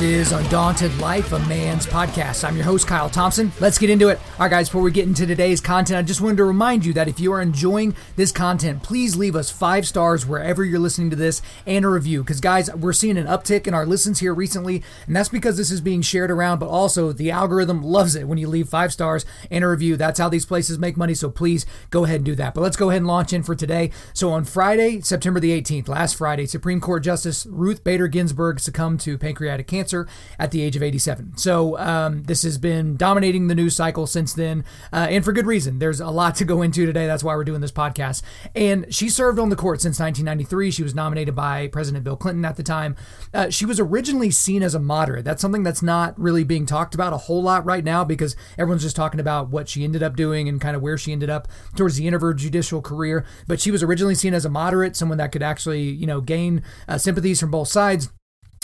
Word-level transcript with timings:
This 0.00 0.28
is 0.28 0.32
Undaunted 0.32 0.96
Life, 0.96 1.32
a 1.32 1.38
man's 1.40 1.86
podcast. 1.86 2.42
I'm 2.42 2.56
your 2.56 2.64
host, 2.64 2.86
Kyle 2.86 3.10
Thompson. 3.10 3.52
Let's 3.60 3.76
get 3.76 3.90
into 3.90 4.08
it. 4.08 4.18
All 4.18 4.46
right, 4.46 4.50
guys, 4.50 4.70
before 4.70 4.80
we 4.80 4.90
get 4.90 5.06
into 5.06 5.26
today's 5.26 5.60
content, 5.60 5.98
I 5.98 6.02
just 6.02 6.22
wanted 6.22 6.38
to 6.38 6.46
remind 6.46 6.86
you 6.86 6.94
that 6.94 7.06
if 7.06 7.20
you 7.20 7.34
are 7.34 7.42
enjoying 7.42 7.94
this 8.16 8.32
content, 8.32 8.82
please 8.82 9.14
leave 9.16 9.36
us 9.36 9.50
five 9.50 9.86
stars 9.86 10.24
wherever 10.24 10.64
you're 10.64 10.78
listening 10.78 11.10
to 11.10 11.16
this 11.16 11.42
and 11.66 11.84
a 11.84 11.88
review. 11.88 12.22
Because, 12.22 12.40
guys, 12.40 12.72
we're 12.74 12.94
seeing 12.94 13.18
an 13.18 13.26
uptick 13.26 13.66
in 13.66 13.74
our 13.74 13.84
listens 13.84 14.20
here 14.20 14.32
recently, 14.32 14.82
and 15.06 15.14
that's 15.14 15.28
because 15.28 15.58
this 15.58 15.70
is 15.70 15.82
being 15.82 16.00
shared 16.00 16.30
around, 16.30 16.60
but 16.60 16.70
also 16.70 17.12
the 17.12 17.30
algorithm 17.30 17.82
loves 17.82 18.14
it 18.14 18.26
when 18.26 18.38
you 18.38 18.48
leave 18.48 18.70
five 18.70 18.94
stars 18.94 19.26
and 19.50 19.62
a 19.62 19.68
review. 19.68 19.98
That's 19.98 20.18
how 20.18 20.30
these 20.30 20.46
places 20.46 20.78
make 20.78 20.96
money, 20.96 21.12
so 21.12 21.28
please 21.28 21.66
go 21.90 22.04
ahead 22.04 22.16
and 22.16 22.24
do 22.24 22.34
that. 22.36 22.54
But 22.54 22.62
let's 22.62 22.76
go 22.76 22.88
ahead 22.88 23.02
and 23.02 23.06
launch 23.06 23.34
in 23.34 23.42
for 23.42 23.54
today. 23.54 23.90
So, 24.14 24.30
on 24.30 24.46
Friday, 24.46 25.02
September 25.02 25.40
the 25.40 25.60
18th, 25.60 25.88
last 25.88 26.16
Friday, 26.16 26.46
Supreme 26.46 26.80
Court 26.80 27.04
Justice 27.04 27.44
Ruth 27.44 27.84
Bader 27.84 28.08
Ginsburg 28.08 28.60
succumbed 28.60 29.00
to 29.00 29.18
pancreatic 29.18 29.66
cancer 29.66 29.89
at 30.38 30.50
the 30.50 30.62
age 30.62 30.76
of 30.76 30.82
87. 30.82 31.36
So 31.36 31.78
um, 31.78 32.22
this 32.24 32.42
has 32.42 32.58
been 32.58 32.96
dominating 32.96 33.48
the 33.48 33.54
news 33.54 33.76
cycle 33.76 34.06
since 34.06 34.32
then, 34.32 34.64
uh, 34.92 35.06
and 35.10 35.24
for 35.24 35.32
good 35.32 35.46
reason. 35.46 35.78
There's 35.78 36.00
a 36.00 36.10
lot 36.10 36.34
to 36.36 36.44
go 36.44 36.62
into 36.62 36.86
today. 36.86 37.06
That's 37.06 37.24
why 37.24 37.34
we're 37.34 37.44
doing 37.44 37.60
this 37.60 37.72
podcast. 37.72 38.22
And 38.54 38.92
she 38.94 39.08
served 39.08 39.38
on 39.38 39.48
the 39.48 39.56
court 39.56 39.80
since 39.80 39.98
1993. 39.98 40.70
She 40.70 40.82
was 40.82 40.94
nominated 40.94 41.34
by 41.34 41.68
President 41.68 42.04
Bill 42.04 42.16
Clinton 42.16 42.44
at 42.44 42.56
the 42.56 42.62
time. 42.62 42.96
Uh, 43.32 43.50
she 43.50 43.66
was 43.66 43.80
originally 43.80 44.30
seen 44.30 44.62
as 44.62 44.74
a 44.74 44.78
moderate. 44.78 45.24
That's 45.24 45.42
something 45.42 45.62
that's 45.62 45.82
not 45.82 46.18
really 46.18 46.44
being 46.44 46.66
talked 46.66 46.94
about 46.94 47.12
a 47.12 47.18
whole 47.18 47.42
lot 47.42 47.64
right 47.64 47.84
now 47.84 48.04
because 48.04 48.36
everyone's 48.58 48.82
just 48.82 48.96
talking 48.96 49.20
about 49.20 49.48
what 49.50 49.68
she 49.68 49.84
ended 49.84 50.02
up 50.02 50.16
doing 50.16 50.48
and 50.48 50.60
kind 50.60 50.76
of 50.76 50.82
where 50.82 50.98
she 50.98 51.12
ended 51.12 51.30
up 51.30 51.48
towards 51.76 51.96
the 51.96 52.06
end 52.06 52.14
of 52.14 52.20
her 52.20 52.34
judicial 52.34 52.82
career. 52.82 53.24
But 53.46 53.60
she 53.60 53.70
was 53.70 53.82
originally 53.82 54.14
seen 54.14 54.34
as 54.34 54.44
a 54.44 54.50
moderate, 54.50 54.96
someone 54.96 55.18
that 55.18 55.32
could 55.32 55.42
actually, 55.42 55.82
you 55.82 56.06
know, 56.06 56.20
gain 56.20 56.62
uh, 56.88 56.98
sympathies 56.98 57.40
from 57.40 57.50
both 57.50 57.68
sides. 57.68 58.10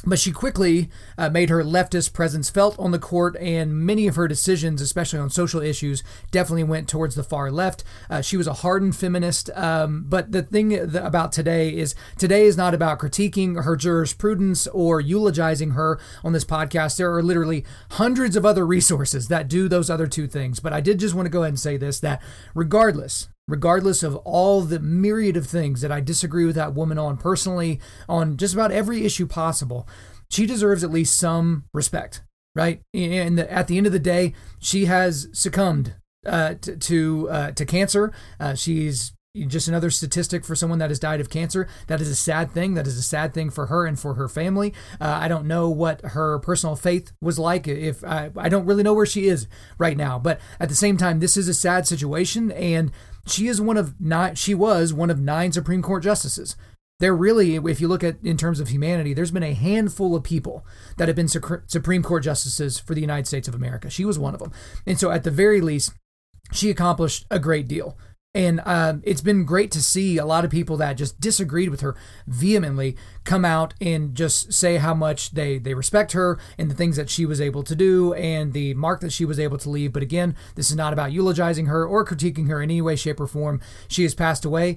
But 0.04 0.18
she 0.18 0.30
quickly 0.30 0.90
uh, 1.16 1.30
made 1.30 1.48
her 1.48 1.64
leftist 1.64 2.12
presence 2.12 2.50
felt 2.50 2.78
on 2.78 2.90
the 2.90 2.98
court, 2.98 3.34
and 3.40 3.74
many 3.74 4.06
of 4.06 4.14
her 4.14 4.28
decisions, 4.28 4.80
especially 4.82 5.18
on 5.18 5.30
social 5.30 5.62
issues, 5.62 6.04
definitely 6.30 6.64
went 6.64 6.86
towards 6.86 7.14
the 7.14 7.24
far 7.24 7.50
left. 7.50 7.82
Uh, 8.10 8.20
she 8.20 8.36
was 8.36 8.46
a 8.46 8.52
hardened 8.52 8.94
feminist. 8.94 9.50
Um, 9.54 10.04
but 10.06 10.32
the 10.32 10.42
thing 10.42 10.96
about 10.96 11.32
today 11.32 11.74
is 11.74 11.94
today 12.18 12.44
is 12.44 12.56
not 12.56 12.74
about 12.74 12.98
critiquing 12.98 13.64
her 13.64 13.74
jurisprudence 13.74 14.66
or 14.68 15.00
eulogizing 15.00 15.70
her 15.70 15.98
on 16.22 16.32
this 16.32 16.44
podcast. 16.44 16.98
There 16.98 17.12
are 17.12 17.22
literally 17.22 17.64
hundreds 17.92 18.36
of 18.36 18.44
other 18.46 18.66
resources 18.66 19.28
that 19.28 19.48
do 19.48 19.66
those 19.66 19.90
other 19.90 20.06
two 20.06 20.28
things. 20.28 20.60
But 20.60 20.72
I 20.72 20.80
did 20.80 21.00
just 21.00 21.14
want 21.14 21.26
to 21.26 21.30
go 21.30 21.42
ahead 21.42 21.52
and 21.52 21.60
say 21.60 21.78
this 21.78 21.98
that 22.00 22.22
regardless 22.54 23.28
regardless 23.48 24.02
of 24.02 24.16
all 24.16 24.62
the 24.62 24.80
myriad 24.80 25.36
of 25.36 25.46
things 25.46 25.80
that 25.80 25.92
I 25.92 26.00
disagree 26.00 26.44
with 26.44 26.56
that 26.56 26.74
woman 26.74 26.98
on 26.98 27.16
personally, 27.16 27.80
on 28.08 28.36
just 28.36 28.54
about 28.54 28.72
every 28.72 29.04
issue 29.04 29.26
possible, 29.26 29.88
she 30.28 30.46
deserves 30.46 30.82
at 30.82 30.90
least 30.90 31.16
some 31.16 31.64
respect, 31.72 32.22
right? 32.54 32.80
And 32.92 33.38
at 33.38 33.68
the 33.68 33.76
end 33.76 33.86
of 33.86 33.92
the 33.92 33.98
day, 33.98 34.34
she 34.58 34.86
has 34.86 35.28
succumbed 35.32 35.94
uh, 36.26 36.54
to 36.62 36.76
to, 36.76 37.30
uh, 37.30 37.50
to 37.52 37.64
cancer. 37.64 38.12
Uh, 38.40 38.54
she's 38.54 39.12
just 39.44 39.68
another 39.68 39.90
statistic 39.90 40.44
for 40.44 40.54
someone 40.54 40.78
that 40.78 40.90
has 40.90 40.98
died 40.98 41.20
of 41.20 41.30
cancer. 41.30 41.68
That 41.86 42.00
is 42.00 42.08
a 42.08 42.14
sad 42.14 42.52
thing. 42.52 42.74
That 42.74 42.86
is 42.86 42.96
a 42.96 43.02
sad 43.02 43.34
thing 43.34 43.50
for 43.50 43.66
her 43.66 43.86
and 43.86 43.98
for 43.98 44.14
her 44.14 44.28
family. 44.28 44.72
Uh, 45.00 45.18
I 45.20 45.28
don't 45.28 45.46
know 45.46 45.68
what 45.68 46.00
her 46.02 46.38
personal 46.38 46.76
faith 46.76 47.12
was 47.20 47.38
like. 47.38 47.68
If 47.68 48.02
I, 48.04 48.30
I 48.36 48.48
don't 48.48 48.66
really 48.66 48.82
know 48.82 48.94
where 48.94 49.06
she 49.06 49.28
is 49.28 49.46
right 49.78 49.96
now, 49.96 50.18
but 50.18 50.40
at 50.58 50.68
the 50.68 50.74
same 50.74 50.96
time, 50.96 51.20
this 51.20 51.36
is 51.36 51.48
a 51.48 51.54
sad 51.54 51.86
situation, 51.86 52.50
and 52.52 52.90
she 53.26 53.48
is 53.48 53.60
one 53.60 53.76
of 53.76 54.00
nine. 54.00 54.34
She 54.34 54.54
was 54.54 54.94
one 54.94 55.10
of 55.10 55.20
nine 55.20 55.52
Supreme 55.52 55.82
Court 55.82 56.02
justices. 56.02 56.56
There 56.98 57.14
really, 57.14 57.56
if 57.56 57.80
you 57.80 57.88
look 57.88 58.02
at 58.02 58.16
in 58.22 58.38
terms 58.38 58.58
of 58.58 58.68
humanity, 58.68 59.12
there's 59.12 59.30
been 59.30 59.42
a 59.42 59.52
handful 59.52 60.16
of 60.16 60.24
people 60.24 60.64
that 60.96 61.08
have 61.08 61.16
been 61.16 61.28
Supreme 61.28 62.02
Court 62.02 62.22
justices 62.24 62.78
for 62.78 62.94
the 62.94 63.02
United 63.02 63.26
States 63.26 63.48
of 63.48 63.54
America. 63.54 63.90
She 63.90 64.06
was 64.06 64.18
one 64.18 64.32
of 64.32 64.40
them, 64.40 64.52
and 64.86 64.98
so 64.98 65.10
at 65.10 65.22
the 65.22 65.30
very 65.30 65.60
least, 65.60 65.92
she 66.52 66.70
accomplished 66.70 67.26
a 67.30 67.38
great 67.38 67.68
deal. 67.68 67.98
And 68.36 68.60
um, 68.66 69.00
it's 69.02 69.22
been 69.22 69.46
great 69.46 69.70
to 69.70 69.82
see 69.82 70.18
a 70.18 70.26
lot 70.26 70.44
of 70.44 70.50
people 70.50 70.76
that 70.76 70.98
just 70.98 71.18
disagreed 71.18 71.70
with 71.70 71.80
her 71.80 71.96
vehemently 72.26 72.94
come 73.24 73.46
out 73.46 73.72
and 73.80 74.14
just 74.14 74.52
say 74.52 74.76
how 74.76 74.92
much 74.92 75.30
they, 75.30 75.56
they 75.56 75.72
respect 75.72 76.12
her 76.12 76.38
and 76.58 76.70
the 76.70 76.74
things 76.74 76.96
that 76.96 77.08
she 77.08 77.24
was 77.24 77.40
able 77.40 77.62
to 77.62 77.74
do 77.74 78.12
and 78.12 78.52
the 78.52 78.74
mark 78.74 79.00
that 79.00 79.10
she 79.10 79.24
was 79.24 79.40
able 79.40 79.56
to 79.56 79.70
leave. 79.70 79.90
But 79.90 80.02
again, 80.02 80.36
this 80.54 80.68
is 80.68 80.76
not 80.76 80.92
about 80.92 81.12
eulogizing 81.12 81.64
her 81.64 81.86
or 81.86 82.04
critiquing 82.04 82.48
her 82.48 82.60
in 82.60 82.70
any 82.70 82.82
way, 82.82 82.94
shape, 82.94 83.20
or 83.20 83.26
form. 83.26 83.58
She 83.88 84.02
has 84.02 84.14
passed 84.14 84.44
away. 84.44 84.76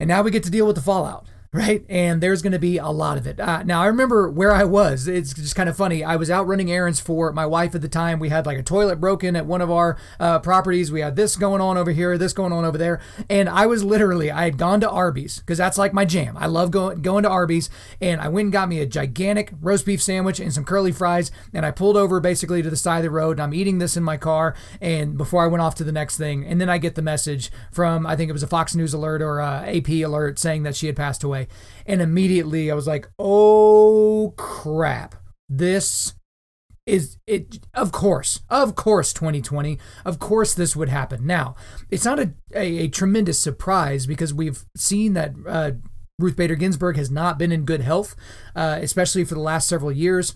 And 0.00 0.08
now 0.08 0.22
we 0.22 0.32
get 0.32 0.42
to 0.42 0.50
deal 0.50 0.66
with 0.66 0.74
the 0.74 0.82
fallout 0.82 1.28
right? 1.52 1.84
And 1.86 2.22
there's 2.22 2.40
going 2.40 2.54
to 2.54 2.58
be 2.58 2.78
a 2.78 2.88
lot 2.88 3.18
of 3.18 3.26
it. 3.26 3.38
Uh, 3.38 3.62
now, 3.62 3.82
I 3.82 3.86
remember 3.86 4.30
where 4.30 4.52
I 4.52 4.64
was. 4.64 5.06
It's 5.06 5.34
just 5.34 5.54
kind 5.54 5.68
of 5.68 5.76
funny. 5.76 6.02
I 6.02 6.16
was 6.16 6.30
out 6.30 6.46
running 6.46 6.72
errands 6.72 6.98
for 6.98 7.30
my 7.30 7.44
wife 7.44 7.74
at 7.74 7.82
the 7.82 7.90
time. 7.90 8.18
We 8.18 8.30
had 8.30 8.46
like 8.46 8.58
a 8.58 8.62
toilet 8.62 8.96
broken 8.96 9.36
at 9.36 9.44
one 9.44 9.60
of 9.60 9.70
our 9.70 9.98
uh, 10.18 10.38
properties. 10.38 10.90
We 10.90 11.00
had 11.00 11.14
this 11.14 11.36
going 11.36 11.60
on 11.60 11.76
over 11.76 11.90
here, 11.90 12.16
this 12.16 12.32
going 12.32 12.54
on 12.54 12.64
over 12.64 12.78
there. 12.78 13.00
And 13.28 13.50
I 13.50 13.66
was 13.66 13.84
literally, 13.84 14.30
I 14.30 14.44
had 14.44 14.56
gone 14.56 14.80
to 14.80 14.88
Arby's 14.88 15.40
because 15.40 15.58
that's 15.58 15.76
like 15.76 15.92
my 15.92 16.06
jam. 16.06 16.38
I 16.38 16.46
love 16.46 16.70
going, 16.70 17.02
going 17.02 17.24
to 17.24 17.28
Arby's. 17.28 17.68
And 18.00 18.22
I 18.22 18.28
went 18.28 18.46
and 18.46 18.52
got 18.52 18.70
me 18.70 18.80
a 18.80 18.86
gigantic 18.86 19.52
roast 19.60 19.84
beef 19.84 20.02
sandwich 20.02 20.40
and 20.40 20.54
some 20.54 20.64
curly 20.64 20.92
fries. 20.92 21.30
And 21.52 21.66
I 21.66 21.70
pulled 21.70 21.98
over 21.98 22.18
basically 22.18 22.62
to 22.62 22.70
the 22.70 22.76
side 22.76 22.98
of 22.98 23.04
the 23.04 23.10
road 23.10 23.32
and 23.32 23.42
I'm 23.42 23.54
eating 23.54 23.76
this 23.76 23.94
in 23.94 24.02
my 24.02 24.16
car. 24.16 24.54
And 24.80 25.18
before 25.18 25.44
I 25.44 25.48
went 25.48 25.60
off 25.60 25.74
to 25.76 25.84
the 25.84 25.92
next 25.92 26.16
thing, 26.16 26.46
and 26.46 26.58
then 26.58 26.70
I 26.70 26.78
get 26.78 26.94
the 26.94 27.02
message 27.02 27.50
from, 27.70 28.06
I 28.06 28.16
think 28.16 28.30
it 28.30 28.32
was 28.32 28.42
a 28.42 28.46
Fox 28.46 28.74
News 28.74 28.94
alert 28.94 29.20
or 29.20 29.38
a 29.38 29.76
AP 29.76 29.88
alert 29.88 30.38
saying 30.38 30.62
that 30.62 30.74
she 30.76 30.86
had 30.86 30.96
passed 30.96 31.22
away. 31.22 31.41
And 31.86 32.00
immediately 32.00 32.70
I 32.70 32.74
was 32.74 32.86
like, 32.86 33.08
oh 33.18 34.34
crap. 34.36 35.14
This 35.48 36.14
is 36.86 37.16
it 37.28 37.60
of 37.74 37.92
course 37.92 38.40
of 38.50 38.74
course 38.74 39.12
2020 39.12 39.78
of 40.04 40.18
course 40.18 40.52
this 40.52 40.74
would 40.74 40.88
happen 40.88 41.24
now 41.24 41.54
it's 41.90 42.04
not 42.04 42.18
a, 42.18 42.32
a, 42.54 42.78
a 42.78 42.88
tremendous 42.88 43.38
surprise 43.38 44.04
because 44.04 44.34
we've 44.34 44.64
seen 44.76 45.12
that 45.12 45.32
uh, 45.46 45.70
ruth 46.18 46.34
bader 46.34 46.56
ginsburg 46.56 46.96
has 46.96 47.08
not 47.08 47.38
been 47.38 47.52
in 47.52 47.64
good 47.64 47.82
health 47.82 48.16
uh, 48.56 48.78
especially 48.82 49.24
for 49.24 49.34
the 49.34 49.40
last 49.40 49.68
several 49.68 49.92
years 49.92 50.34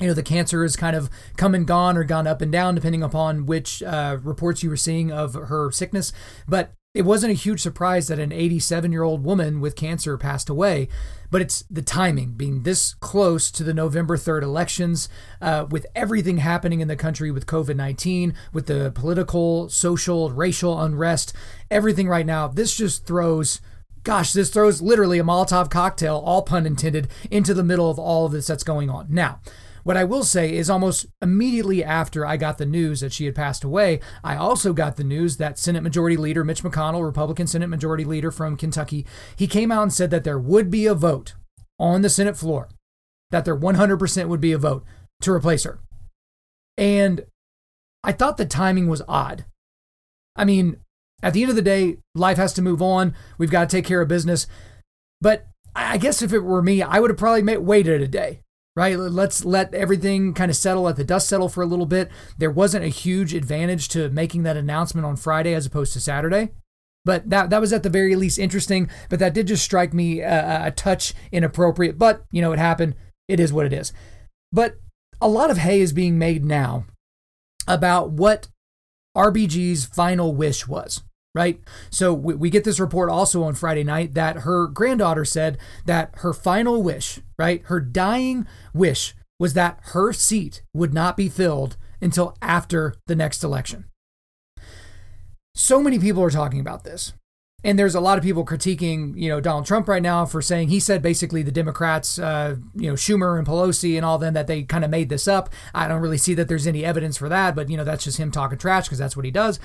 you 0.00 0.08
know 0.08 0.14
the 0.14 0.22
cancer 0.22 0.62
has 0.62 0.76
kind 0.76 0.96
of 0.96 1.08
come 1.36 1.54
and 1.54 1.66
gone 1.66 1.96
or 1.96 2.04
gone 2.04 2.26
up 2.26 2.40
and 2.40 2.50
down 2.50 2.74
depending 2.74 3.02
upon 3.02 3.46
which 3.46 3.82
uh, 3.82 4.18
reports 4.22 4.62
you 4.62 4.70
were 4.70 4.76
seeing 4.76 5.12
of 5.12 5.34
her 5.34 5.70
sickness 5.70 6.12
but 6.48 6.72
it 6.94 7.04
wasn't 7.04 7.32
a 7.32 7.34
huge 7.34 7.60
surprise 7.60 8.06
that 8.06 8.20
an 8.20 8.30
87 8.30 8.92
year 8.92 9.02
old 9.02 9.24
woman 9.24 9.60
with 9.60 9.74
cancer 9.74 10.16
passed 10.16 10.48
away, 10.48 10.86
but 11.28 11.40
it's 11.40 11.64
the 11.68 11.82
timing 11.82 12.34
being 12.34 12.62
this 12.62 12.94
close 12.94 13.50
to 13.50 13.64
the 13.64 13.74
November 13.74 14.16
3rd 14.16 14.44
elections, 14.44 15.08
uh, 15.40 15.66
with 15.68 15.86
everything 15.96 16.36
happening 16.36 16.78
in 16.78 16.86
the 16.86 16.94
country 16.94 17.32
with 17.32 17.46
COVID 17.46 17.74
19, 17.74 18.34
with 18.52 18.66
the 18.66 18.92
political, 18.94 19.68
social, 19.68 20.30
racial 20.30 20.80
unrest, 20.80 21.32
everything 21.68 22.06
right 22.06 22.26
now. 22.26 22.46
This 22.46 22.76
just 22.76 23.06
throws 23.06 23.60
gosh, 24.04 24.32
this 24.32 24.50
throws 24.50 24.82
literally 24.82 25.18
a 25.18 25.24
Molotov 25.24 25.70
cocktail, 25.70 26.22
all 26.24 26.42
pun 26.42 26.66
intended, 26.66 27.08
into 27.30 27.54
the 27.54 27.64
middle 27.64 27.90
of 27.90 27.98
all 27.98 28.26
of 28.26 28.32
this 28.32 28.46
that's 28.46 28.62
going 28.62 28.90
on. 28.90 29.06
Now, 29.08 29.40
what 29.84 29.96
I 29.98 30.04
will 30.04 30.24
say 30.24 30.54
is 30.56 30.68
almost 30.68 31.06
immediately 31.22 31.84
after 31.84 32.26
I 32.26 32.36
got 32.36 32.58
the 32.58 32.66
news 32.66 33.00
that 33.00 33.12
she 33.12 33.26
had 33.26 33.34
passed 33.34 33.62
away, 33.62 34.00
I 34.24 34.34
also 34.34 34.72
got 34.72 34.96
the 34.96 35.04
news 35.04 35.36
that 35.36 35.58
Senate 35.58 35.82
Majority 35.82 36.16
Leader 36.16 36.42
Mitch 36.42 36.62
McConnell, 36.62 37.04
Republican 37.04 37.46
Senate 37.46 37.68
Majority 37.68 38.04
Leader 38.04 38.30
from 38.30 38.56
Kentucky, 38.56 39.06
he 39.36 39.46
came 39.46 39.70
out 39.70 39.82
and 39.82 39.92
said 39.92 40.10
that 40.10 40.24
there 40.24 40.38
would 40.38 40.70
be 40.70 40.86
a 40.86 40.94
vote 40.94 41.34
on 41.78 42.00
the 42.00 42.08
Senate 42.08 42.36
floor, 42.36 42.68
that 43.30 43.44
there 43.44 43.56
100% 43.56 44.28
would 44.28 44.40
be 44.40 44.52
a 44.52 44.58
vote 44.58 44.84
to 45.20 45.32
replace 45.32 45.64
her. 45.64 45.78
And 46.78 47.26
I 48.02 48.12
thought 48.12 48.38
the 48.38 48.46
timing 48.46 48.88
was 48.88 49.02
odd. 49.06 49.44
I 50.34 50.46
mean, 50.46 50.78
at 51.22 51.34
the 51.34 51.42
end 51.42 51.50
of 51.50 51.56
the 51.56 51.62
day, 51.62 51.98
life 52.14 52.38
has 52.38 52.54
to 52.54 52.62
move 52.62 52.80
on. 52.80 53.14
We've 53.36 53.50
got 53.50 53.68
to 53.68 53.76
take 53.76 53.84
care 53.84 54.00
of 54.00 54.08
business. 54.08 54.46
But 55.20 55.46
I 55.76 55.98
guess 55.98 56.22
if 56.22 56.32
it 56.32 56.40
were 56.40 56.62
me, 56.62 56.82
I 56.82 57.00
would 57.00 57.10
have 57.10 57.18
probably 57.18 57.56
waited 57.58 58.00
a 58.00 58.08
day 58.08 58.40
right? 58.76 58.98
Let's 58.98 59.44
let 59.44 59.72
everything 59.74 60.34
kind 60.34 60.50
of 60.50 60.56
settle, 60.56 60.84
let 60.84 60.96
the 60.96 61.04
dust 61.04 61.28
settle 61.28 61.48
for 61.48 61.62
a 61.62 61.66
little 61.66 61.86
bit. 61.86 62.10
There 62.38 62.50
wasn't 62.50 62.84
a 62.84 62.88
huge 62.88 63.34
advantage 63.34 63.88
to 63.90 64.08
making 64.10 64.42
that 64.42 64.56
announcement 64.56 65.06
on 65.06 65.16
Friday 65.16 65.54
as 65.54 65.66
opposed 65.66 65.92
to 65.92 66.00
Saturday. 66.00 66.50
But 67.04 67.28
that, 67.30 67.50
that 67.50 67.60
was 67.60 67.72
at 67.72 67.82
the 67.82 67.90
very 67.90 68.16
least 68.16 68.38
interesting. 68.38 68.88
But 69.08 69.18
that 69.18 69.34
did 69.34 69.46
just 69.46 69.64
strike 69.64 69.92
me 69.92 70.20
a, 70.20 70.66
a 70.66 70.70
touch 70.70 71.14
inappropriate. 71.30 71.98
But, 71.98 72.24
you 72.30 72.40
know, 72.40 72.52
it 72.52 72.58
happened. 72.58 72.94
It 73.28 73.38
is 73.38 73.52
what 73.52 73.66
it 73.66 73.72
is. 73.72 73.92
But 74.50 74.76
a 75.20 75.28
lot 75.28 75.50
of 75.50 75.58
hay 75.58 75.80
is 75.80 75.92
being 75.92 76.18
made 76.18 76.44
now 76.44 76.86
about 77.68 78.10
what 78.10 78.48
RBG's 79.16 79.84
final 79.84 80.34
wish 80.34 80.66
was 80.66 81.02
right? 81.34 81.60
So 81.90 82.14
we, 82.14 82.34
we, 82.34 82.50
get 82.50 82.64
this 82.64 82.78
report 82.78 83.10
also 83.10 83.42
on 83.42 83.54
Friday 83.54 83.84
night 83.84 84.14
that 84.14 84.38
her 84.38 84.66
granddaughter 84.68 85.24
said 85.24 85.58
that 85.84 86.12
her 86.18 86.32
final 86.32 86.82
wish, 86.82 87.20
right, 87.38 87.62
her 87.64 87.80
dying 87.80 88.46
wish 88.72 89.14
was 89.38 89.54
that 89.54 89.80
her 89.86 90.12
seat 90.12 90.62
would 90.72 90.94
not 90.94 91.16
be 91.16 91.28
filled 91.28 91.76
until 92.00 92.36
after 92.40 92.94
the 93.06 93.16
next 93.16 93.42
election. 93.42 93.86
So 95.54 95.82
many 95.82 95.98
people 95.98 96.22
are 96.22 96.30
talking 96.30 96.60
about 96.60 96.84
this. 96.84 97.12
and 97.64 97.78
there's 97.78 97.94
a 97.94 98.00
lot 98.00 98.18
of 98.18 98.24
people 98.24 98.44
critiquing, 98.44 99.18
you 99.18 99.28
know, 99.28 99.40
Donald 99.40 99.64
Trump 99.64 99.88
right 99.88 100.02
now 100.02 100.26
for 100.26 100.42
saying 100.42 100.68
he 100.68 100.78
said 100.78 101.00
basically 101.00 101.42
the 101.42 101.50
Democrats, 101.50 102.18
uh, 102.18 102.56
you 102.74 102.88
know, 102.88 102.92
Schumer 102.92 103.38
and 103.38 103.46
Pelosi 103.46 103.96
and 103.96 104.04
all 104.04 104.18
them 104.18 104.34
that 104.34 104.46
they 104.46 104.64
kind 104.64 104.84
of 104.84 104.90
made 104.90 105.08
this 105.08 105.26
up. 105.26 105.48
I 105.74 105.88
don't 105.88 106.02
really 106.02 106.18
see 106.18 106.34
that 106.34 106.46
there's 106.46 106.66
any 106.66 106.84
evidence 106.84 107.16
for 107.16 107.30
that, 107.30 107.54
but 107.54 107.70
you 107.70 107.78
know, 107.78 107.84
that's 107.84 108.04
just 108.04 108.18
him 108.18 108.30
talking 108.30 108.58
trash 108.58 108.84
because 108.84 108.98
that's 108.98 109.16
what 109.16 109.24
he 109.24 109.30
does. 109.30 109.58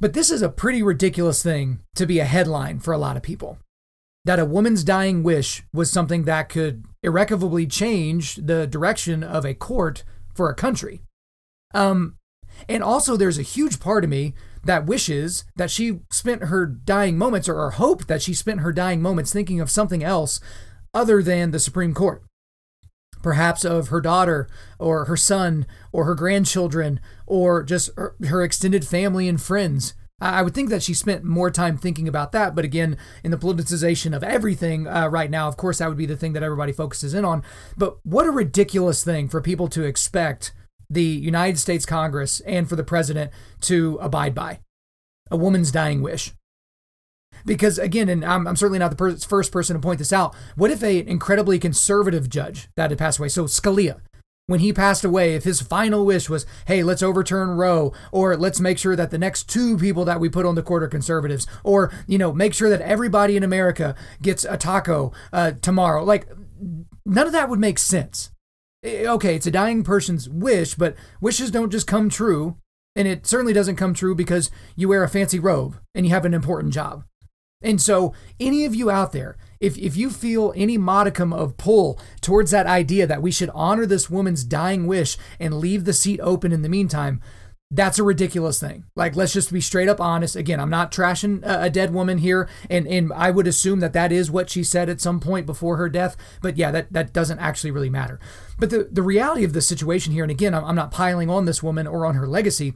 But 0.00 0.14
this 0.14 0.30
is 0.30 0.40
a 0.40 0.48
pretty 0.48 0.82
ridiculous 0.82 1.42
thing 1.42 1.80
to 1.94 2.06
be 2.06 2.18
a 2.18 2.24
headline 2.24 2.80
for 2.80 2.92
a 2.92 2.98
lot 2.98 3.16
of 3.18 3.22
people. 3.22 3.58
That 4.24 4.38
a 4.38 4.46
woman's 4.46 4.82
dying 4.82 5.22
wish 5.22 5.62
was 5.72 5.90
something 5.90 6.24
that 6.24 6.48
could 6.48 6.84
irrevocably 7.02 7.66
change 7.66 8.36
the 8.36 8.66
direction 8.66 9.22
of 9.22 9.44
a 9.44 9.54
court 9.54 10.04
for 10.34 10.48
a 10.48 10.54
country. 10.54 11.02
Um, 11.74 12.16
and 12.68 12.82
also, 12.82 13.16
there's 13.16 13.38
a 13.38 13.42
huge 13.42 13.78
part 13.78 14.04
of 14.04 14.10
me 14.10 14.34
that 14.64 14.86
wishes 14.86 15.44
that 15.56 15.70
she 15.70 16.00
spent 16.10 16.44
her 16.44 16.66
dying 16.66 17.16
moments 17.16 17.48
or, 17.48 17.58
or 17.58 17.70
hoped 17.70 18.08
that 18.08 18.22
she 18.22 18.34
spent 18.34 18.60
her 18.60 18.72
dying 18.72 19.00
moments 19.00 19.32
thinking 19.32 19.60
of 19.60 19.70
something 19.70 20.02
else 20.02 20.40
other 20.92 21.22
than 21.22 21.50
the 21.50 21.58
Supreme 21.58 21.94
Court. 21.94 22.22
Perhaps 23.22 23.64
of 23.64 23.88
her 23.88 24.00
daughter 24.00 24.48
or 24.78 25.04
her 25.06 25.16
son 25.16 25.66
or 25.92 26.04
her 26.04 26.14
grandchildren 26.14 27.00
or 27.26 27.62
just 27.62 27.90
her, 27.96 28.14
her 28.26 28.42
extended 28.42 28.86
family 28.86 29.28
and 29.28 29.40
friends. 29.40 29.94
I 30.22 30.42
would 30.42 30.54
think 30.54 30.68
that 30.68 30.82
she 30.82 30.92
spent 30.92 31.24
more 31.24 31.50
time 31.50 31.78
thinking 31.78 32.06
about 32.06 32.32
that. 32.32 32.54
But 32.54 32.64
again, 32.64 32.98
in 33.24 33.30
the 33.30 33.38
politicization 33.38 34.14
of 34.14 34.22
everything 34.22 34.86
uh, 34.86 35.08
right 35.08 35.30
now, 35.30 35.48
of 35.48 35.56
course, 35.56 35.78
that 35.78 35.88
would 35.88 35.96
be 35.96 36.06
the 36.06 36.16
thing 36.16 36.34
that 36.34 36.42
everybody 36.42 36.72
focuses 36.72 37.14
in 37.14 37.24
on. 37.24 37.42
But 37.76 37.98
what 38.04 38.26
a 38.26 38.30
ridiculous 38.30 39.02
thing 39.02 39.28
for 39.28 39.40
people 39.40 39.68
to 39.68 39.84
expect 39.84 40.52
the 40.90 41.02
United 41.02 41.58
States 41.58 41.86
Congress 41.86 42.40
and 42.40 42.68
for 42.68 42.76
the 42.76 42.84
president 42.84 43.30
to 43.62 43.98
abide 44.02 44.34
by 44.34 44.60
a 45.30 45.36
woman's 45.36 45.70
dying 45.70 46.02
wish. 46.02 46.32
Because 47.44 47.78
again, 47.78 48.08
and 48.08 48.24
I'm, 48.24 48.46
I'm 48.46 48.56
certainly 48.56 48.78
not 48.78 48.90
the 48.90 48.96
per- 48.96 49.16
first 49.16 49.52
person 49.52 49.74
to 49.74 49.80
point 49.80 49.98
this 49.98 50.12
out. 50.12 50.34
What 50.56 50.70
if 50.70 50.82
an 50.82 51.08
incredibly 51.08 51.58
conservative 51.58 52.28
judge 52.28 52.68
that 52.76 52.90
had 52.90 52.98
passed 52.98 53.18
away, 53.18 53.28
so 53.28 53.44
Scalia, 53.44 54.00
when 54.46 54.60
he 54.60 54.72
passed 54.72 55.04
away, 55.04 55.34
if 55.34 55.44
his 55.44 55.60
final 55.60 56.04
wish 56.04 56.28
was, 56.28 56.44
hey, 56.66 56.82
let's 56.82 57.02
overturn 57.02 57.50
Roe, 57.50 57.92
or 58.10 58.36
let's 58.36 58.60
make 58.60 58.78
sure 58.78 58.96
that 58.96 59.10
the 59.10 59.18
next 59.18 59.48
two 59.48 59.78
people 59.78 60.04
that 60.04 60.18
we 60.18 60.28
put 60.28 60.44
on 60.44 60.56
the 60.56 60.62
court 60.62 60.82
are 60.82 60.88
conservatives, 60.88 61.46
or, 61.62 61.92
you 62.06 62.18
know, 62.18 62.32
make 62.32 62.52
sure 62.52 62.68
that 62.68 62.80
everybody 62.80 63.36
in 63.36 63.44
America 63.44 63.94
gets 64.20 64.44
a 64.44 64.56
taco 64.56 65.12
uh, 65.32 65.52
tomorrow, 65.62 66.02
like, 66.02 66.26
none 67.06 67.26
of 67.26 67.32
that 67.32 67.48
would 67.48 67.60
make 67.60 67.78
sense. 67.78 68.30
Okay, 68.84 69.36
it's 69.36 69.46
a 69.46 69.50
dying 69.50 69.84
person's 69.84 70.28
wish, 70.28 70.74
but 70.74 70.96
wishes 71.20 71.50
don't 71.50 71.70
just 71.70 71.86
come 71.86 72.08
true. 72.08 72.56
And 72.96 73.06
it 73.06 73.24
certainly 73.24 73.52
doesn't 73.52 73.76
come 73.76 73.94
true 73.94 74.16
because 74.16 74.50
you 74.74 74.88
wear 74.88 75.04
a 75.04 75.08
fancy 75.08 75.38
robe 75.38 75.78
and 75.94 76.04
you 76.04 76.10
have 76.12 76.24
an 76.24 76.34
important 76.34 76.74
job. 76.74 77.04
And 77.62 77.80
so, 77.80 78.14
any 78.38 78.64
of 78.64 78.74
you 78.74 78.90
out 78.90 79.12
there, 79.12 79.36
if, 79.60 79.76
if 79.76 79.96
you 79.96 80.08
feel 80.08 80.54
any 80.56 80.78
modicum 80.78 81.32
of 81.32 81.58
pull 81.58 82.00
towards 82.22 82.50
that 82.52 82.66
idea 82.66 83.06
that 83.06 83.20
we 83.20 83.30
should 83.30 83.50
honor 83.52 83.84
this 83.84 84.08
woman's 84.08 84.44
dying 84.44 84.86
wish 84.86 85.18
and 85.38 85.54
leave 85.54 85.84
the 85.84 85.92
seat 85.92 86.20
open 86.20 86.52
in 86.52 86.62
the 86.62 86.70
meantime, 86.70 87.20
that's 87.70 87.98
a 87.98 88.04
ridiculous 88.04 88.58
thing. 88.58 88.84
Like, 88.96 89.14
let's 89.14 89.32
just 89.32 89.52
be 89.52 89.60
straight 89.60 89.88
up 89.88 90.00
honest. 90.00 90.34
Again, 90.34 90.58
I'm 90.58 90.70
not 90.70 90.90
trashing 90.90 91.42
a 91.44 91.70
dead 91.70 91.94
woman 91.94 92.18
here, 92.18 92.48
and 92.68 92.86
and 92.86 93.12
I 93.12 93.30
would 93.30 93.46
assume 93.46 93.78
that 93.80 93.92
that 93.92 94.10
is 94.10 94.30
what 94.30 94.50
she 94.50 94.64
said 94.64 94.88
at 94.88 95.00
some 95.00 95.20
point 95.20 95.46
before 95.46 95.76
her 95.76 95.88
death. 95.88 96.16
But 96.42 96.56
yeah, 96.56 96.72
that 96.72 96.92
that 96.92 97.12
doesn't 97.12 97.38
actually 97.38 97.70
really 97.70 97.90
matter. 97.90 98.18
But 98.58 98.70
the 98.70 98.88
the 98.90 99.02
reality 99.02 99.44
of 99.44 99.52
the 99.52 99.60
situation 99.60 100.12
here, 100.12 100.24
and 100.24 100.32
again, 100.32 100.54
I'm, 100.54 100.74
not 100.74 100.90
piling 100.90 101.30
on 101.30 101.44
this 101.44 101.62
woman 101.62 101.86
or 101.86 102.06
on 102.06 102.16
her 102.16 102.26
legacy, 102.26 102.74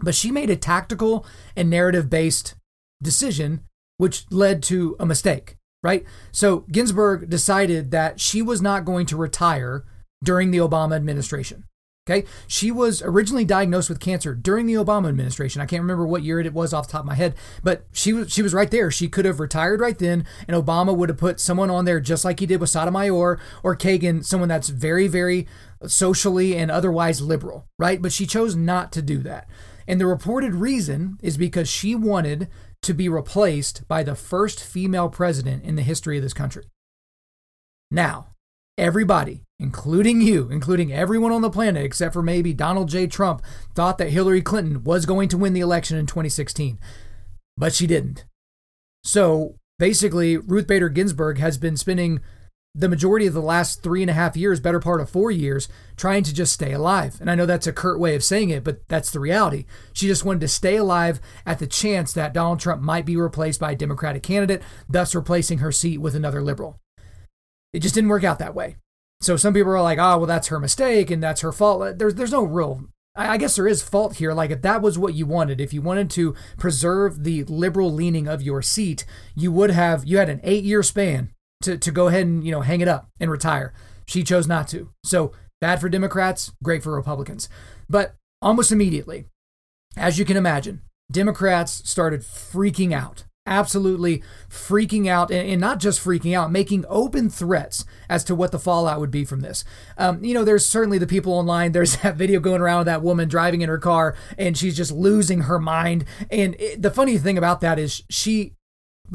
but 0.00 0.14
she 0.16 0.32
made 0.32 0.50
a 0.50 0.56
tactical 0.56 1.24
and 1.54 1.70
narrative 1.70 2.10
based 2.10 2.56
decision, 3.02 3.60
which 3.96 4.24
led 4.30 4.62
to 4.64 4.96
a 4.98 5.06
mistake. 5.06 5.56
Right. 5.82 6.04
So 6.32 6.60
Ginsburg 6.72 7.28
decided 7.28 7.90
that 7.90 8.18
she 8.18 8.40
was 8.40 8.62
not 8.62 8.86
going 8.86 9.04
to 9.06 9.16
retire 9.16 9.84
during 10.22 10.50
the 10.50 10.58
Obama 10.58 10.96
administration. 10.96 11.64
Okay. 12.08 12.26
She 12.46 12.70
was 12.70 13.00
originally 13.02 13.46
diagnosed 13.46 13.88
with 13.88 13.98
cancer 13.98 14.34
during 14.34 14.66
the 14.66 14.74
Obama 14.74 15.08
administration. 15.08 15.62
I 15.62 15.66
can't 15.66 15.82
remember 15.82 16.06
what 16.06 16.22
year 16.22 16.38
it 16.38 16.52
was 16.52 16.74
off 16.74 16.86
the 16.86 16.92
top 16.92 17.00
of 17.02 17.06
my 17.06 17.14
head, 17.14 17.34
but 17.62 17.86
she 17.92 18.12
was 18.12 18.30
she 18.30 18.42
was 18.42 18.52
right 18.52 18.70
there. 18.70 18.90
She 18.90 19.08
could 19.08 19.24
have 19.24 19.40
retired 19.40 19.80
right 19.80 19.98
then, 19.98 20.26
and 20.46 20.54
Obama 20.54 20.94
would 20.94 21.08
have 21.08 21.16
put 21.16 21.40
someone 21.40 21.70
on 21.70 21.86
there 21.86 22.00
just 22.00 22.24
like 22.24 22.40
he 22.40 22.46
did 22.46 22.60
with 22.60 22.68
Sotomayor 22.68 23.40
or 23.62 23.76
Kagan, 23.76 24.22
someone 24.22 24.50
that's 24.50 24.68
very, 24.68 25.06
very 25.06 25.46
socially 25.86 26.54
and 26.56 26.70
otherwise 26.70 27.22
liberal, 27.22 27.66
right? 27.78 28.02
But 28.02 28.12
she 28.12 28.26
chose 28.26 28.54
not 28.54 28.92
to 28.92 29.02
do 29.02 29.18
that. 29.18 29.48
And 29.86 29.98
the 29.98 30.06
reported 30.06 30.54
reason 30.54 31.18
is 31.22 31.38
because 31.38 31.68
she 31.68 31.94
wanted 31.94 32.48
to 32.84 32.94
be 32.94 33.08
replaced 33.08 33.86
by 33.88 34.02
the 34.02 34.14
first 34.14 34.62
female 34.62 35.08
president 35.08 35.64
in 35.64 35.76
the 35.76 35.82
history 35.82 36.16
of 36.16 36.22
this 36.22 36.34
country. 36.34 36.64
Now, 37.90 38.28
everybody, 38.78 39.42
including 39.58 40.20
you, 40.20 40.48
including 40.50 40.92
everyone 40.92 41.32
on 41.32 41.42
the 41.42 41.50
planet 41.50 41.84
except 41.84 42.12
for 42.12 42.22
maybe 42.22 42.52
Donald 42.52 42.88
J. 42.88 43.06
Trump, 43.06 43.42
thought 43.74 43.98
that 43.98 44.10
Hillary 44.10 44.42
Clinton 44.42 44.84
was 44.84 45.06
going 45.06 45.28
to 45.28 45.38
win 45.38 45.52
the 45.52 45.60
election 45.60 45.96
in 45.96 46.06
2016, 46.06 46.78
but 47.56 47.72
she 47.72 47.86
didn't. 47.86 48.24
So 49.04 49.56
basically, 49.78 50.36
Ruth 50.36 50.66
Bader 50.66 50.88
Ginsburg 50.88 51.38
has 51.38 51.58
been 51.58 51.76
spending 51.76 52.20
the 52.76 52.88
majority 52.88 53.26
of 53.26 53.34
the 53.34 53.40
last 53.40 53.82
three 53.82 54.02
and 54.02 54.10
a 54.10 54.14
half 54.14 54.36
years, 54.36 54.58
better 54.58 54.80
part 54.80 55.00
of 55.00 55.08
four 55.08 55.30
years, 55.30 55.68
trying 55.96 56.24
to 56.24 56.34
just 56.34 56.52
stay 56.52 56.72
alive. 56.72 57.18
And 57.20 57.30
I 57.30 57.36
know 57.36 57.46
that's 57.46 57.68
a 57.68 57.72
curt 57.72 58.00
way 58.00 58.16
of 58.16 58.24
saying 58.24 58.50
it, 58.50 58.64
but 58.64 58.88
that's 58.88 59.12
the 59.12 59.20
reality. 59.20 59.64
She 59.92 60.08
just 60.08 60.24
wanted 60.24 60.40
to 60.40 60.48
stay 60.48 60.76
alive 60.76 61.20
at 61.46 61.60
the 61.60 61.68
chance 61.68 62.12
that 62.12 62.32
Donald 62.32 62.58
Trump 62.58 62.82
might 62.82 63.06
be 63.06 63.16
replaced 63.16 63.60
by 63.60 63.72
a 63.72 63.76
Democratic 63.76 64.24
candidate, 64.24 64.62
thus 64.88 65.14
replacing 65.14 65.58
her 65.58 65.70
seat 65.70 65.98
with 65.98 66.16
another 66.16 66.42
liberal. 66.42 66.80
It 67.72 67.80
just 67.80 67.94
didn't 67.94 68.10
work 68.10 68.24
out 68.24 68.40
that 68.40 68.56
way. 68.56 68.76
So 69.20 69.36
some 69.36 69.54
people 69.54 69.70
are 69.70 69.82
like, 69.82 69.98
oh, 69.98 70.18
well, 70.18 70.26
that's 70.26 70.48
her 70.48 70.58
mistake 70.58 71.12
and 71.12 71.22
that's 71.22 71.42
her 71.42 71.52
fault. 71.52 71.98
There's, 71.98 72.16
there's 72.16 72.32
no 72.32 72.42
real, 72.42 72.88
I 73.14 73.36
guess 73.36 73.54
there 73.54 73.68
is 73.68 73.84
fault 73.84 74.16
here. 74.16 74.32
Like, 74.32 74.50
if 74.50 74.62
that 74.62 74.82
was 74.82 74.98
what 74.98 75.14
you 75.14 75.26
wanted, 75.26 75.60
if 75.60 75.72
you 75.72 75.80
wanted 75.80 76.10
to 76.10 76.34
preserve 76.58 77.22
the 77.22 77.44
liberal 77.44 77.92
leaning 77.92 78.26
of 78.26 78.42
your 78.42 78.62
seat, 78.62 79.06
you 79.36 79.52
would 79.52 79.70
have, 79.70 80.04
you 80.04 80.18
had 80.18 80.28
an 80.28 80.40
eight 80.42 80.64
year 80.64 80.82
span 80.82 81.30
to, 81.62 81.78
to 81.78 81.90
go 81.90 82.08
ahead 82.08 82.26
and, 82.26 82.44
you 82.44 82.50
know, 82.50 82.60
hang 82.60 82.80
it 82.80 82.88
up 82.88 83.08
and 83.20 83.30
retire. 83.30 83.72
She 84.06 84.22
chose 84.22 84.46
not 84.46 84.68
to. 84.68 84.90
So 85.04 85.32
bad 85.60 85.80
for 85.80 85.88
Democrats, 85.88 86.52
great 86.62 86.82
for 86.82 86.94
Republicans. 86.94 87.48
But 87.88 88.16
almost 88.42 88.72
immediately, 88.72 89.26
as 89.96 90.18
you 90.18 90.24
can 90.24 90.36
imagine, 90.36 90.82
Democrats 91.10 91.88
started 91.88 92.20
freaking 92.20 92.92
out 92.92 93.24
absolutely 93.46 94.22
freaking 94.48 95.06
out 95.06 95.30
and, 95.30 95.60
not 95.60 95.78
just 95.78 96.02
freaking 96.02 96.36
out, 96.36 96.50
making 96.50 96.84
open 96.88 97.28
threats 97.28 97.84
as 98.08 98.24
to 98.24 98.34
what 98.34 98.52
the 98.52 98.58
fallout 98.58 99.00
would 99.00 99.10
be 99.10 99.24
from 99.24 99.40
this. 99.40 99.64
Um, 99.98 100.24
you 100.24 100.34
know, 100.34 100.44
there's 100.44 100.66
certainly 100.66 100.98
the 100.98 101.06
people 101.06 101.32
online. 101.32 101.72
There's 101.72 101.96
that 102.02 102.16
video 102.16 102.40
going 102.40 102.60
around 102.60 102.80
of 102.80 102.86
that 102.86 103.02
woman 103.02 103.28
driving 103.28 103.60
in 103.60 103.68
her 103.68 103.78
car 103.78 104.16
and 104.38 104.56
she's 104.56 104.76
just 104.76 104.92
losing 104.92 105.42
her 105.42 105.58
mind. 105.58 106.04
And 106.30 106.56
it, 106.58 106.80
the 106.80 106.90
funny 106.90 107.18
thing 107.18 107.38
about 107.38 107.60
that 107.60 107.78
is 107.78 108.02
she 108.08 108.54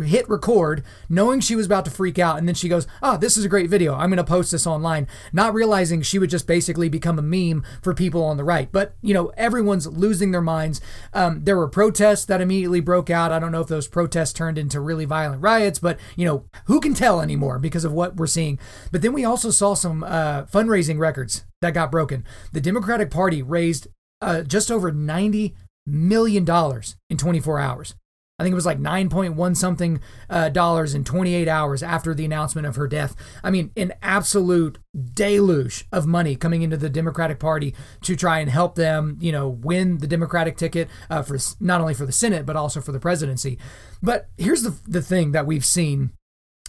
hit 0.03 0.29
record 0.29 0.83
knowing 1.09 1.39
she 1.39 1.55
was 1.55 1.65
about 1.65 1.83
to 1.83 1.91
freak 1.91 2.19
out 2.19 2.37
and 2.37 2.47
then 2.47 2.55
she 2.55 2.69
goes 2.69 2.85
oh 3.01 3.17
this 3.17 3.35
is 3.35 3.43
a 3.43 3.49
great 3.49 3.69
video. 3.69 3.95
I'm 3.95 4.09
going 4.09 4.17
to 4.17 4.23
post 4.23 4.51
this 4.51 4.67
online 4.67 5.07
not 5.33 5.53
realizing 5.53 6.01
she 6.01 6.19
would 6.19 6.29
just 6.29 6.47
basically 6.47 6.89
become 6.89 7.17
a 7.19 7.23
meme 7.23 7.63
for 7.81 7.93
people 7.93 8.23
on 8.23 8.37
the 8.37 8.43
right. 8.43 8.71
But 8.71 8.95
you 9.01 9.13
know 9.13 9.31
everyone's 9.35 9.87
losing 9.87 10.31
their 10.31 10.41
minds. 10.41 10.79
Um, 11.13 11.43
there 11.43 11.57
were 11.57 11.67
protests 11.67 12.25
that 12.25 12.41
immediately 12.41 12.81
broke 12.81 13.09
out. 13.09 13.31
I 13.31 13.39
don't 13.39 13.51
know 13.51 13.61
if 13.61 13.67
those 13.67 13.87
protests 13.87 14.33
turned 14.33 14.57
into 14.57 14.79
really 14.79 15.05
violent 15.05 15.41
riots 15.41 15.79
but 15.79 15.99
you 16.15 16.25
know 16.25 16.45
who 16.65 16.79
can 16.79 16.93
tell 16.93 17.21
anymore 17.21 17.59
because 17.59 17.83
of 17.83 17.91
what 17.91 18.15
we're 18.15 18.27
seeing? 18.27 18.59
But 18.91 19.01
then 19.01 19.13
we 19.13 19.25
also 19.25 19.49
saw 19.49 19.73
some 19.73 20.03
uh, 20.03 20.45
fundraising 20.45 20.99
records 20.99 21.45
that 21.61 21.73
got 21.73 21.91
broken. 21.91 22.25
The 22.51 22.61
democratic 22.61 23.09
party 23.09 23.41
raised 23.41 23.87
uh, 24.21 24.43
just 24.43 24.69
over 24.69 24.91
90 24.91 25.55
million 25.85 26.45
dollars 26.45 26.95
in 27.09 27.17
24 27.17 27.59
hours 27.59 27.95
I 28.39 28.43
think 28.43 28.53
it 28.53 28.55
was 28.55 28.65
like 28.65 28.79
9.1 28.79 29.57
something 29.57 29.99
uh, 30.29 30.49
dollars 30.49 30.95
in 30.95 31.03
28 31.03 31.47
hours 31.47 31.83
after 31.83 32.13
the 32.13 32.23
announcement 32.23 32.65
of 32.65 32.77
her 32.77 32.87
death. 32.87 33.15
I 33.43 33.51
mean, 33.51 33.71
an 33.75 33.93
absolute 34.01 34.79
deluge 35.13 35.85
of 35.91 36.07
money 36.07 36.35
coming 36.35 36.61
into 36.61 36.77
the 36.77 36.89
Democratic 36.89 37.39
Party 37.39 37.75
to 38.03 38.15
try 38.15 38.39
and 38.39 38.49
help 38.49 38.75
them, 38.75 39.17
you 39.19 39.31
know, 39.31 39.49
win 39.49 39.97
the 39.97 40.07
Democratic 40.07 40.57
ticket 40.57 40.87
uh, 41.09 41.21
for 41.21 41.37
not 41.59 41.81
only 41.81 41.93
for 41.93 42.05
the 42.05 42.11
Senate 42.11 42.45
but 42.45 42.55
also 42.55 42.79
for 42.79 42.93
the 42.93 42.99
presidency. 42.99 43.57
But 44.01 44.29
here's 44.37 44.63
the 44.63 44.75
the 44.87 45.01
thing 45.01 45.33
that 45.33 45.45
we've 45.45 45.65
seen 45.65 46.11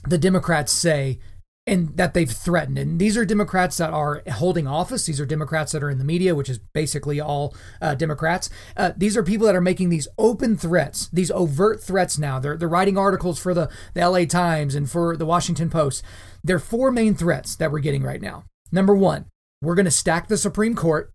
the 0.04 0.18
Democrats 0.18 0.72
say 0.72 1.20
and 1.70 1.96
that 1.96 2.14
they've 2.14 2.30
threatened. 2.30 2.78
And 2.78 2.98
these 2.98 3.16
are 3.16 3.24
Democrats 3.24 3.76
that 3.76 3.90
are 3.90 4.22
holding 4.28 4.66
office. 4.66 5.06
These 5.06 5.20
are 5.20 5.24
Democrats 5.24 5.70
that 5.70 5.84
are 5.84 5.88
in 5.88 5.98
the 5.98 6.04
media, 6.04 6.34
which 6.34 6.48
is 6.48 6.58
basically 6.58 7.20
all 7.20 7.54
uh, 7.80 7.94
Democrats. 7.94 8.50
Uh, 8.76 8.90
these 8.96 9.16
are 9.16 9.22
people 9.22 9.46
that 9.46 9.54
are 9.54 9.60
making 9.60 9.88
these 9.88 10.08
open 10.18 10.56
threats, 10.56 11.08
these 11.12 11.30
overt 11.30 11.80
threats 11.80 12.18
now. 12.18 12.40
They're, 12.40 12.56
they're 12.56 12.68
writing 12.68 12.98
articles 12.98 13.38
for 13.38 13.54
the, 13.54 13.70
the 13.94 14.06
LA 14.06 14.24
Times 14.24 14.74
and 14.74 14.90
for 14.90 15.16
the 15.16 15.24
Washington 15.24 15.70
Post. 15.70 16.02
There 16.42 16.56
are 16.56 16.60
four 16.60 16.90
main 16.90 17.14
threats 17.14 17.54
that 17.54 17.70
we're 17.70 17.78
getting 17.78 18.02
right 18.02 18.20
now. 18.20 18.46
Number 18.72 18.94
one, 18.94 19.26
we're 19.62 19.76
going 19.76 19.84
to 19.84 19.92
stack 19.92 20.26
the 20.26 20.36
Supreme 20.36 20.74
Court. 20.74 21.12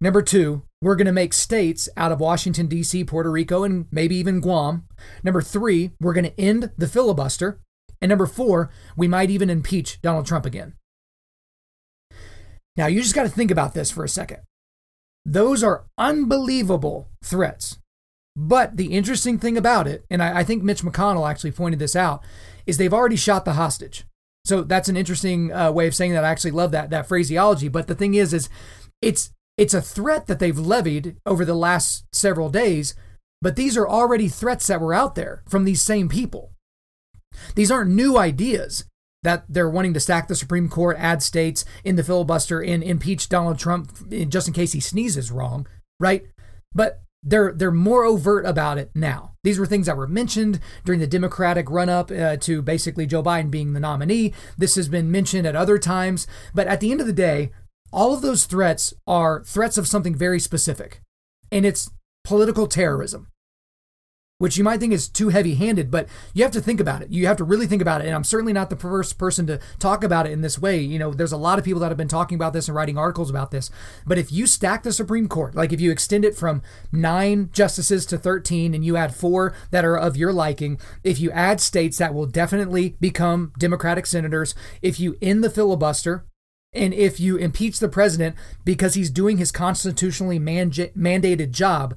Number 0.00 0.22
two, 0.22 0.64
we're 0.82 0.96
going 0.96 1.06
to 1.06 1.12
make 1.12 1.32
states 1.32 1.88
out 1.96 2.10
of 2.10 2.18
Washington, 2.18 2.66
D.C., 2.66 3.04
Puerto 3.04 3.30
Rico, 3.30 3.62
and 3.62 3.86
maybe 3.92 4.16
even 4.16 4.40
Guam. 4.40 4.88
Number 5.22 5.40
three, 5.40 5.92
we're 6.00 6.14
going 6.14 6.24
to 6.24 6.40
end 6.40 6.72
the 6.76 6.88
filibuster. 6.88 7.60
And 8.00 8.08
number 8.08 8.26
four, 8.26 8.70
we 8.96 9.08
might 9.08 9.30
even 9.30 9.50
impeach 9.50 10.00
Donald 10.02 10.26
Trump 10.26 10.46
again. 10.46 10.74
Now, 12.76 12.86
you 12.86 13.00
just 13.00 13.14
got 13.14 13.22
to 13.22 13.28
think 13.28 13.50
about 13.50 13.74
this 13.74 13.90
for 13.90 14.04
a 14.04 14.08
second. 14.08 14.40
Those 15.24 15.62
are 15.62 15.84
unbelievable 15.96 17.08
threats. 17.22 17.78
But 18.36 18.76
the 18.76 18.92
interesting 18.92 19.38
thing 19.38 19.56
about 19.56 19.86
it, 19.86 20.04
and 20.10 20.22
I, 20.22 20.40
I, 20.40 20.44
think 20.44 20.62
Mitch 20.62 20.82
McConnell 20.82 21.30
actually 21.30 21.52
pointed 21.52 21.78
this 21.78 21.94
out, 21.94 22.22
is 22.66 22.76
they've 22.76 22.92
already 22.92 23.16
shot 23.16 23.44
the 23.44 23.52
hostage. 23.52 24.04
So 24.44 24.62
that's 24.62 24.88
an 24.88 24.96
interesting 24.96 25.52
uh, 25.52 25.70
way 25.70 25.86
of 25.86 25.94
saying 25.94 26.12
that. 26.12 26.24
I 26.24 26.30
actually 26.30 26.50
love 26.50 26.72
that 26.72 26.90
that 26.90 27.06
phraseology. 27.06 27.68
But 27.68 27.86
the 27.86 27.94
thing 27.94 28.14
is, 28.14 28.34
is 28.34 28.48
it's 29.00 29.30
it's 29.56 29.72
a 29.72 29.80
threat 29.80 30.26
that 30.26 30.40
they've 30.40 30.58
levied 30.58 31.16
over 31.24 31.44
the 31.44 31.54
last 31.54 32.04
several 32.12 32.50
days. 32.50 32.94
But 33.40 33.56
these 33.56 33.76
are 33.76 33.88
already 33.88 34.28
threats 34.28 34.66
that 34.66 34.80
were 34.80 34.94
out 34.94 35.14
there 35.14 35.42
from 35.48 35.64
these 35.64 35.80
same 35.80 36.08
people. 36.08 36.53
These 37.54 37.70
aren't 37.70 37.90
new 37.90 38.18
ideas 38.18 38.84
that 39.24 39.44
they're 39.48 39.70
wanting 39.70 39.94
to 39.94 40.00
stack 40.00 40.28
the 40.28 40.36
Supreme 40.36 40.68
Court, 40.68 40.96
add 41.00 41.22
states 41.22 41.64
in 41.82 41.96
the 41.96 42.04
filibuster, 42.04 42.60
and 42.60 42.82
impeach 42.82 43.28
Donald 43.28 43.58
Trump 43.58 43.90
just 44.28 44.46
in 44.46 44.54
case 44.54 44.72
he 44.72 44.80
sneezes 44.80 45.30
wrong, 45.30 45.66
right? 45.98 46.26
But 46.74 47.00
they're 47.22 47.52
they're 47.52 47.70
more 47.70 48.04
overt 48.04 48.44
about 48.44 48.76
it 48.76 48.90
now. 48.94 49.32
These 49.42 49.58
were 49.58 49.66
things 49.66 49.86
that 49.86 49.96
were 49.96 50.06
mentioned 50.06 50.60
during 50.84 51.00
the 51.00 51.06
Democratic 51.06 51.70
run-up 51.70 52.10
uh, 52.10 52.36
to 52.36 52.62
basically 52.62 53.06
Joe 53.06 53.22
Biden 53.22 53.50
being 53.50 53.72
the 53.72 53.80
nominee. 53.80 54.34
This 54.58 54.74
has 54.76 54.88
been 54.88 55.10
mentioned 55.10 55.46
at 55.46 55.56
other 55.56 55.78
times, 55.78 56.26
but 56.54 56.66
at 56.66 56.80
the 56.80 56.92
end 56.92 57.00
of 57.00 57.06
the 57.06 57.12
day, 57.12 57.50
all 57.92 58.12
of 58.12 58.20
those 58.20 58.44
threats 58.44 58.92
are 59.06 59.42
threats 59.44 59.78
of 59.78 59.88
something 59.88 60.14
very 60.14 60.38
specific, 60.38 61.00
and 61.50 61.64
it's 61.64 61.90
political 62.24 62.66
terrorism 62.66 63.28
which 64.38 64.56
you 64.56 64.64
might 64.64 64.80
think 64.80 64.92
is 64.92 65.08
too 65.08 65.28
heavy 65.28 65.54
handed, 65.54 65.90
but 65.90 66.08
you 66.32 66.42
have 66.42 66.52
to 66.52 66.60
think 66.60 66.80
about 66.80 67.02
it. 67.02 67.10
You 67.10 67.26
have 67.28 67.36
to 67.36 67.44
really 67.44 67.68
think 67.68 67.80
about 67.80 68.00
it. 68.00 68.06
And 68.06 68.14
I'm 68.14 68.24
certainly 68.24 68.52
not 68.52 68.68
the 68.68 68.76
first 68.76 69.16
person 69.16 69.46
to 69.46 69.60
talk 69.78 70.02
about 70.02 70.26
it 70.26 70.32
in 70.32 70.40
this 70.40 70.58
way. 70.58 70.80
You 70.80 70.98
know, 70.98 71.12
there's 71.12 71.32
a 71.32 71.36
lot 71.36 71.58
of 71.58 71.64
people 71.64 71.80
that 71.80 71.90
have 71.90 71.96
been 71.96 72.08
talking 72.08 72.34
about 72.34 72.52
this 72.52 72.66
and 72.66 72.74
writing 72.74 72.98
articles 72.98 73.30
about 73.30 73.52
this. 73.52 73.70
But 74.04 74.18
if 74.18 74.32
you 74.32 74.46
stack 74.46 74.82
the 74.82 74.92
Supreme 74.92 75.28
Court, 75.28 75.54
like 75.54 75.72
if 75.72 75.80
you 75.80 75.92
extend 75.92 76.24
it 76.24 76.36
from 76.36 76.62
nine 76.90 77.50
justices 77.52 78.04
to 78.06 78.18
13 78.18 78.74
and 78.74 78.84
you 78.84 78.96
add 78.96 79.14
four 79.14 79.54
that 79.70 79.84
are 79.84 79.96
of 79.96 80.16
your 80.16 80.32
liking, 80.32 80.80
if 81.04 81.20
you 81.20 81.30
add 81.30 81.60
states 81.60 81.98
that 81.98 82.12
will 82.12 82.26
definitely 82.26 82.96
become 83.00 83.52
Democratic 83.56 84.04
senators, 84.04 84.54
if 84.82 84.98
you 84.98 85.16
end 85.22 85.44
the 85.44 85.50
filibuster, 85.50 86.26
and 86.72 86.92
if 86.92 87.20
you 87.20 87.36
impeach 87.36 87.78
the 87.78 87.88
president 87.88 88.34
because 88.64 88.94
he's 88.94 89.10
doing 89.10 89.38
his 89.38 89.52
constitutionally 89.52 90.40
mandated 90.40 91.52
job, 91.52 91.96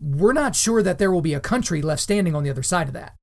we're 0.00 0.32
not 0.32 0.56
sure 0.56 0.82
that 0.82 0.98
there 0.98 1.10
will 1.10 1.22
be 1.22 1.34
a 1.34 1.40
country 1.40 1.82
left 1.82 2.02
standing 2.02 2.34
on 2.34 2.42
the 2.42 2.50
other 2.50 2.62
side 2.62 2.88
of 2.88 2.94
that. 2.94 3.14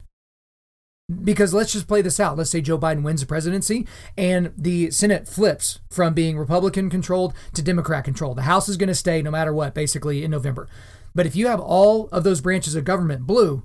Because 1.24 1.54
let's 1.54 1.74
just 1.74 1.88
play 1.88 2.02
this 2.02 2.20
out. 2.20 2.38
Let's 2.38 2.50
say 2.50 2.62
Joe 2.62 2.80
Biden 2.80 3.04
wins 3.04 3.22
the 3.22 3.28
presidency 3.28 3.86
and 4.18 4.54
the 4.58 4.90
Senate 4.90 5.28
flips 5.28 5.80
from 5.90 6.14
being 6.14 6.38
Republican 6.38 6.90
controlled 6.90 7.34
to 7.54 7.62
Democrat 7.62 8.06
controlled. 8.06 8.38
The 8.38 8.44
House 8.44 8.70
is 8.70 8.78
going 8.78 8.88
to 8.88 8.96
stay 8.96 9.22
no 9.22 9.30
matter 9.30 9.54
what, 9.54 9.74
basically, 9.74 10.24
in 10.24 10.32
November. 10.32 10.68
But 11.14 11.26
if 11.26 11.36
you 11.36 11.48
have 11.48 11.60
all 11.60 12.08
of 12.12 12.24
those 12.24 12.42
branches 12.42 12.74
of 12.76 12.86
government 12.86 13.28
blue 13.28 13.64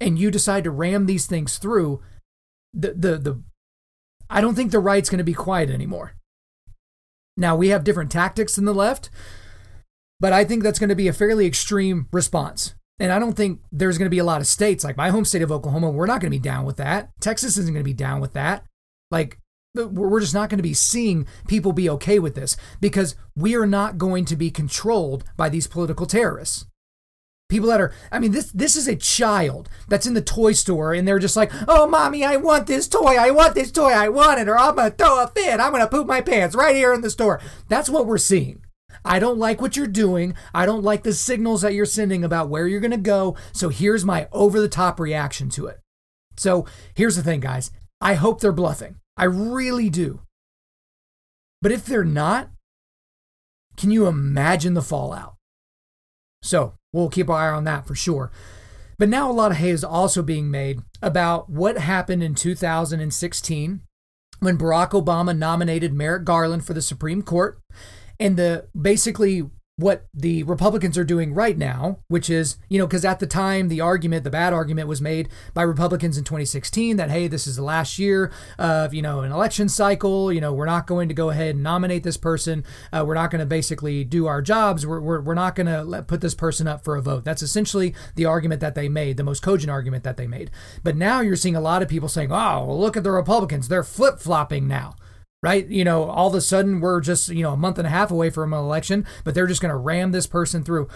and 0.00 0.18
you 0.18 0.30
decide 0.30 0.64
to 0.64 0.70
ram 0.70 1.06
these 1.06 1.26
things 1.26 1.58
through, 1.58 2.02
the, 2.74 2.92
the, 2.92 3.18
the 3.18 3.42
I 4.28 4.40
don't 4.40 4.54
think 4.54 4.70
the 4.70 4.78
right's 4.80 5.10
going 5.10 5.18
to 5.18 5.24
be 5.24 5.32
quiet 5.32 5.70
anymore. 5.70 6.14
Now, 7.36 7.56
we 7.56 7.68
have 7.68 7.84
different 7.84 8.10
tactics 8.10 8.56
than 8.56 8.64
the 8.64 8.74
left. 8.74 9.10
But 10.20 10.32
I 10.34 10.44
think 10.44 10.62
that's 10.62 10.78
going 10.78 10.90
to 10.90 10.94
be 10.94 11.08
a 11.08 11.12
fairly 11.12 11.46
extreme 11.46 12.06
response. 12.12 12.74
And 12.98 13.10
I 13.10 13.18
don't 13.18 13.32
think 13.32 13.60
there's 13.72 13.96
going 13.96 14.06
to 14.06 14.10
be 14.10 14.18
a 14.18 14.24
lot 14.24 14.42
of 14.42 14.46
states 14.46 14.84
like 14.84 14.96
my 14.96 15.08
home 15.08 15.24
state 15.24 15.40
of 15.40 15.50
Oklahoma. 15.50 15.90
We're 15.90 16.06
not 16.06 16.20
going 16.20 16.30
to 16.30 16.38
be 16.38 16.38
down 16.38 16.66
with 16.66 16.76
that. 16.76 17.10
Texas 17.20 17.56
isn't 17.56 17.72
going 17.72 17.82
to 17.82 17.88
be 17.88 17.94
down 17.94 18.20
with 18.20 18.34
that. 18.34 18.64
Like, 19.10 19.38
we're 19.74 20.20
just 20.20 20.34
not 20.34 20.50
going 20.50 20.58
to 20.58 20.62
be 20.62 20.74
seeing 20.74 21.26
people 21.48 21.72
be 21.72 21.88
okay 21.88 22.18
with 22.18 22.34
this 22.34 22.56
because 22.80 23.16
we 23.34 23.54
are 23.56 23.66
not 23.66 23.98
going 23.98 24.24
to 24.26 24.36
be 24.36 24.50
controlled 24.50 25.24
by 25.36 25.48
these 25.48 25.66
political 25.66 26.06
terrorists. 26.06 26.66
People 27.48 27.68
that 27.68 27.80
are, 27.80 27.92
I 28.12 28.18
mean, 28.18 28.32
this 28.32 28.52
this 28.52 28.76
is 28.76 28.86
a 28.86 28.94
child 28.94 29.68
that's 29.88 30.06
in 30.06 30.14
the 30.14 30.22
toy 30.22 30.52
store 30.52 30.92
and 30.92 31.06
they're 31.06 31.18
just 31.18 31.36
like, 31.36 31.50
oh, 31.66 31.88
mommy, 31.88 32.24
I 32.24 32.36
want 32.36 32.66
this 32.66 32.86
toy. 32.86 33.16
I 33.16 33.30
want 33.30 33.54
this 33.54 33.72
toy. 33.72 33.90
I 33.90 34.08
want 34.08 34.40
it, 34.40 34.48
or 34.48 34.58
I'm 34.58 34.76
going 34.76 34.90
to 34.90 34.96
throw 34.96 35.22
a 35.22 35.26
fit. 35.26 35.58
I'm 35.58 35.72
going 35.72 35.82
to 35.82 35.88
poop 35.88 36.06
my 36.06 36.20
pants 36.20 36.54
right 36.54 36.76
here 36.76 36.92
in 36.92 37.00
the 37.00 37.10
store. 37.10 37.40
That's 37.68 37.88
what 37.88 38.06
we're 38.06 38.18
seeing. 38.18 38.62
I 39.04 39.18
don't 39.18 39.38
like 39.38 39.60
what 39.60 39.76
you're 39.76 39.86
doing. 39.86 40.34
I 40.54 40.66
don't 40.66 40.84
like 40.84 41.02
the 41.02 41.12
signals 41.12 41.62
that 41.62 41.74
you're 41.74 41.86
sending 41.86 42.24
about 42.24 42.48
where 42.48 42.66
you're 42.66 42.80
going 42.80 42.90
to 42.90 42.96
go. 42.96 43.36
So 43.52 43.68
here's 43.68 44.04
my 44.04 44.28
over 44.32 44.60
the 44.60 44.68
top 44.68 45.00
reaction 45.00 45.48
to 45.50 45.66
it. 45.66 45.80
So 46.36 46.66
here's 46.94 47.16
the 47.16 47.22
thing, 47.22 47.40
guys. 47.40 47.70
I 48.00 48.14
hope 48.14 48.40
they're 48.40 48.52
bluffing. 48.52 48.96
I 49.16 49.24
really 49.24 49.90
do. 49.90 50.20
But 51.62 51.72
if 51.72 51.84
they're 51.84 52.04
not, 52.04 52.50
can 53.76 53.90
you 53.90 54.06
imagine 54.06 54.74
the 54.74 54.82
fallout? 54.82 55.34
So 56.42 56.74
we'll 56.92 57.10
keep 57.10 57.28
our 57.28 57.36
eye 57.36 57.54
on 57.54 57.64
that 57.64 57.86
for 57.86 57.94
sure. 57.94 58.30
But 58.98 59.08
now 59.08 59.30
a 59.30 59.32
lot 59.32 59.50
of 59.50 59.58
hay 59.58 59.70
is 59.70 59.84
also 59.84 60.22
being 60.22 60.50
made 60.50 60.80
about 61.02 61.48
what 61.48 61.78
happened 61.78 62.22
in 62.22 62.34
2016 62.34 63.80
when 64.40 64.58
Barack 64.58 64.90
Obama 64.90 65.36
nominated 65.36 65.92
Merrick 65.92 66.24
Garland 66.24 66.64
for 66.64 66.74
the 66.74 66.82
Supreme 66.82 67.22
Court 67.22 67.60
and 68.20 68.36
the 68.36 68.68
basically 68.80 69.50
what 69.80 70.04
the 70.12 70.42
Republicans 70.42 70.98
are 70.98 71.04
doing 71.04 71.32
right 71.32 71.56
now, 71.56 72.00
which 72.08 72.28
is, 72.28 72.58
you 72.68 72.78
know, 72.78 72.86
because 72.86 73.04
at 73.04 73.18
the 73.18 73.26
time 73.26 73.68
the 73.68 73.80
argument, 73.80 74.24
the 74.24 74.30
bad 74.30 74.52
argument 74.52 74.86
was 74.88 75.00
made 75.00 75.28
by 75.54 75.62
Republicans 75.62 76.18
in 76.18 76.24
2016 76.24 76.98
that, 76.98 77.10
hey, 77.10 77.26
this 77.26 77.46
is 77.46 77.56
the 77.56 77.62
last 77.62 77.98
year 77.98 78.30
of, 78.58 78.92
you 78.92 79.00
know, 79.00 79.20
an 79.20 79.32
election 79.32 79.70
cycle. 79.70 80.30
You 80.30 80.40
know, 80.40 80.52
we're 80.52 80.66
not 80.66 80.86
going 80.86 81.08
to 81.08 81.14
go 81.14 81.30
ahead 81.30 81.54
and 81.54 81.64
nominate 81.64 82.02
this 82.02 82.18
person. 82.18 82.62
Uh, 82.92 83.04
we're 83.06 83.14
not 83.14 83.30
going 83.30 83.40
to 83.40 83.46
basically 83.46 84.04
do 84.04 84.26
our 84.26 84.42
jobs. 84.42 84.86
We're, 84.86 85.00
we're, 85.00 85.20
we're 85.22 85.34
not 85.34 85.54
going 85.54 85.66
to 85.66 86.02
put 86.02 86.20
this 86.20 86.34
person 86.34 86.68
up 86.68 86.84
for 86.84 86.96
a 86.96 87.02
vote. 87.02 87.24
That's 87.24 87.42
essentially 87.42 87.94
the 88.16 88.26
argument 88.26 88.60
that 88.60 88.74
they 88.74 88.88
made, 88.90 89.16
the 89.16 89.24
most 89.24 89.42
cogent 89.42 89.70
argument 89.70 90.04
that 90.04 90.18
they 90.18 90.26
made. 90.26 90.50
But 90.84 90.96
now 90.96 91.20
you're 91.20 91.36
seeing 91.36 91.56
a 91.56 91.60
lot 91.60 91.80
of 91.80 91.88
people 91.88 92.08
saying, 92.08 92.30
oh, 92.30 92.66
well, 92.66 92.78
look 92.78 92.98
at 92.98 93.02
the 93.02 93.12
Republicans. 93.12 93.68
They're 93.68 93.82
flip 93.82 94.20
flopping 94.20 94.68
now 94.68 94.94
right? 95.42 95.66
You 95.68 95.84
know, 95.84 96.04
all 96.04 96.28
of 96.28 96.34
a 96.34 96.40
sudden 96.40 96.80
we're 96.80 97.00
just, 97.00 97.28
you 97.28 97.42
know, 97.42 97.52
a 97.52 97.56
month 97.56 97.78
and 97.78 97.86
a 97.86 97.90
half 97.90 98.10
away 98.10 98.30
from 98.30 98.52
an 98.52 98.58
election, 98.58 99.06
but 99.24 99.34
they're 99.34 99.46
just 99.46 99.62
going 99.62 99.70
to 99.70 99.76
ram 99.76 100.12
this 100.12 100.26
person 100.26 100.62
through. 100.62 100.88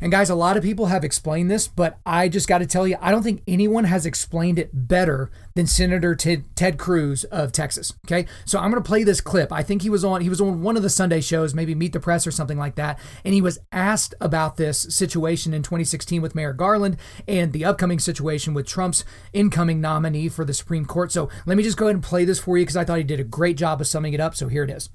And 0.00 0.10
guys, 0.10 0.30
a 0.30 0.34
lot 0.34 0.56
of 0.56 0.62
people 0.62 0.86
have 0.86 1.04
explained 1.04 1.50
this, 1.50 1.68
but 1.68 1.98
I 2.06 2.28
just 2.28 2.48
got 2.48 2.58
to 2.58 2.66
tell 2.66 2.88
you, 2.88 2.96
I 3.00 3.10
don't 3.10 3.22
think 3.22 3.42
anyone 3.46 3.84
has 3.84 4.06
explained 4.06 4.58
it 4.58 4.70
better 4.72 5.30
than 5.54 5.66
Senator 5.66 6.14
Ted, 6.14 6.44
Ted 6.56 6.78
Cruz 6.78 7.24
of 7.24 7.52
Texas. 7.52 7.92
Okay, 8.06 8.26
so 8.44 8.58
I'm 8.58 8.70
to 8.82 8.88
play 8.88 9.04
this 9.04 9.20
clip. 9.20 9.52
I 9.52 9.62
think 9.62 9.82
he 9.82 9.90
was 9.90 10.04
on 10.04 10.20
he 10.20 10.28
was 10.28 10.40
on 10.40 10.62
one 10.62 10.76
of 10.76 10.82
the 10.82 10.90
Sunday 10.90 11.20
shows, 11.20 11.54
maybe 11.54 11.74
Meet 11.74 11.92
the 11.92 12.00
Press 12.00 12.26
or 12.26 12.30
something 12.30 12.58
like 12.58 12.76
that, 12.76 12.98
and 13.24 13.34
he 13.34 13.42
was 13.42 13.58
asked 13.72 14.14
about 14.20 14.56
this 14.56 14.80
situation 14.90 15.52
in 15.52 15.62
2016 15.62 16.22
with 16.22 16.34
Merrick 16.34 16.56
Garland 16.56 16.96
and 17.28 17.52
the 17.52 17.64
upcoming 17.64 17.98
situation 17.98 18.54
with 18.54 18.66
Trump's 18.66 19.04
incoming 19.32 19.80
nominee 19.80 20.28
for 20.28 20.44
the 20.44 20.54
Supreme 20.54 20.86
Court. 20.86 21.12
So 21.12 21.28
let 21.46 21.56
me 21.56 21.62
just 21.62 21.76
go 21.76 21.86
ahead 21.86 21.96
and 21.96 22.02
play 22.02 22.24
this 22.24 22.38
for 22.38 22.56
you 22.56 22.64
because 22.64 22.76
I 22.76 22.84
thought 22.84 22.98
he 22.98 23.04
did 23.04 23.20
a 23.20 23.24
great 23.24 23.56
job 23.56 23.80
of 23.80 23.86
summing 23.86 24.14
it 24.14 24.20
up. 24.20 24.34
So 24.34 24.48
here 24.48 24.64
it 24.64 24.70
is. 24.70 24.88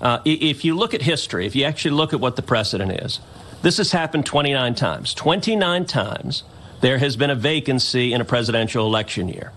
Uh, 0.00 0.18
if 0.24 0.64
you 0.64 0.74
look 0.74 0.92
at 0.92 1.02
history, 1.02 1.46
if 1.46 1.54
you 1.54 1.64
actually 1.64 1.92
look 1.92 2.12
at 2.12 2.20
what 2.20 2.36
the 2.36 2.42
precedent 2.42 2.90
is, 3.02 3.20
this 3.64 3.78
has 3.78 3.92
happened 3.92 4.26
29 4.26 4.74
times. 4.74 5.14
29 5.14 5.86
times 5.86 6.44
there 6.82 6.98
has 6.98 7.16
been 7.16 7.30
a 7.30 7.34
vacancy 7.34 8.12
in 8.12 8.20
a 8.20 8.24
presidential 8.26 8.84
election 8.84 9.26
year. 9.26 9.52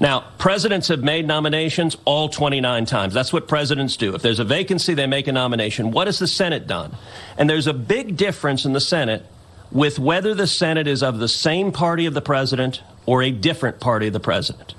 Now, 0.00 0.24
presidents 0.36 0.88
have 0.88 1.04
made 1.04 1.28
nominations 1.28 1.96
all 2.04 2.28
29 2.28 2.86
times. 2.86 3.14
That's 3.14 3.32
what 3.32 3.46
presidents 3.46 3.96
do. 3.96 4.16
If 4.16 4.22
there's 4.22 4.40
a 4.40 4.44
vacancy, 4.44 4.94
they 4.94 5.06
make 5.06 5.28
a 5.28 5.32
nomination. 5.32 5.92
What 5.92 6.08
has 6.08 6.18
the 6.18 6.26
Senate 6.26 6.66
done? 6.66 6.96
And 7.38 7.48
there's 7.48 7.68
a 7.68 7.72
big 7.72 8.16
difference 8.16 8.64
in 8.64 8.72
the 8.72 8.80
Senate 8.80 9.24
with 9.70 10.00
whether 10.00 10.34
the 10.34 10.48
Senate 10.48 10.88
is 10.88 11.00
of 11.00 11.20
the 11.20 11.28
same 11.28 11.70
party 11.70 12.06
of 12.06 12.14
the 12.14 12.20
president 12.20 12.82
or 13.06 13.22
a 13.22 13.30
different 13.30 13.78
party 13.78 14.08
of 14.08 14.12
the 14.12 14.18
president. 14.18 14.74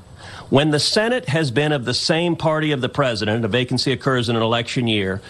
When 0.50 0.72
the 0.72 0.80
Senate 0.80 1.30
has 1.30 1.52
been 1.52 1.72
of 1.72 1.86
the 1.86 1.94
same 1.94 2.36
party 2.36 2.74
of 2.74 2.82
the 2.82 2.90
president, 2.90 3.46
a 3.46 3.48
vacancy 3.48 3.94
occurs 3.94 4.28
in 4.28 4.36
an 4.36 4.42
election 4.42 4.88
year, 4.88 5.22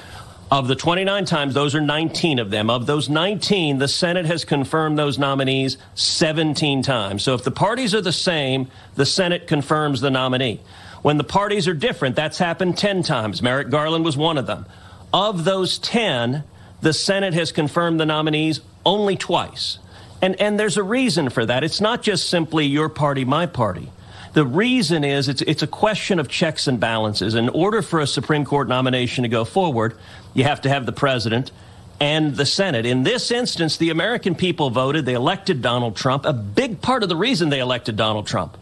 of 0.53 0.67
the 0.67 0.75
29 0.75 1.25
times, 1.25 1.55
those 1.55 1.73
are 1.73 1.81
19 1.81 2.37
of 2.37 2.51
them. 2.51 2.69
Of 2.69 2.85
those 2.85 3.09
19, 3.09 3.79
the 3.79 3.87
Senate 3.87 4.27
has 4.27 4.45
confirmed 4.45 4.99
those 4.99 5.17
nominees 5.17 5.77
17 5.95 6.83
times. 6.83 7.23
So 7.23 7.33
if 7.33 7.43
the 7.43 7.49
parties 7.49 7.95
are 7.95 8.01
the 8.01 8.11
same, 8.11 8.69
the 8.93 9.05
Senate 9.07 9.47
confirms 9.47 9.99
the 9.99 10.11
nominee. 10.11 10.61
When 11.01 11.17
the 11.17 11.23
parties 11.23 11.67
are 11.67 11.73
different, 11.73 12.15
that's 12.15 12.37
happened 12.37 12.77
10 12.77 13.01
times. 13.01 13.41
Merrick 13.41 13.71
Garland 13.71 14.05
was 14.05 14.15
one 14.15 14.37
of 14.37 14.45
them. 14.45 14.67
Of 15.11 15.43
those 15.43 15.79
10, 15.79 16.43
the 16.81 16.93
Senate 16.93 17.33
has 17.33 17.51
confirmed 17.51 17.99
the 17.99 18.05
nominees 18.05 18.61
only 18.85 19.15
twice. 19.15 19.79
And, 20.21 20.39
and 20.39 20.59
there's 20.59 20.77
a 20.77 20.83
reason 20.83 21.31
for 21.31 21.47
that. 21.47 21.63
It's 21.63 21.81
not 21.81 22.03
just 22.03 22.29
simply 22.29 22.67
your 22.67 22.89
party, 22.89 23.25
my 23.25 23.47
party. 23.47 23.89
The 24.33 24.45
reason 24.45 25.03
is 25.03 25.29
it's, 25.29 25.41
it's 25.43 25.61
a 25.61 25.67
question 25.67 26.19
of 26.19 26.27
checks 26.27 26.67
and 26.67 26.79
balances. 26.79 27.35
In 27.35 27.49
order 27.49 27.81
for 27.83 27.99
a 27.99 28.07
Supreme 28.07 28.45
Court 28.45 28.67
nomination 28.67 29.23
to 29.23 29.29
go 29.29 29.45
forward, 29.45 29.95
you 30.33 30.43
have 30.43 30.61
to 30.61 30.69
have 30.69 30.85
the 30.87 30.91
president 30.91 31.51
and 31.99 32.35
the 32.35 32.45
Senate. 32.45 32.85
In 32.87 33.03
this 33.03 33.29
instance, 33.29 33.77
the 33.77 33.91
American 33.91 34.33
people 34.33 34.71
voted, 34.71 35.05
they 35.05 35.13
elected 35.13 35.61
Donald 35.61 35.95
Trump. 35.95 36.25
A 36.25 36.33
big 36.33 36.81
part 36.81 37.03
of 37.03 37.09
the 37.09 37.15
reason 37.15 37.49
they 37.49 37.59
elected 37.59 37.95
Donald 37.95 38.25
Trump 38.25 38.57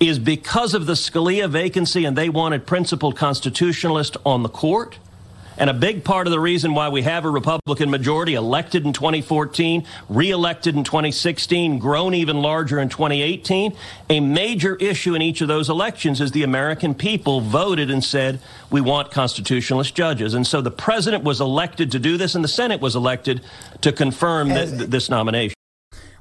is 0.00 0.18
because 0.18 0.74
of 0.74 0.86
the 0.86 0.92
Scalia 0.92 1.48
vacancy, 1.48 2.04
and 2.04 2.18
they 2.18 2.28
wanted 2.28 2.66
principled 2.66 3.16
constitutionalists 3.16 4.16
on 4.26 4.42
the 4.42 4.48
court. 4.48 4.98
And 5.58 5.70
a 5.70 5.74
big 5.74 6.04
part 6.04 6.26
of 6.26 6.30
the 6.30 6.40
reason 6.40 6.74
why 6.74 6.88
we 6.90 7.02
have 7.02 7.24
a 7.24 7.30
Republican 7.30 7.90
majority 7.90 8.34
elected 8.34 8.84
in 8.84 8.92
2014, 8.92 9.86
reelected 10.08 10.76
in 10.76 10.84
2016, 10.84 11.78
grown 11.78 12.14
even 12.14 12.42
larger 12.42 12.78
in 12.78 12.88
2018, 12.88 13.74
a 14.10 14.20
major 14.20 14.76
issue 14.76 15.14
in 15.14 15.22
each 15.22 15.40
of 15.40 15.48
those 15.48 15.70
elections 15.70 16.20
is 16.20 16.32
the 16.32 16.42
American 16.42 16.94
people 16.94 17.40
voted 17.40 17.90
and 17.90 18.04
said, 18.04 18.38
we 18.70 18.80
want 18.80 19.10
constitutionalist 19.10 19.94
judges. 19.94 20.34
And 20.34 20.46
so 20.46 20.60
the 20.60 20.70
president 20.70 21.24
was 21.24 21.40
elected 21.40 21.92
to 21.92 21.98
do 21.98 22.16
this, 22.16 22.34
and 22.34 22.44
the 22.44 22.48
Senate 22.48 22.80
was 22.80 22.94
elected 22.94 23.40
to 23.80 23.92
confirm 23.92 24.48
th- 24.48 24.68
this 24.68 25.08
nomination. 25.08 25.55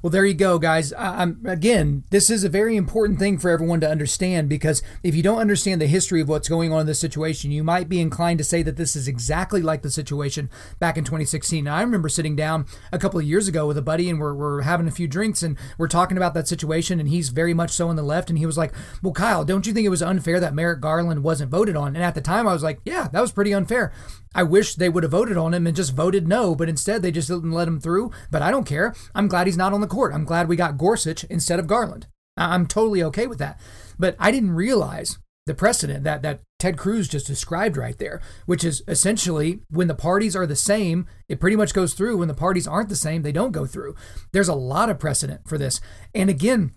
Well, 0.06 0.12
there 0.12 0.24
you 0.24 0.36
go, 0.36 0.60
guys. 0.60 0.94
I'm, 0.96 1.42
again, 1.46 2.04
this 2.12 2.30
is 2.30 2.44
a 2.44 2.48
very 2.48 2.76
important 2.76 3.18
thing 3.18 3.40
for 3.40 3.50
everyone 3.50 3.80
to 3.80 3.90
understand 3.90 4.48
because 4.48 4.84
if 5.02 5.16
you 5.16 5.24
don't 5.24 5.40
understand 5.40 5.82
the 5.82 5.88
history 5.88 6.22
of 6.22 6.30
what's 6.30 6.48
going 6.48 6.72
on 6.72 6.82
in 6.82 6.86
this 6.86 7.00
situation, 7.00 7.50
you 7.50 7.64
might 7.64 7.90
be 7.90 8.00
inclined 8.00 8.38
to 8.38 8.44
say 8.44 8.62
that 8.62 8.78
this 8.78 8.96
is 8.96 9.08
exactly 9.08 9.64
like 9.64 9.82
the 9.82 9.90
situation 9.90 10.48
back 10.78 10.96
in 10.96 11.06
2016. 11.06 11.64
Now, 11.64 11.76
I 11.76 11.82
remember 11.82 12.08
sitting 12.08 12.36
down 12.36 12.68
a 12.92 13.00
couple 13.00 13.20
of 13.20 13.26
years 13.26 13.48
ago 13.48 13.66
with 13.66 13.80
a 13.80 13.82
buddy 13.82 14.08
and 14.08 14.20
we're, 14.20 14.36
we're 14.36 14.62
having 14.62 14.88
a 14.88 14.92
few 14.92 15.08
drinks 15.08 15.42
and 15.42 15.58
we're 15.80 15.88
talking 15.88 16.18
about 16.18 16.36
that 16.36 16.48
situation, 16.48 17.00
and 17.00 17.10
he's 17.10 17.30
very 17.30 17.56
much 17.56 17.72
so 17.72 17.90
on 17.90 17.96
the 17.96 18.04
left. 18.04 18.30
And 18.30 18.38
he 18.38 18.46
was 18.46 18.60
like, 18.60 18.76
Well, 19.02 19.12
Kyle, 19.12 19.44
don't 19.44 19.66
you 19.66 19.74
think 19.74 19.88
it 19.88 19.90
was 19.90 20.04
unfair 20.04 20.40
that 20.40 20.54
Merrick 20.54 20.82
Garland 20.82 21.24
wasn't 21.24 21.50
voted 21.50 21.76
on? 21.76 21.96
And 21.96 22.06
at 22.06 22.14
the 22.14 22.22
time, 22.22 22.48
I 22.48 22.54
was 22.54 22.62
like, 22.62 22.80
Yeah, 22.86 23.08
that 23.12 23.22
was 23.22 23.32
pretty 23.32 23.56
unfair. 23.56 23.92
I 24.36 24.44
wish 24.44 24.76
they 24.76 24.90
would 24.90 25.04
have 25.04 25.14
voted 25.14 25.38
on 25.38 25.54
him 25.54 25.66
and 25.66 25.76
just 25.76 25.96
voted 25.96 26.28
no, 26.28 26.54
but 26.54 26.70
instead 26.70 27.02
they 27.02 27.12
just 27.12 27.30
didn't 27.30 27.54
let 27.54 27.68
him 27.68 27.80
through. 27.80 28.12
But 28.30 28.42
I 28.42 28.52
don't 28.52 28.68
care. 28.68 28.94
I'm 29.16 29.30
glad 29.30 29.48
he's 29.48 29.58
not 29.58 29.74
on 29.74 29.82
the 29.82 29.88
court. 29.88 30.14
I'm 30.14 30.26
glad 30.26 30.48
we 30.48 30.58
got 30.58 30.78
Gorsuch 30.78 31.24
instead 31.24 31.58
of 31.58 31.68
Garland. 31.68 32.06
I'm 32.38 32.68
totally 32.68 33.02
okay 33.02 33.28
with 33.28 33.40
that. 33.40 33.60
But 33.98 34.18
I 34.20 34.30
didn't 34.32 34.52
realize 34.52 35.18
the 35.46 35.54
precedent 35.54 36.04
that 36.04 36.22
that 36.24 36.42
Ted 36.60 36.78
Cruz 36.78 37.08
just 37.08 37.28
described 37.28 37.78
right 37.78 37.98
there, 37.98 38.22
which 38.46 38.64
is 38.64 38.84
essentially 38.88 39.62
when 39.70 39.88
the 39.88 39.96
parties 39.96 40.36
are 40.36 40.48
the 40.48 40.56
same, 40.56 41.08
it 41.30 41.40
pretty 41.40 41.56
much 41.56 41.74
goes 41.74 41.94
through. 41.94 42.18
When 42.18 42.28
the 42.28 42.34
parties 42.34 42.68
aren't 42.68 42.90
the 42.90 42.96
same, 42.96 43.22
they 43.22 43.32
don't 43.32 43.52
go 43.52 43.66
through. 43.66 43.96
There's 44.34 44.48
a 44.48 44.56
lot 44.56 44.90
of 44.90 45.00
precedent 45.00 45.48
for 45.48 45.58
this. 45.58 45.80
And 46.14 46.30
again, 46.30 46.72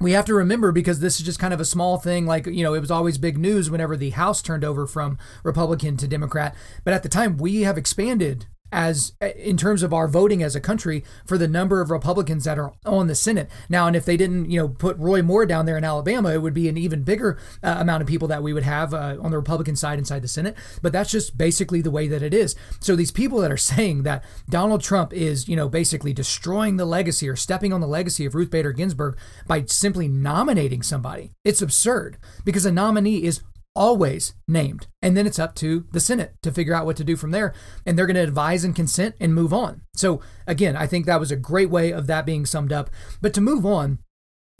we 0.00 0.12
have 0.12 0.24
to 0.26 0.34
remember 0.34 0.72
because 0.72 1.00
this 1.00 1.18
is 1.18 1.26
just 1.26 1.38
kind 1.38 1.54
of 1.54 1.60
a 1.60 1.64
small 1.64 1.98
thing 1.98 2.26
like 2.26 2.46
you 2.46 2.62
know 2.62 2.74
it 2.74 2.80
was 2.80 2.90
always 2.90 3.18
big 3.18 3.38
news 3.38 3.70
whenever 3.70 3.96
the 3.96 4.10
house 4.10 4.42
turned 4.42 4.64
over 4.64 4.86
from 4.86 5.18
republican 5.42 5.96
to 5.96 6.08
democrat. 6.08 6.54
But 6.84 6.94
at 6.94 7.02
the 7.02 7.08
time 7.08 7.36
we 7.36 7.62
have 7.62 7.78
expanded 7.78 8.46
as 8.72 9.12
in 9.36 9.56
terms 9.56 9.82
of 9.82 9.92
our 9.92 10.08
voting 10.08 10.42
as 10.42 10.54
a 10.54 10.60
country 10.60 11.04
for 11.26 11.38
the 11.38 11.48
number 11.48 11.80
of 11.80 11.90
Republicans 11.90 12.44
that 12.44 12.58
are 12.58 12.72
on 12.84 13.06
the 13.06 13.14
Senate 13.14 13.50
now. 13.68 13.86
And 13.86 13.96
if 13.96 14.04
they 14.04 14.16
didn't, 14.16 14.50
you 14.50 14.60
know, 14.60 14.68
put 14.68 14.98
Roy 14.98 15.22
Moore 15.22 15.46
down 15.46 15.66
there 15.66 15.78
in 15.78 15.84
Alabama, 15.84 16.32
it 16.32 16.42
would 16.42 16.54
be 16.54 16.68
an 16.68 16.76
even 16.76 17.02
bigger 17.02 17.38
uh, 17.62 17.76
amount 17.78 18.02
of 18.02 18.08
people 18.08 18.28
that 18.28 18.42
we 18.42 18.52
would 18.52 18.64
have 18.64 18.92
uh, 18.92 19.16
on 19.20 19.30
the 19.30 19.38
Republican 19.38 19.76
side 19.76 19.98
inside 19.98 20.22
the 20.22 20.28
Senate. 20.28 20.56
But 20.82 20.92
that's 20.92 21.10
just 21.10 21.38
basically 21.38 21.80
the 21.80 21.90
way 21.90 22.08
that 22.08 22.22
it 22.22 22.34
is. 22.34 22.54
So 22.80 22.94
these 22.94 23.10
people 23.10 23.38
that 23.40 23.52
are 23.52 23.56
saying 23.68 24.02
that 24.02 24.24
Donald 24.48 24.82
Trump 24.82 25.12
is, 25.12 25.48
you 25.48 25.56
know, 25.56 25.68
basically 25.68 26.12
destroying 26.12 26.76
the 26.76 26.84
legacy 26.84 27.28
or 27.28 27.36
stepping 27.36 27.72
on 27.72 27.80
the 27.80 27.86
legacy 27.86 28.24
of 28.24 28.34
Ruth 28.34 28.50
Bader 28.50 28.72
Ginsburg 28.72 29.18
by 29.46 29.64
simply 29.64 30.08
nominating 30.08 30.82
somebody, 30.82 31.32
it's 31.44 31.62
absurd 31.62 32.18
because 32.44 32.66
a 32.66 32.72
nominee 32.72 33.24
is 33.24 33.42
always 33.74 34.34
named. 34.46 34.86
And 35.00 35.16
then 35.16 35.26
it's 35.26 35.38
up 35.38 35.54
to 35.56 35.86
the 35.92 36.00
Senate 36.00 36.34
to 36.42 36.52
figure 36.52 36.74
out 36.74 36.86
what 36.86 36.96
to 36.96 37.04
do 37.04 37.16
from 37.16 37.30
there. 37.30 37.54
And 37.86 37.96
they're 37.96 38.06
going 38.06 38.16
to 38.16 38.22
advise 38.22 38.64
and 38.64 38.74
consent 38.74 39.14
and 39.20 39.34
move 39.34 39.52
on. 39.52 39.82
So, 39.94 40.20
again, 40.46 40.76
I 40.76 40.86
think 40.86 41.06
that 41.06 41.20
was 41.20 41.30
a 41.30 41.36
great 41.36 41.70
way 41.70 41.92
of 41.92 42.06
that 42.06 42.26
being 42.26 42.46
summed 42.46 42.72
up. 42.72 42.90
But 43.20 43.34
to 43.34 43.40
move 43.40 43.64
on, 43.64 43.98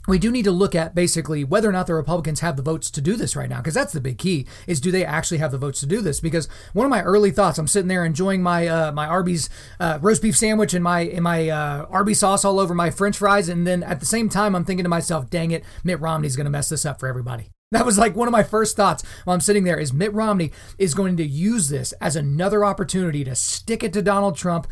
we 0.07 0.17
do 0.17 0.31
need 0.31 0.45
to 0.45 0.51
look 0.51 0.75
at 0.75 0.95
basically 0.95 1.43
whether 1.43 1.69
or 1.69 1.73
not 1.73 1.85
the 1.85 1.93
Republicans 1.93 2.39
have 2.39 2.55
the 2.55 2.63
votes 2.63 2.89
to 2.91 3.01
do 3.01 3.15
this 3.15 3.35
right 3.35 3.49
now, 3.49 3.57
because 3.57 3.73
that's 3.73 3.91
the 3.91 3.99
big 3.99 4.17
key: 4.17 4.47
is 4.65 4.79
do 4.79 4.91
they 4.91 5.03
actually 5.05 5.39
have 5.39 5.51
the 5.51 5.57
votes 5.57 5.81
to 5.81 5.85
do 5.85 6.01
this? 6.01 6.19
Because 6.19 6.47
one 6.73 6.85
of 6.85 6.89
my 6.89 7.03
early 7.03 7.31
thoughts, 7.31 7.57
I'm 7.57 7.67
sitting 7.67 7.89
there 7.89 8.05
enjoying 8.05 8.41
my 8.41 8.67
uh, 8.67 8.91
my 8.93 9.05
Arby's 9.05 9.49
uh, 9.79 9.99
roast 10.01 10.21
beef 10.21 10.37
sandwich 10.37 10.73
and 10.73 10.83
my 10.83 11.01
and 11.01 11.23
my 11.23 11.49
uh, 11.49 11.85
Arby's 11.89 12.19
sauce 12.19 12.45
all 12.45 12.59
over 12.59 12.73
my 12.73 12.89
French 12.89 13.17
fries, 13.17 13.49
and 13.49 13.67
then 13.67 13.83
at 13.83 13.99
the 13.99 14.05
same 14.05 14.29
time, 14.29 14.55
I'm 14.55 14.65
thinking 14.65 14.85
to 14.85 14.89
myself, 14.89 15.29
"Dang 15.29 15.51
it, 15.51 15.63
Mitt 15.83 15.99
Romney's 15.99 16.37
going 16.37 16.45
to 16.45 16.51
mess 16.51 16.69
this 16.69 16.85
up 16.85 16.99
for 16.99 17.07
everybody." 17.07 17.51
That 17.71 17.85
was 17.85 17.99
like 17.99 18.15
one 18.15 18.27
of 18.27 18.31
my 18.31 18.43
first 18.43 18.75
thoughts 18.75 19.03
while 19.23 19.33
I'm 19.35 19.41
sitting 19.41 19.63
there 19.63 19.77
is 19.77 19.93
Mitt 19.93 20.13
Romney 20.13 20.51
is 20.79 20.95
going 20.95 21.17
to 21.17 21.25
use 21.25 21.69
this 21.69 21.91
as 21.93 22.15
another 22.15 22.65
opportunity 22.65 23.23
to 23.23 23.35
stick 23.35 23.83
it 23.83 23.93
to 23.93 24.01
Donald 24.01 24.35
Trump. 24.35 24.67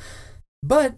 But 0.64 0.96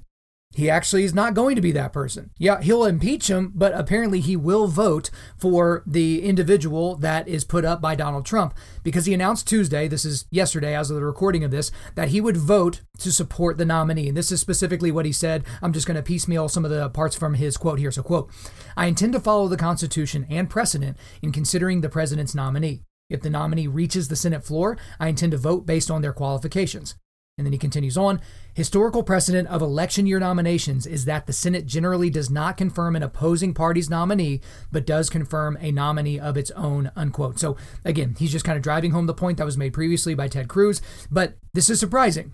he 0.51 0.69
actually 0.69 1.03
is 1.03 1.13
not 1.13 1.35
going 1.35 1.55
to 1.55 1.61
be 1.61 1.71
that 1.71 1.93
person. 1.93 2.31
Yeah, 2.37 2.59
he'll 2.61 2.83
impeach 2.83 3.29
him, 3.29 3.51
but 3.53 3.71
apparently 3.73 4.19
he 4.19 4.35
will 4.35 4.67
vote 4.67 5.11
for 5.37 5.83
the 5.85 6.23
individual 6.23 6.95
that 6.97 7.27
is 7.27 7.45
put 7.45 7.63
up 7.63 7.79
by 7.79 7.93
Donald 7.93 8.25
Trump 8.25 8.55
because 8.83 9.05
he 9.05 9.13
announced 9.13 9.47
Tuesday, 9.47 9.87
this 9.87 10.05
is 10.05 10.25
yesterday 10.31 10.75
as 10.75 10.89
of 10.89 10.97
the 10.97 11.05
recording 11.05 11.43
of 11.43 11.51
this, 11.51 11.71
that 11.93 12.09
he 12.09 12.19
would 12.19 12.35
vote 12.35 12.81
to 12.97 13.11
support 13.11 13.57
the 13.57 13.65
nominee. 13.65 14.07
And 14.07 14.17
this 14.17 14.31
is 14.31 14.41
specifically 14.41 14.91
what 14.91 15.05
he 15.05 15.11
said. 15.11 15.43
I'm 15.61 15.71
just 15.71 15.85
going 15.85 15.95
to 15.95 16.03
piecemeal 16.03 16.49
some 16.49 16.65
of 16.65 16.71
the 16.71 16.89
parts 16.89 17.15
from 17.15 17.35
his 17.35 17.55
quote 17.55 17.77
here. 17.77 17.91
So, 17.91 18.01
quote, 18.01 18.31
I 18.75 18.87
intend 18.87 19.13
to 19.13 19.19
follow 19.19 19.47
the 19.47 19.55
Constitution 19.55 20.25
and 20.31 20.49
precedent 20.49 20.97
in 21.21 21.31
considering 21.31 21.81
the 21.81 21.89
president's 21.89 22.33
nominee. 22.33 22.81
If 23.07 23.21
the 23.21 23.29
nominee 23.29 23.67
reaches 23.67 24.07
the 24.07 24.15
Senate 24.15 24.43
floor, 24.43 24.77
I 24.99 25.09
intend 25.09 25.31
to 25.31 25.37
vote 25.37 25.65
based 25.65 25.91
on 25.91 26.01
their 26.01 26.13
qualifications. 26.13 26.95
And 27.39 27.45
then 27.47 27.53
he 27.53 27.57
continues 27.57 27.97
on 27.97 28.19
Historical 28.59 29.03
precedent 29.03 29.47
of 29.47 29.61
election 29.61 30.05
year 30.05 30.19
nominations 30.19 30.85
is 30.85 31.05
that 31.05 31.27
the 31.27 31.31
Senate 31.31 31.65
generally 31.65 32.09
does 32.09 32.29
not 32.29 32.57
confirm 32.57 32.93
an 32.93 33.03
opposing 33.03 33.53
party's 33.53 33.89
nominee, 33.89 34.41
but 34.69 34.85
does 34.85 35.09
confirm 35.09 35.57
a 35.61 35.71
nominee 35.71 36.19
of 36.19 36.35
its 36.35 36.51
own, 36.51 36.91
unquote. 36.93 37.39
So 37.39 37.55
again, 37.85 38.17
he's 38.19 38.33
just 38.33 38.43
kind 38.43 38.57
of 38.57 38.61
driving 38.61 38.91
home 38.91 39.05
the 39.05 39.13
point 39.13 39.37
that 39.37 39.45
was 39.45 39.57
made 39.57 39.71
previously 39.71 40.13
by 40.13 40.27
Ted 40.27 40.49
Cruz. 40.49 40.81
But 41.09 41.37
this 41.53 41.69
is 41.69 41.79
surprising 41.79 42.33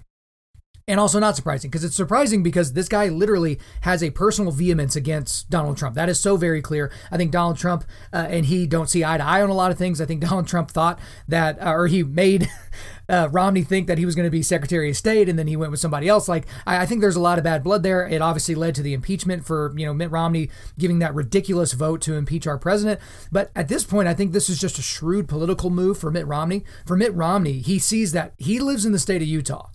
and 0.88 1.00
also 1.00 1.20
not 1.20 1.36
surprising 1.36 1.70
because 1.70 1.84
it's 1.84 1.96
surprising 1.96 2.44
because 2.44 2.74
this 2.74 2.88
guy 2.88 3.08
literally 3.08 3.60
has 3.82 4.04
a 4.04 4.12
personal 4.12 4.52
vehemence 4.52 4.96
against 4.96 5.50
Donald 5.50 5.78
Trump. 5.78 5.96
That 5.96 6.10
is 6.10 6.20
so 6.20 6.38
very 6.38 6.62
clear. 6.62 6.92
I 7.12 7.18
think 7.18 7.32
Donald 7.32 7.58
Trump 7.58 7.86
uh, 8.14 8.28
and 8.30 8.46
he 8.46 8.68
don't 8.68 8.90
see 8.90 9.04
eye 9.04 9.18
to 9.18 9.24
eye 9.24 9.42
on 9.42 9.50
a 9.50 9.54
lot 9.56 9.72
of 9.72 9.78
things. 9.78 10.00
I 10.00 10.06
think 10.06 10.22
Donald 10.28 10.48
Trump 10.48 10.70
thought 10.70 11.00
that, 11.28 11.62
uh, 11.62 11.72
or 11.72 11.88
he 11.88 12.04
made 12.04 12.50
uh, 13.10 13.30
Romney 13.32 13.64
think 13.64 13.88
that 13.88 13.98
he 13.98 14.06
was 14.06 14.16
going 14.16 14.26
to 14.26 14.32
be 14.32 14.42
Secretary 14.42 14.90
of 14.90 14.98
State, 14.98 15.30
and 15.30 15.38
then 15.38 15.48
he 15.48 15.56
went 15.56 15.72
with 15.72 15.80
somebody 15.80 16.08
else. 16.08 16.28
Like 16.28 16.46
I, 16.66 16.80
I 16.80 16.86
think 16.86 17.02
there's 17.02 17.16
a 17.16 17.22
lot 17.22 17.38
of 17.38 17.44
bad 17.44 17.64
blood 17.64 17.84
there. 17.84 18.08
It 18.08 18.22
obviously 18.22 18.56
led 18.56 18.76
to 18.76 18.82
the 18.82 18.94
impeachment 18.94 19.46
for 19.46 19.74
you 19.78 19.86
know 19.86 19.94
Mitt 19.94 20.12
Romney 20.12 20.50
giving 20.78 21.00
that 21.00 21.14
ridiculous 21.14 21.74
vote 21.74 22.02
to 22.02 22.16
impeach 22.16 22.48
our 22.48 22.58
president. 22.58 23.00
But 23.32 23.52
at 23.56 23.68
this 23.68 23.84
point, 23.84 24.08
I 24.08 24.14
think 24.14 24.32
this 24.32 24.50
is 24.50 24.60
just 24.60 24.80
a 24.80 24.84
shrewd 24.84 25.28
political 25.28 25.70
move 25.70 25.98
for 25.98 26.12
Mitt 26.12 26.28
Romney. 26.28 26.64
For 26.86 26.98
Mitt 26.98 27.14
Romney, 27.14 27.60
he 27.60 27.80
sees 27.80 28.12
that 28.14 28.34
he 28.38 28.60
lives 28.60 28.86
in 28.86 28.92
the 28.92 29.00
state 29.00 29.22
of 29.22 29.28
Utah. 29.28 29.70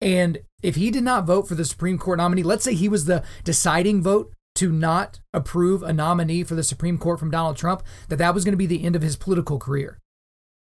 And 0.00 0.38
if 0.62 0.74
he 0.74 0.90
did 0.90 1.04
not 1.04 1.26
vote 1.26 1.48
for 1.48 1.54
the 1.54 1.64
Supreme 1.64 1.98
Court 1.98 2.18
nominee, 2.18 2.42
let's 2.42 2.64
say 2.64 2.74
he 2.74 2.88
was 2.88 3.06
the 3.06 3.24
deciding 3.42 4.02
vote 4.02 4.32
to 4.56 4.70
not 4.70 5.18
approve 5.32 5.82
a 5.82 5.92
nominee 5.92 6.44
for 6.44 6.54
the 6.54 6.62
Supreme 6.62 6.98
Court 6.98 7.18
from 7.18 7.30
Donald 7.30 7.56
Trump, 7.56 7.82
that 8.08 8.16
that 8.16 8.34
was 8.34 8.44
going 8.44 8.52
to 8.52 8.58
be 8.58 8.66
the 8.66 8.84
end 8.84 8.94
of 8.94 9.02
his 9.02 9.16
political 9.16 9.58
career 9.58 9.98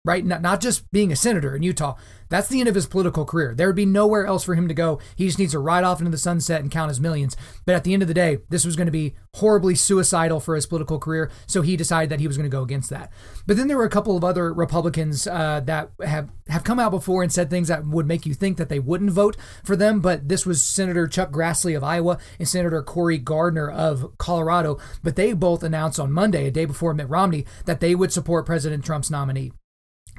right? 0.06 0.24
Not, 0.24 0.40
not 0.40 0.60
just 0.60 0.90
being 0.92 1.10
a 1.10 1.16
senator 1.16 1.54
in 1.54 1.64
Utah. 1.64 1.96
That's 2.28 2.48
the 2.48 2.60
end 2.60 2.68
of 2.68 2.74
his 2.74 2.86
political 2.86 3.24
career. 3.24 3.54
There 3.54 3.66
would 3.68 3.76
be 3.76 3.86
nowhere 3.86 4.26
else 4.26 4.44
for 4.44 4.54
him 4.54 4.68
to 4.68 4.74
go. 4.74 5.00
He 5.14 5.26
just 5.26 5.38
needs 5.38 5.52
to 5.52 5.58
ride 5.58 5.84
off 5.84 6.00
into 6.00 6.10
the 6.10 6.18
sunset 6.18 6.60
and 6.60 6.70
count 6.70 6.88
his 6.88 7.00
millions. 7.00 7.36
But 7.64 7.74
at 7.74 7.84
the 7.84 7.92
end 7.92 8.02
of 8.02 8.08
the 8.08 8.14
day, 8.14 8.38
this 8.48 8.64
was 8.64 8.74
going 8.74 8.86
to 8.86 8.92
be 8.92 9.14
horribly 9.34 9.74
suicidal 9.74 10.40
for 10.40 10.54
his 10.54 10.66
political 10.66 10.98
career. 10.98 11.30
So 11.46 11.62
he 11.62 11.76
decided 11.76 12.10
that 12.10 12.20
he 12.20 12.26
was 12.26 12.36
going 12.36 12.48
to 12.48 12.56
go 12.56 12.62
against 12.62 12.90
that. 12.90 13.12
But 13.46 13.56
then 13.56 13.68
there 13.68 13.76
were 13.76 13.84
a 13.84 13.90
couple 13.90 14.16
of 14.16 14.24
other 14.24 14.52
Republicans 14.52 15.26
uh, 15.26 15.60
that 15.66 15.90
have, 16.04 16.30
have 16.48 16.64
come 16.64 16.80
out 16.80 16.90
before 16.90 17.22
and 17.22 17.32
said 17.32 17.50
things 17.50 17.68
that 17.68 17.86
would 17.86 18.06
make 18.06 18.26
you 18.26 18.34
think 18.34 18.56
that 18.56 18.68
they 18.68 18.80
wouldn't 18.80 19.10
vote 19.10 19.36
for 19.64 19.76
them. 19.76 20.00
But 20.00 20.28
this 20.28 20.46
was 20.46 20.64
Senator 20.64 21.06
Chuck 21.06 21.30
Grassley 21.30 21.76
of 21.76 21.84
Iowa 21.84 22.18
and 22.38 22.48
Senator 22.48 22.82
Cory 22.82 23.18
Gardner 23.18 23.70
of 23.70 24.18
Colorado. 24.18 24.78
But 25.02 25.16
they 25.16 25.32
both 25.32 25.62
announced 25.62 26.00
on 26.00 26.12
Monday, 26.12 26.46
a 26.46 26.50
day 26.50 26.64
before 26.64 26.94
Mitt 26.94 27.08
Romney, 27.08 27.44
that 27.66 27.80
they 27.80 27.94
would 27.94 28.12
support 28.12 28.46
President 28.46 28.84
Trump's 28.84 29.10
nominee. 29.10 29.52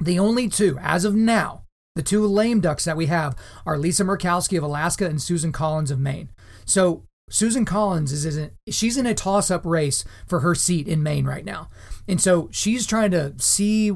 The 0.00 0.18
only 0.18 0.48
two, 0.48 0.78
as 0.80 1.04
of 1.04 1.14
now, 1.14 1.64
the 1.96 2.02
two 2.02 2.24
lame 2.24 2.60
ducks 2.60 2.84
that 2.84 2.96
we 2.96 3.06
have 3.06 3.36
are 3.66 3.76
Lisa 3.76 4.04
Murkowski 4.04 4.56
of 4.56 4.62
Alaska 4.62 5.06
and 5.06 5.20
Susan 5.20 5.50
Collins 5.50 5.90
of 5.90 5.98
Maine. 5.98 6.30
So 6.64 7.07
Susan 7.28 7.64
Collins 7.64 8.12
is 8.12 8.36
in, 8.36 8.50
she's 8.68 8.96
in 8.96 9.06
a 9.06 9.14
toss 9.14 9.50
up 9.50 9.64
race 9.64 10.04
for 10.26 10.40
her 10.40 10.54
seat 10.54 10.88
in 10.88 11.02
Maine 11.02 11.26
right 11.26 11.44
now. 11.44 11.68
And 12.06 12.20
so 12.20 12.48
she's 12.50 12.86
trying 12.86 13.10
to 13.10 13.34
see, 13.38 13.92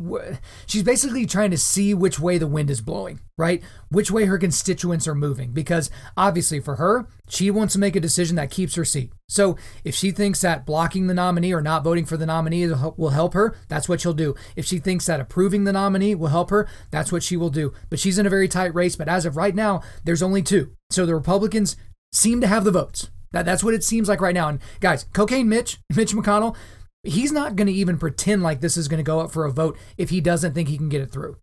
she's 0.66 0.82
basically 0.82 1.24
trying 1.24 1.50
to 1.50 1.58
see 1.58 1.94
which 1.94 2.20
way 2.20 2.36
the 2.36 2.46
wind 2.46 2.68
is 2.68 2.82
blowing, 2.82 3.20
right? 3.38 3.62
Which 3.88 4.10
way 4.10 4.26
her 4.26 4.36
constituents 4.36 5.08
are 5.08 5.14
moving. 5.14 5.52
Because 5.52 5.90
obviously 6.16 6.60
for 6.60 6.76
her, 6.76 7.08
she 7.28 7.50
wants 7.50 7.72
to 7.72 7.80
make 7.80 7.96
a 7.96 8.00
decision 8.00 8.36
that 8.36 8.50
keeps 8.50 8.74
her 8.74 8.84
seat. 8.84 9.12
So 9.28 9.56
if 9.82 9.94
she 9.94 10.10
thinks 10.10 10.42
that 10.42 10.66
blocking 10.66 11.06
the 11.06 11.14
nominee 11.14 11.54
or 11.54 11.62
not 11.62 11.84
voting 11.84 12.04
for 12.04 12.18
the 12.18 12.26
nominee 12.26 12.66
will 12.66 13.10
help 13.10 13.32
her, 13.32 13.56
that's 13.68 13.88
what 13.88 14.02
she'll 14.02 14.12
do. 14.12 14.34
If 14.56 14.66
she 14.66 14.78
thinks 14.78 15.06
that 15.06 15.20
approving 15.20 15.64
the 15.64 15.72
nominee 15.72 16.14
will 16.14 16.28
help 16.28 16.50
her, 16.50 16.68
that's 16.90 17.10
what 17.10 17.22
she 17.22 17.38
will 17.38 17.48
do. 17.48 17.72
But 17.88 17.98
she's 17.98 18.18
in 18.18 18.26
a 18.26 18.30
very 18.30 18.48
tight 18.48 18.74
race. 18.74 18.94
But 18.94 19.08
as 19.08 19.24
of 19.24 19.38
right 19.38 19.54
now, 19.54 19.80
there's 20.04 20.22
only 20.22 20.42
two. 20.42 20.72
So 20.90 21.06
the 21.06 21.14
Republicans 21.14 21.76
seem 22.12 22.42
to 22.42 22.46
have 22.46 22.64
the 22.64 22.70
votes. 22.70 23.08
That, 23.32 23.44
that's 23.44 23.64
what 23.64 23.74
it 23.74 23.84
seems 23.84 24.08
like 24.08 24.20
right 24.20 24.34
now. 24.34 24.48
And 24.48 24.60
guys, 24.80 25.04
cocaine 25.12 25.48
Mitch, 25.48 25.78
Mitch 25.94 26.12
McConnell, 26.12 26.56
he's 27.02 27.32
not 27.32 27.56
going 27.56 27.66
to 27.66 27.72
even 27.72 27.98
pretend 27.98 28.42
like 28.42 28.60
this 28.60 28.76
is 28.76 28.88
going 28.88 28.98
to 28.98 29.04
go 29.04 29.20
up 29.20 29.32
for 29.32 29.44
a 29.44 29.52
vote 29.52 29.76
if 29.96 30.10
he 30.10 30.20
doesn't 30.20 30.54
think 30.54 30.68
he 30.68 30.76
can 30.76 30.88
get 30.88 31.02
it 31.02 31.10
through. 31.10 31.36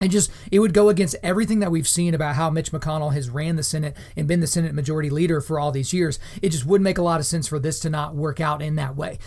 And 0.00 0.10
just, 0.10 0.30
it 0.52 0.58
would 0.58 0.74
go 0.74 0.90
against 0.90 1.16
everything 1.22 1.60
that 1.60 1.70
we've 1.70 1.88
seen 1.88 2.14
about 2.14 2.34
how 2.34 2.50
Mitch 2.50 2.72
McConnell 2.72 3.14
has 3.14 3.30
ran 3.30 3.56
the 3.56 3.62
Senate 3.62 3.96
and 4.16 4.28
been 4.28 4.40
the 4.40 4.46
Senate 4.46 4.74
majority 4.74 5.08
leader 5.08 5.40
for 5.40 5.58
all 5.58 5.72
these 5.72 5.94
years. 5.94 6.18
It 6.42 6.50
just 6.50 6.66
wouldn't 6.66 6.84
make 6.84 6.98
a 6.98 7.02
lot 7.02 7.20
of 7.20 7.26
sense 7.26 7.48
for 7.48 7.58
this 7.58 7.80
to 7.80 7.90
not 7.90 8.14
work 8.14 8.40
out 8.40 8.60
in 8.60 8.76
that 8.76 8.96
way. 8.96 9.18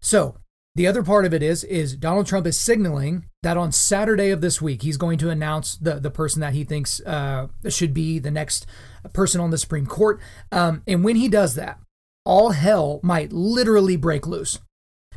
So, 0.00 0.36
the 0.74 0.86
other 0.86 1.02
part 1.02 1.24
of 1.24 1.34
it 1.34 1.42
is 1.42 1.64
is 1.64 1.96
Donald 1.96 2.26
Trump 2.26 2.46
is 2.46 2.58
signaling 2.58 3.26
that 3.42 3.56
on 3.56 3.72
Saturday 3.72 4.30
of 4.30 4.40
this 4.40 4.62
week 4.62 4.82
he's 4.82 4.96
going 4.96 5.18
to 5.18 5.30
announce 5.30 5.76
the 5.76 5.94
the 5.94 6.10
person 6.10 6.40
that 6.40 6.52
he 6.52 6.64
thinks 6.64 7.00
uh, 7.00 7.48
should 7.68 7.92
be 7.92 8.18
the 8.18 8.30
next 8.30 8.66
person 9.12 9.40
on 9.40 9.50
the 9.50 9.58
Supreme 9.58 9.86
Court. 9.86 10.20
Um, 10.52 10.82
and 10.86 11.04
when 11.04 11.16
he 11.16 11.28
does 11.28 11.54
that, 11.56 11.78
all 12.24 12.50
hell 12.50 13.00
might 13.02 13.32
literally 13.32 13.96
break 13.96 14.26
loose 14.26 14.58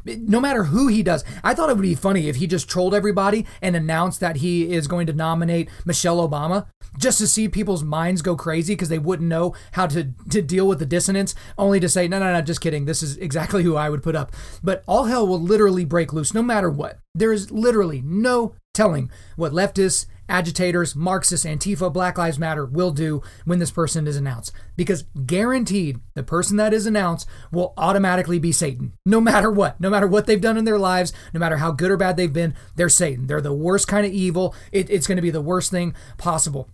no 0.05 0.39
matter 0.39 0.65
who 0.65 0.87
he 0.87 1.03
does. 1.03 1.23
I 1.43 1.53
thought 1.53 1.69
it 1.69 1.75
would 1.75 1.81
be 1.81 1.95
funny 1.95 2.29
if 2.29 2.37
he 2.37 2.47
just 2.47 2.69
trolled 2.69 2.93
everybody 2.93 3.45
and 3.61 3.75
announced 3.75 4.19
that 4.19 4.37
he 4.37 4.73
is 4.73 4.87
going 4.87 5.07
to 5.07 5.13
nominate 5.13 5.69
Michelle 5.85 6.27
Obama 6.27 6.67
just 6.97 7.17
to 7.19 7.27
see 7.27 7.47
people's 7.47 7.83
minds 7.83 8.21
go 8.21 8.35
crazy 8.35 8.73
because 8.73 8.89
they 8.89 8.99
wouldn't 8.99 9.29
know 9.29 9.55
how 9.73 9.87
to, 9.87 10.13
to 10.29 10.41
deal 10.41 10.67
with 10.67 10.79
the 10.79 10.85
dissonance, 10.85 11.33
only 11.57 11.79
to 11.79 11.89
say, 11.89 12.07
no, 12.07 12.19
no, 12.19 12.31
no, 12.31 12.41
just 12.41 12.61
kidding. 12.61 12.85
This 12.85 13.01
is 13.01 13.17
exactly 13.17 13.63
who 13.63 13.75
I 13.75 13.89
would 13.89 14.03
put 14.03 14.15
up. 14.15 14.33
But 14.63 14.83
all 14.87 15.05
hell 15.05 15.27
will 15.27 15.41
literally 15.41 15.85
break 15.85 16.13
loose 16.13 16.33
no 16.33 16.43
matter 16.43 16.69
what. 16.69 16.99
There 17.15 17.33
is 17.33 17.51
literally 17.51 18.01
no 18.03 18.55
telling 18.73 19.11
what 19.35 19.51
leftists 19.51 20.05
agitators, 20.29 20.95
Marxists, 20.95 21.45
Antifa, 21.45 21.91
Black 21.91 22.17
Lives 22.17 22.39
Matter 22.39 22.65
will 22.65 22.91
do 22.91 23.21
when 23.45 23.59
this 23.59 23.71
person 23.71 24.07
is 24.07 24.15
announced. 24.15 24.51
Because 24.75 25.05
guaranteed, 25.25 25.99
the 26.13 26.23
person 26.23 26.57
that 26.57 26.73
is 26.73 26.85
announced 26.85 27.27
will 27.51 27.73
automatically 27.77 28.39
be 28.39 28.51
Satan. 28.51 28.93
No 29.05 29.21
matter 29.21 29.51
what. 29.51 29.79
No 29.79 29.89
matter 29.89 30.07
what 30.07 30.25
they've 30.25 30.39
done 30.41 30.57
in 30.57 30.65
their 30.65 30.79
lives, 30.79 31.13
no 31.33 31.39
matter 31.39 31.57
how 31.57 31.71
good 31.71 31.91
or 31.91 31.97
bad 31.97 32.17
they've 32.17 32.31
been, 32.31 32.55
they're 32.75 32.89
Satan. 32.89 33.27
They're 33.27 33.41
the 33.41 33.53
worst 33.53 33.87
kind 33.87 34.05
of 34.05 34.11
evil. 34.11 34.55
It, 34.71 34.89
it's 34.89 35.07
going 35.07 35.17
to 35.17 35.21
be 35.21 35.31
the 35.31 35.41
worst 35.41 35.71
thing 35.71 35.95
possible. 36.17 36.69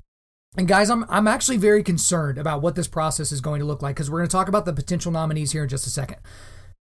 And 0.57 0.67
guys, 0.67 0.89
I'm 0.89 1.05
I'm 1.09 1.27
actually 1.27 1.57
very 1.57 1.83
concerned 1.83 2.37
about 2.37 2.61
what 2.61 2.75
this 2.75 2.87
process 2.87 3.31
is 3.31 3.39
going 3.39 3.59
to 3.59 3.65
look 3.65 3.81
like 3.83 3.95
because 3.95 4.09
we're 4.09 4.19
going 4.19 4.29
to 4.29 4.31
talk 4.31 4.47
about 4.47 4.65
the 4.65 4.73
potential 4.73 5.11
nominees 5.11 5.51
here 5.51 5.63
in 5.63 5.69
just 5.69 5.85
a 5.85 5.91
second. 5.91 6.17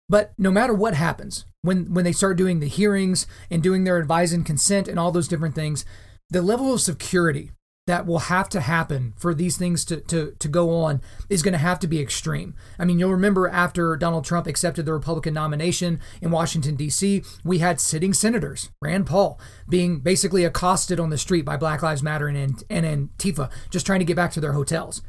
But 0.10 0.34
no 0.38 0.52
matter 0.52 0.74
what 0.74 0.95
happens, 0.95 1.45
when 1.62 1.93
when 1.93 2.04
they 2.04 2.12
start 2.12 2.38
doing 2.38 2.60
the 2.60 2.67
hearings 2.67 3.28
and 3.50 3.62
doing 3.62 3.84
their 3.84 3.97
advise 3.97 4.34
and 4.34 4.45
consent 4.45 4.88
and 4.88 5.00
all 5.00 5.12
those 5.12 5.28
different 5.28 5.56
things, 5.56 5.86
the 6.32 6.41
level 6.41 6.74
of 6.74 6.82
security 6.82 7.52
that 7.88 8.06
will 8.06 8.20
have 8.20 8.48
to 8.48 8.62
happen 8.62 9.13
for 9.17 9.34
these 9.34 9.58
things 9.58 9.84
to, 9.84 9.98
to, 9.98 10.34
to 10.39 10.48
go 10.48 10.74
on 10.74 11.02
is 11.30 11.41
going 11.41 11.52
to 11.52 11.58
have 11.58 11.80
to 11.80 11.88
be 11.88 12.00
extreme. 12.00 12.56
I 12.80 12.86
mean, 12.86 13.00
you'll 13.00 13.12
remember 13.12 13.50
after 13.50 13.98
Donald 13.98 14.24
Trump 14.24 14.48
accepted 14.48 14.86
the 14.86 14.94
Republican 14.94 15.34
nomination 15.34 16.00
in 16.22 16.32
Washington, 16.32 16.76
D.C., 16.76 17.24
we 17.44 17.58
had 17.58 17.82
sitting 17.82 18.13
senators, 18.13 18.70
Rand 18.82 19.08
Paul, 19.08 19.39
being 19.67 20.00
basically 20.00 20.46
accosted 20.46 21.00
on 21.00 21.10
the 21.10 21.17
street 21.17 21.44
by 21.44 21.58
Black 21.58 21.82
Lives 21.82 22.04
Matter 22.04 22.28
and, 22.28 22.63
and 22.70 22.86
Antifa, 22.86 23.52
just 23.72 23.86
trying 23.86 24.00
to 24.00 24.06
get 24.06 24.15
back 24.15 24.32
to 24.34 24.39
their 24.39 24.54
hotels. 24.54 25.02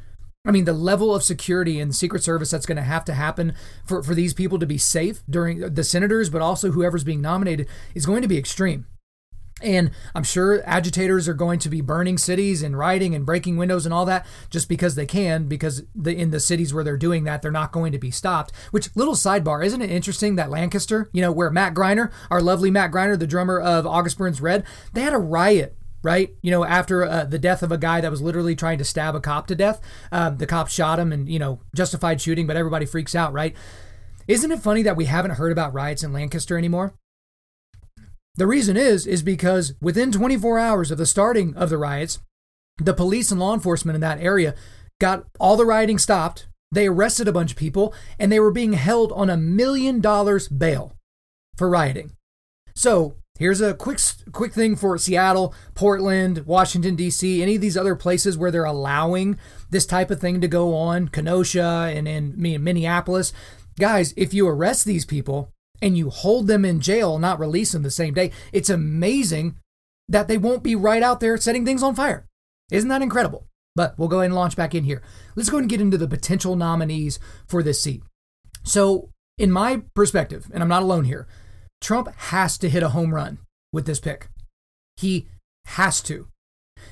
I 0.45 0.51
mean, 0.51 0.65
the 0.65 0.73
level 0.73 1.15
of 1.15 1.23
security 1.23 1.79
and 1.79 1.95
Secret 1.95 2.25
Service 2.25 2.51
that's 2.51 2.67
going 2.67 2.77
to 2.77 2.83
have 2.83 3.05
to 3.05 3.15
happen 3.15 3.55
for, 3.87 4.03
for 4.03 4.15
these 4.15 4.35
people 4.35 4.59
to 4.59 4.67
be 4.67 4.79
safe 4.79 5.23
during 5.31 5.61
the 5.61 5.85
senators, 5.85 6.31
but 6.31 6.43
also 6.43 6.73
whoever's 6.73 7.05
being 7.05 7.21
nominated, 7.21 7.69
is 7.95 8.07
going 8.07 8.23
to 8.23 8.29
be 8.29 8.39
extreme. 8.39 8.87
And 9.62 9.90
I'm 10.14 10.25
sure 10.25 10.62
agitators 10.66 11.29
are 11.29 11.35
going 11.35 11.59
to 11.61 11.68
be 11.68 11.81
burning 11.81 12.18
cities 12.18 12.62
and 12.62 12.77
rioting 12.77 13.14
and 13.14 13.25
breaking 13.25 13.57
windows 13.57 13.87
and 13.87 13.94
all 13.94 14.05
that 14.07 14.27
just 14.51 14.68
because 14.68 14.94
they 14.94 15.07
can, 15.07 15.48
because 15.48 15.83
the, 15.94 16.14
in 16.14 16.31
the 16.31 16.40
cities 16.40 16.75
where 16.75 16.85
they're 16.85 16.96
doing 16.96 17.25
that, 17.25 17.42
they're 17.42 17.51
not 17.51 17.72
going 17.72 17.92
to 17.92 17.98
be 17.98 18.11
stopped. 18.11 18.53
Which, 18.70 18.94
little 18.94 19.14
sidebar, 19.14 19.64
isn't 19.64 19.83
it 19.83 19.90
interesting 19.90 20.37
that 20.37 20.51
Lancaster, 20.51 21.11
you 21.12 21.20
know, 21.20 21.33
where 21.33 21.51
Matt 21.51 21.75
Greiner, 21.75 22.11
our 22.31 22.40
lovely 22.40 22.70
Matt 22.70 22.90
Greiner, 22.90 23.18
the 23.18 23.27
drummer 23.27 23.61
of 23.61 23.87
August 23.87 24.18
Burns 24.18 24.40
Red, 24.40 24.64
they 24.92 25.03
had 25.03 25.14
a 25.14 25.18
riot 25.18 25.77
right? 26.03 26.35
You 26.42 26.51
know, 26.51 26.64
after 26.64 27.05
uh, 27.05 27.25
the 27.25 27.38
death 27.38 27.62
of 27.62 27.70
a 27.70 27.79
guy 27.79 28.01
that 28.01 28.11
was 28.11 28.20
literally 28.20 28.57
trying 28.57 28.79
to 28.79 28.85
stab 28.85 29.14
a 29.14 29.20
cop 29.20 29.46
to 29.46 29.55
death, 29.55 29.81
um, 30.11 30.37
the 30.38 30.46
cop 30.46 30.68
shot 30.68 30.98
him 30.98 31.12
and, 31.12 31.29
you 31.29 31.38
know, 31.38 31.61
justified 31.75 32.20
shooting, 32.20 32.46
but 32.46 32.57
everybody 32.57 32.87
freaks 32.87 33.14
out, 33.14 33.33
right? 33.33 33.55
Isn't 34.29 34.51
it 34.53 34.61
funny 34.61 34.83
that 34.83 34.96
we 34.96 35.07
haven't 35.07 35.33
heard 35.33 35.53
about 35.53 35.72
riots 35.72 36.03
in 36.03 36.12
Lancaster 36.12 36.59
anymore? 36.59 36.94
The 38.37 38.47
reason 38.47 38.77
is 38.77 39.07
is 39.07 39.23
because 39.23 39.75
within 39.81 40.11
24 40.11 40.59
hours 40.59 40.90
of 40.90 40.99
the 40.99 41.07
starting 41.07 41.55
of 41.55 41.68
the 41.68 41.79
riots, 41.79 42.18
the 42.79 42.95
police 42.95 43.31
and 43.31 43.38
law 43.38 43.53
enforcement 43.53 43.95
in 43.95 44.01
that 44.01 44.21
area 44.21 44.55
got 45.01 45.25
all 45.38 45.57
the 45.57 45.66
rioting 45.66 45.99
stopped. 45.99 46.49
They 46.71 46.87
arrested 46.87 47.29
a 47.29 47.33
bunch 47.33 47.53
of 47.53 47.59
people 47.59 47.95
and 48.18 48.33
they 48.33 48.40
were 48.40 48.51
being 48.51 48.73
held 48.73 49.12
on 49.12 49.29
a 49.29 49.37
million 49.37 50.01
dollars 50.01 50.49
bail 50.49 50.97
for 51.59 51.68
rioting. 51.68 52.12
So, 52.75 53.16
here's 53.38 53.61
a 53.61 53.75
quick 53.75 54.01
quick 54.33 54.55
thing 54.55 54.77
for 54.77 54.97
Seattle, 54.97 55.55
Portland, 55.75 56.47
Washington 56.47 56.97
D.C., 56.97 57.42
any 57.42 57.57
of 57.57 57.61
these 57.61 57.77
other 57.77 57.95
places 57.95 58.38
where 58.38 58.51
they're 58.51 58.64
allowing 58.64 59.38
this 59.68 59.85
type 59.85 60.11
of 60.11 60.21
thing 60.21 60.40
to 60.40 60.49
go 60.49 60.75
on, 60.75 61.09
Kenosha 61.09 61.92
and 61.95 62.09
in 62.09 62.35
Minneapolis. 62.38 63.35
Guys, 63.79 64.14
if 64.16 64.33
you 64.33 64.49
arrest 64.49 64.87
these 64.87 65.05
people, 65.05 65.53
and 65.83 65.99
you 65.99 66.09
hold 66.09 66.47
them 66.47 66.64
in 66.64 66.81
jail, 66.81 67.18
not 67.18 67.40
release 67.40 67.73
them 67.73 67.83
the 67.83 67.90
same 67.90 68.14
day, 68.14 68.31
it's 68.53 68.71
amazing 68.71 69.57
that 70.09 70.29
they 70.29 70.38
won't 70.38 70.62
be 70.62 70.77
right 70.77 71.03
out 71.03 71.21
there 71.21 71.37
setting 71.37 71.64
things 71.64 71.83
on 71.83 71.95
fire. 71.95 72.27
Isn't 72.71 72.88
that 72.88 73.03
incredible? 73.03 73.47
But 73.75 73.99
we'll 73.99 74.09
go 74.09 74.21
ahead 74.21 74.27
and 74.27 74.35
launch 74.35 74.57
back 74.57 74.75
in 74.75 74.85
here. 74.85 75.03
Let's 75.35 75.51
go 75.51 75.59
and 75.59 75.68
get 75.68 75.81
into 75.81 75.99
the 75.99 76.09
potential 76.09 76.57
nominees 76.57 77.18
for 77.47 77.62
this 77.62 77.83
seat. 77.83 78.03
So, 78.62 79.11
in 79.38 79.51
my 79.51 79.83
perspective, 79.95 80.49
and 80.53 80.62
I'm 80.62 80.68
not 80.68 80.83
alone 80.83 81.05
here, 81.05 81.27
Trump 81.81 82.14
has 82.16 82.57
to 82.59 82.68
hit 82.68 82.83
a 82.83 82.90
home 82.90 83.14
run 83.14 83.38
with 83.73 83.87
this 83.87 83.99
pick. 83.99 84.29
He 84.97 85.27
has 85.66 86.01
to. 86.03 86.29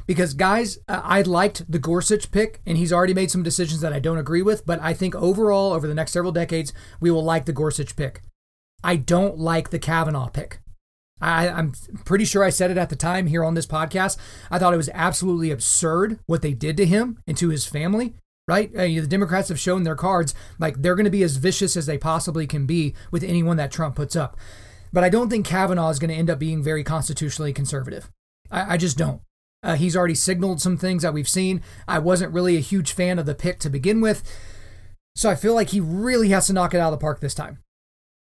Because, 0.06 0.34
guys, 0.34 0.78
I 0.88 1.22
liked 1.22 1.70
the 1.70 1.78
Gorsuch 1.78 2.30
pick, 2.30 2.60
and 2.66 2.78
he's 2.78 2.92
already 2.92 3.14
made 3.14 3.30
some 3.30 3.42
decisions 3.42 3.82
that 3.82 3.92
I 3.92 3.98
don't 3.98 4.18
agree 4.18 4.42
with, 4.42 4.64
but 4.64 4.80
I 4.80 4.94
think 4.94 5.14
overall, 5.14 5.72
over 5.72 5.86
the 5.86 5.94
next 5.94 6.12
several 6.12 6.32
decades, 6.32 6.72
we 7.00 7.10
will 7.10 7.24
like 7.24 7.44
the 7.44 7.52
Gorsuch 7.52 7.94
pick. 7.94 8.22
I 8.82 8.96
don't 8.96 9.38
like 9.38 9.70
the 9.70 9.78
Kavanaugh 9.78 10.28
pick. 10.28 10.60
I, 11.20 11.48
am 11.48 11.72
pretty 12.04 12.24
sure 12.24 12.42
I 12.42 12.50
said 12.50 12.70
it 12.70 12.78
at 12.78 12.88
the 12.88 12.96
time 12.96 13.26
here 13.26 13.44
on 13.44 13.54
this 13.54 13.66
podcast. 13.66 14.16
I 14.50 14.58
thought 14.58 14.72
it 14.72 14.78
was 14.78 14.88
absolutely 14.94 15.50
absurd 15.50 16.18
what 16.26 16.42
they 16.42 16.54
did 16.54 16.76
to 16.78 16.86
him 16.86 17.18
and 17.26 17.36
to 17.36 17.50
his 17.50 17.66
family. 17.66 18.14
Right? 18.48 18.74
Uh, 18.74 18.82
the 18.82 19.06
Democrats 19.06 19.48
have 19.48 19.60
shown 19.60 19.84
their 19.84 19.94
cards 19.94 20.34
like 20.58 20.82
they're 20.82 20.96
going 20.96 21.04
to 21.04 21.10
be 21.10 21.22
as 21.22 21.36
vicious 21.36 21.76
as 21.76 21.86
they 21.86 21.98
possibly 21.98 22.48
can 22.48 22.66
be 22.66 22.94
with 23.12 23.22
anyone 23.22 23.58
that 23.58 23.70
Trump 23.70 23.94
puts 23.94 24.16
up. 24.16 24.36
But 24.92 25.04
I 25.04 25.08
don't 25.08 25.30
think 25.30 25.46
Kavanaugh 25.46 25.90
is 25.90 26.00
going 26.00 26.10
to 26.10 26.16
end 26.16 26.30
up 26.30 26.40
being 26.40 26.62
very 26.62 26.82
constitutionally 26.82 27.52
conservative. 27.52 28.10
I, 28.50 28.74
I 28.74 28.76
just 28.76 28.98
don't. 28.98 29.20
Uh, 29.62 29.76
he's 29.76 29.96
already 29.96 30.14
signaled 30.14 30.60
some 30.60 30.76
things 30.76 31.02
that 31.02 31.14
we've 31.14 31.28
seen. 31.28 31.62
I 31.86 31.98
wasn't 31.98 32.32
really 32.32 32.56
a 32.56 32.60
huge 32.60 32.92
fan 32.92 33.18
of 33.18 33.26
the 33.26 33.34
pick 33.34 33.60
to 33.60 33.70
begin 33.70 34.00
with. 34.00 34.24
So 35.14 35.28
I 35.30 35.34
feel 35.34 35.54
like 35.54 35.68
he 35.68 35.80
really 35.80 36.30
has 36.30 36.46
to 36.46 36.52
knock 36.52 36.74
it 36.74 36.78
out 36.78 36.92
of 36.92 36.98
the 36.98 37.02
park 37.02 37.20
this 37.20 37.34
time. 37.34 37.58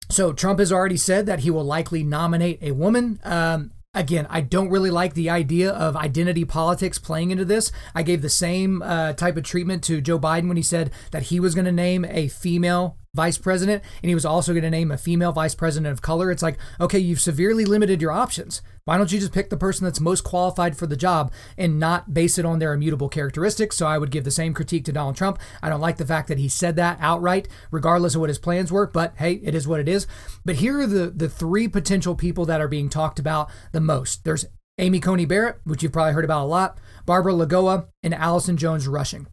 So 0.09 0.33
Trump 0.33 0.59
has 0.59 0.73
already 0.73 0.97
said 0.97 1.27
that 1.27 1.41
he 1.41 1.51
will 1.51 1.65
likely 1.65 2.03
nominate 2.03 2.59
a 2.63 2.73
woman. 2.73 3.19
Um, 3.25 3.71
again, 3.95 4.27
I 4.29 4.41
don't 4.41 4.71
really 4.71 4.91
like 4.91 5.15
the 5.15 5.31
idea 5.31 5.71
of 5.71 5.97
identity 5.97 6.45
politics 6.45 6.99
playing 6.99 7.31
into 7.31 7.45
this. 7.45 7.73
I 7.95 8.03
gave 8.03 8.23
the 8.23 8.29
same 8.29 8.83
uh, 8.83 9.15
type 9.15 9.37
of 9.37 9.45
treatment 9.45 9.83
to 9.85 10.01
Joe 10.01 10.19
Biden 10.19 10.49
when 10.49 10.57
he 10.57 10.63
said 10.63 10.91
that 11.13 11.25
he 11.25 11.41
was 11.41 11.55
going 11.55 11.65
to 11.65 11.73
name 11.73 12.05
a 12.05 12.29
female 12.29 12.97
vice 13.15 13.37
president 13.37 13.83
and 14.03 14.09
he 14.09 14.15
was 14.15 14.25
also 14.25 14.53
going 14.53 14.63
to 14.63 14.71
name 14.71 14.91
a 14.91 14.97
female 14.97 15.33
vice 15.33 15.55
president 15.55 15.93
of 15.93 16.01
color. 16.01 16.31
It's 16.31 16.43
like, 16.43 16.57
okay, 16.81 16.99
you've 16.99 17.21
severely 17.21 17.67
limited 17.67 18.01
your 18.01 18.11
options. 18.11 18.63
Why 18.87 18.97
don't 18.97 19.13
you 19.13 19.21
just 19.21 19.35
pick 19.35 19.51
the 19.51 19.57
person 19.59 19.85
that's 19.85 20.01
most 20.01 20.25
qualified 20.25 20.79
for 20.79 20.87
the 20.87 20.97
job 20.97 21.31
and 21.59 21.79
not 21.79 22.15
base 22.15 22.39
it 22.39 22.47
on 22.47 22.59
their 22.59 22.73
immutable 22.73 23.11
characteristics? 23.11 23.77
So 23.77 23.87
I 23.87 23.99
would 23.99 24.11
give 24.11 24.25
the 24.25 24.31
same 24.31 24.55
critique 24.55 24.87
to 24.87 24.93
Donald 24.93 25.17
Trump. 25.17 25.39
I 25.63 25.69
don't 25.69 25.81
like 25.81 25.99
the 25.99 26.07
fact 26.07 26.29
that 26.29 26.39
he 26.39 26.49
said 26.49 26.77
that 26.77 26.97
outright, 27.01 27.49
regardless 27.71 28.15
of 28.15 28.23
what 28.23 28.31
his 28.31 28.39
plans 28.39 28.73
were, 28.73 28.87
but 28.87 29.13
hey, 29.17 29.35
it 29.43 29.55
is 29.55 29.69
what 29.69 29.81
it 29.81 29.89
is. 29.89 30.07
But 30.47 30.57
here 30.57 30.81
are 30.81 30.87
the, 30.87 31.11
the 31.11 31.29
three 31.29 31.69
potential 31.69 32.15
people 32.15 32.47
that 32.47 32.63
are 32.63 32.69
being 32.69 32.89
talked 32.89 33.19
about 33.19 33.51
the 33.73 33.81
most. 33.81 34.25
There's 34.25 34.47
Amy 34.79 35.01
Coney 35.01 35.27
Barrett, 35.27 35.59
which 35.65 35.83
you've 35.83 35.93
probably 35.93 36.15
heard 36.15 36.25
about 36.25 36.45
a 36.45 36.47
lot, 36.47 36.79
Barbara 37.05 37.35
Lagoa, 37.35 37.89
and 38.03 38.15
Allison 38.15 38.57
Jones 38.57 38.89
Rushing. 38.89 39.27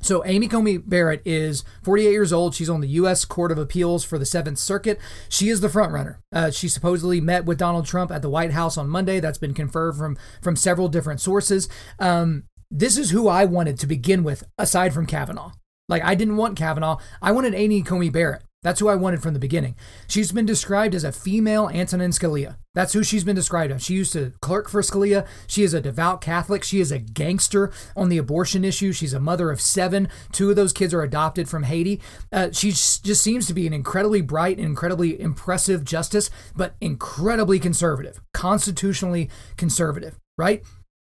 So, 0.00 0.24
Amy 0.24 0.48
Coney 0.48 0.78
Barrett 0.78 1.22
is 1.24 1.64
48 1.82 2.10
years 2.10 2.32
old. 2.32 2.54
She's 2.54 2.70
on 2.70 2.80
the 2.80 2.88
U.S. 2.88 3.24
Court 3.24 3.52
of 3.52 3.58
Appeals 3.58 4.04
for 4.04 4.18
the 4.18 4.26
Seventh 4.26 4.58
Circuit. 4.58 4.98
She 5.28 5.48
is 5.48 5.60
the 5.60 5.68
front 5.68 5.92
runner. 5.92 6.20
Uh, 6.32 6.50
she 6.50 6.68
supposedly 6.68 7.20
met 7.20 7.44
with 7.44 7.58
Donald 7.58 7.86
Trump 7.86 8.10
at 8.10 8.22
the 8.22 8.30
White 8.30 8.52
House 8.52 8.76
on 8.76 8.88
Monday. 8.88 9.20
That's 9.20 9.38
been 9.38 9.54
confirmed 9.54 9.98
from 9.98 10.16
from 10.40 10.56
several 10.56 10.88
different 10.88 11.20
sources. 11.20 11.68
Um, 11.98 12.44
this 12.70 12.96
is 12.96 13.10
who 13.10 13.28
I 13.28 13.44
wanted 13.44 13.78
to 13.80 13.86
begin 13.86 14.22
with, 14.22 14.44
aside 14.56 14.94
from 14.94 15.06
Kavanaugh. 15.06 15.52
Like 15.88 16.04
I 16.04 16.14
didn't 16.14 16.36
want 16.36 16.56
Kavanaugh. 16.56 16.98
I 17.20 17.32
wanted 17.32 17.54
Amy 17.54 17.82
Coney 17.82 18.10
Barrett. 18.10 18.42
That's 18.62 18.78
who 18.78 18.88
I 18.88 18.94
wanted 18.94 19.22
from 19.22 19.32
the 19.32 19.40
beginning. 19.40 19.74
She's 20.06 20.32
been 20.32 20.44
described 20.44 20.94
as 20.94 21.02
a 21.02 21.12
female 21.12 21.70
Antonin 21.70 22.10
Scalia. 22.10 22.56
That's 22.74 22.92
who 22.92 23.02
she's 23.02 23.24
been 23.24 23.34
described 23.34 23.72
as. 23.72 23.82
She 23.82 23.94
used 23.94 24.12
to 24.12 24.34
clerk 24.42 24.68
for 24.68 24.82
Scalia. 24.82 25.26
She 25.46 25.62
is 25.62 25.72
a 25.72 25.80
devout 25.80 26.20
Catholic. 26.20 26.62
She 26.62 26.78
is 26.78 26.92
a 26.92 26.98
gangster 26.98 27.72
on 27.96 28.10
the 28.10 28.18
abortion 28.18 28.62
issue. 28.62 28.92
She's 28.92 29.14
a 29.14 29.20
mother 29.20 29.50
of 29.50 29.62
seven. 29.62 30.08
Two 30.30 30.50
of 30.50 30.56
those 30.56 30.74
kids 30.74 30.92
are 30.92 31.02
adopted 31.02 31.48
from 31.48 31.62
Haiti. 31.62 32.02
Uh, 32.30 32.50
she 32.52 32.70
just 32.70 33.22
seems 33.22 33.46
to 33.46 33.54
be 33.54 33.66
an 33.66 33.72
incredibly 33.72 34.20
bright 34.20 34.58
and 34.58 34.66
incredibly 34.66 35.18
impressive 35.18 35.82
justice, 35.82 36.28
but 36.54 36.74
incredibly 36.82 37.58
conservative, 37.58 38.20
constitutionally 38.34 39.30
conservative, 39.56 40.18
right? 40.36 40.62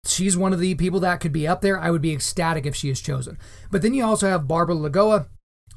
She's 0.06 0.36
one 0.36 0.52
of 0.52 0.60
the 0.60 0.74
people 0.74 1.00
that 1.00 1.20
could 1.20 1.32
be 1.32 1.48
up 1.48 1.62
there. 1.62 1.78
I 1.80 1.90
would 1.90 2.02
be 2.02 2.12
ecstatic 2.12 2.66
if 2.66 2.76
she 2.76 2.90
is 2.90 3.00
chosen. 3.00 3.38
But 3.70 3.80
then 3.80 3.94
you 3.94 4.04
also 4.04 4.28
have 4.28 4.46
Barbara 4.46 4.76
Lagoa, 4.76 5.26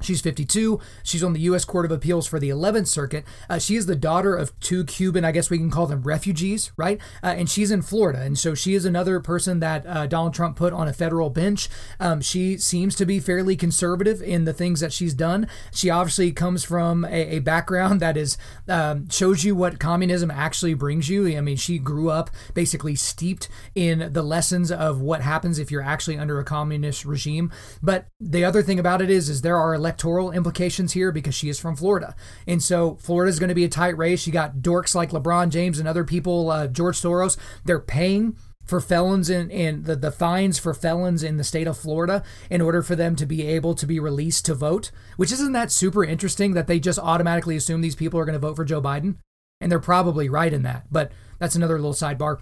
She's 0.02 0.22
52. 0.22 0.80
She's 1.04 1.24
on 1.24 1.34
the 1.34 1.42
U.S. 1.42 1.66
Court 1.66 1.86
of 1.86 1.92
Appeals 1.92 2.28
for 2.28 2.40
the 2.40 2.50
11th 2.50 2.88
Circuit. 2.88 3.24
Uh, 3.50 3.60
she 3.60 3.76
is 3.76 3.86
the 3.86 3.96
daughter 3.96 4.36
of 4.36 4.58
two 4.60 4.84
Cuban, 4.84 5.24
I 5.24 5.32
guess 5.32 5.50
we 5.50 5.58
can 5.58 5.70
call 5.70 5.88
them 5.88 6.02
refugees, 6.02 6.72
right? 6.76 7.00
Uh, 7.24 7.28
and 7.38 7.50
she's 7.50 7.72
in 7.72 7.82
Florida. 7.82 8.22
And 8.22 8.38
so 8.38 8.56
she 8.56 8.74
is 8.74 8.86
another 8.86 9.20
person 9.20 9.60
that 9.60 9.86
uh, 9.86 10.08
Donald 10.08 10.34
Trump 10.34 10.58
put 10.58 10.74
on 10.74 10.88
a 10.88 10.94
federal 10.94 11.30
bench. 11.30 11.70
Um, 12.00 12.22
she 12.22 12.58
seems 12.58 12.96
to 12.96 13.06
be 13.06 13.20
fairly 13.20 13.56
conservative 13.56 14.22
in 14.22 14.46
the 14.46 14.54
things 14.54 14.80
that 14.80 14.94
she's 14.94 15.14
done. 15.14 15.48
She 15.72 15.90
obviously 15.90 16.32
comes 16.32 16.64
from 16.64 17.06
a, 17.06 17.36
a 17.36 17.40
background 17.40 18.00
that 18.00 18.18
is 18.18 18.38
um, 18.68 19.10
shows 19.10 19.44
you 19.44 19.56
what 19.56 19.80
communism 19.80 20.32
actually 20.32 20.74
brings 20.74 21.10
you. 21.10 21.38
I 21.38 21.42
mean, 21.42 21.58
she 21.58 21.78
grew 21.78 22.10
up 22.10 22.32
basically 22.54 22.96
steeped 22.96 23.50
in 23.76 24.12
the 24.12 24.24
lessons 24.24 24.72
of 24.72 25.00
what 25.02 25.22
happens 25.22 25.60
if 25.60 25.70
you're 25.72 25.82
actually 25.82 26.18
under 26.18 26.40
a 26.40 26.44
communist 26.44 27.06
regime. 27.06 27.52
But 27.84 28.08
the 28.20 28.44
other 28.44 28.62
thing 28.64 28.80
about 28.80 29.02
it 29.02 29.10
is, 29.10 29.30
is 29.30 29.42
there 29.42 29.58
are 29.58 29.78
electoral 29.82 30.32
implications 30.32 30.94
here 30.94 31.12
because 31.12 31.34
she 31.34 31.50
is 31.50 31.60
from 31.60 31.76
Florida. 31.76 32.16
And 32.46 32.62
so 32.62 32.96
Florida 33.02 33.30
is 33.30 33.40
going 33.40 33.50
to 33.50 33.56
be 33.56 33.64
a 33.64 33.70
tight 33.70 33.98
race. 33.98 34.28
You 34.28 34.34
got 34.34 34.58
dorks 34.58 34.94
like 34.94 35.10
LeBron 35.10 35.50
James 35.50 35.80
and 35.80 35.88
other 35.88 36.04
people, 36.04 36.52
uh, 36.52 36.68
George 36.68 37.02
Soros, 37.02 37.36
they're 37.66 37.80
paying 37.80 38.38
for 38.64 38.80
felons 38.80 39.28
in, 39.28 39.50
in 39.50 39.84
the, 39.84 39.96
the 39.96 40.12
fines 40.12 40.60
for 40.60 40.76
felons 40.76 41.24
in 41.24 41.38
the 41.38 41.44
state 41.44 41.66
of 41.66 41.78
Florida 41.78 42.24
in 42.52 42.62
order 42.62 42.84
for 42.84 42.96
them 42.96 43.16
to 43.16 43.26
be 43.26 43.46
able 43.48 43.74
to 43.74 43.88
be 43.88 44.00
released 44.00 44.46
to 44.46 44.54
vote, 44.54 44.92
which 45.18 45.32
isn't 45.32 45.54
that 45.54 45.72
super 45.72 46.04
interesting 46.04 46.54
that 46.54 46.68
they 46.68 46.80
just 46.80 47.00
automatically 47.00 47.56
assume 47.56 47.82
these 47.82 47.96
people 47.96 48.20
are 48.20 48.26
going 48.26 48.40
to 48.40 48.48
vote 48.48 48.56
for 48.56 48.64
Joe 48.64 48.82
Biden. 48.82 49.16
And 49.60 49.72
they're 49.72 49.80
probably 49.80 50.30
right 50.30 50.54
in 50.54 50.62
that. 50.62 50.86
But 50.92 51.12
that's 51.40 51.56
another 51.56 51.78
little 51.78 51.94
sidebar. 51.94 52.40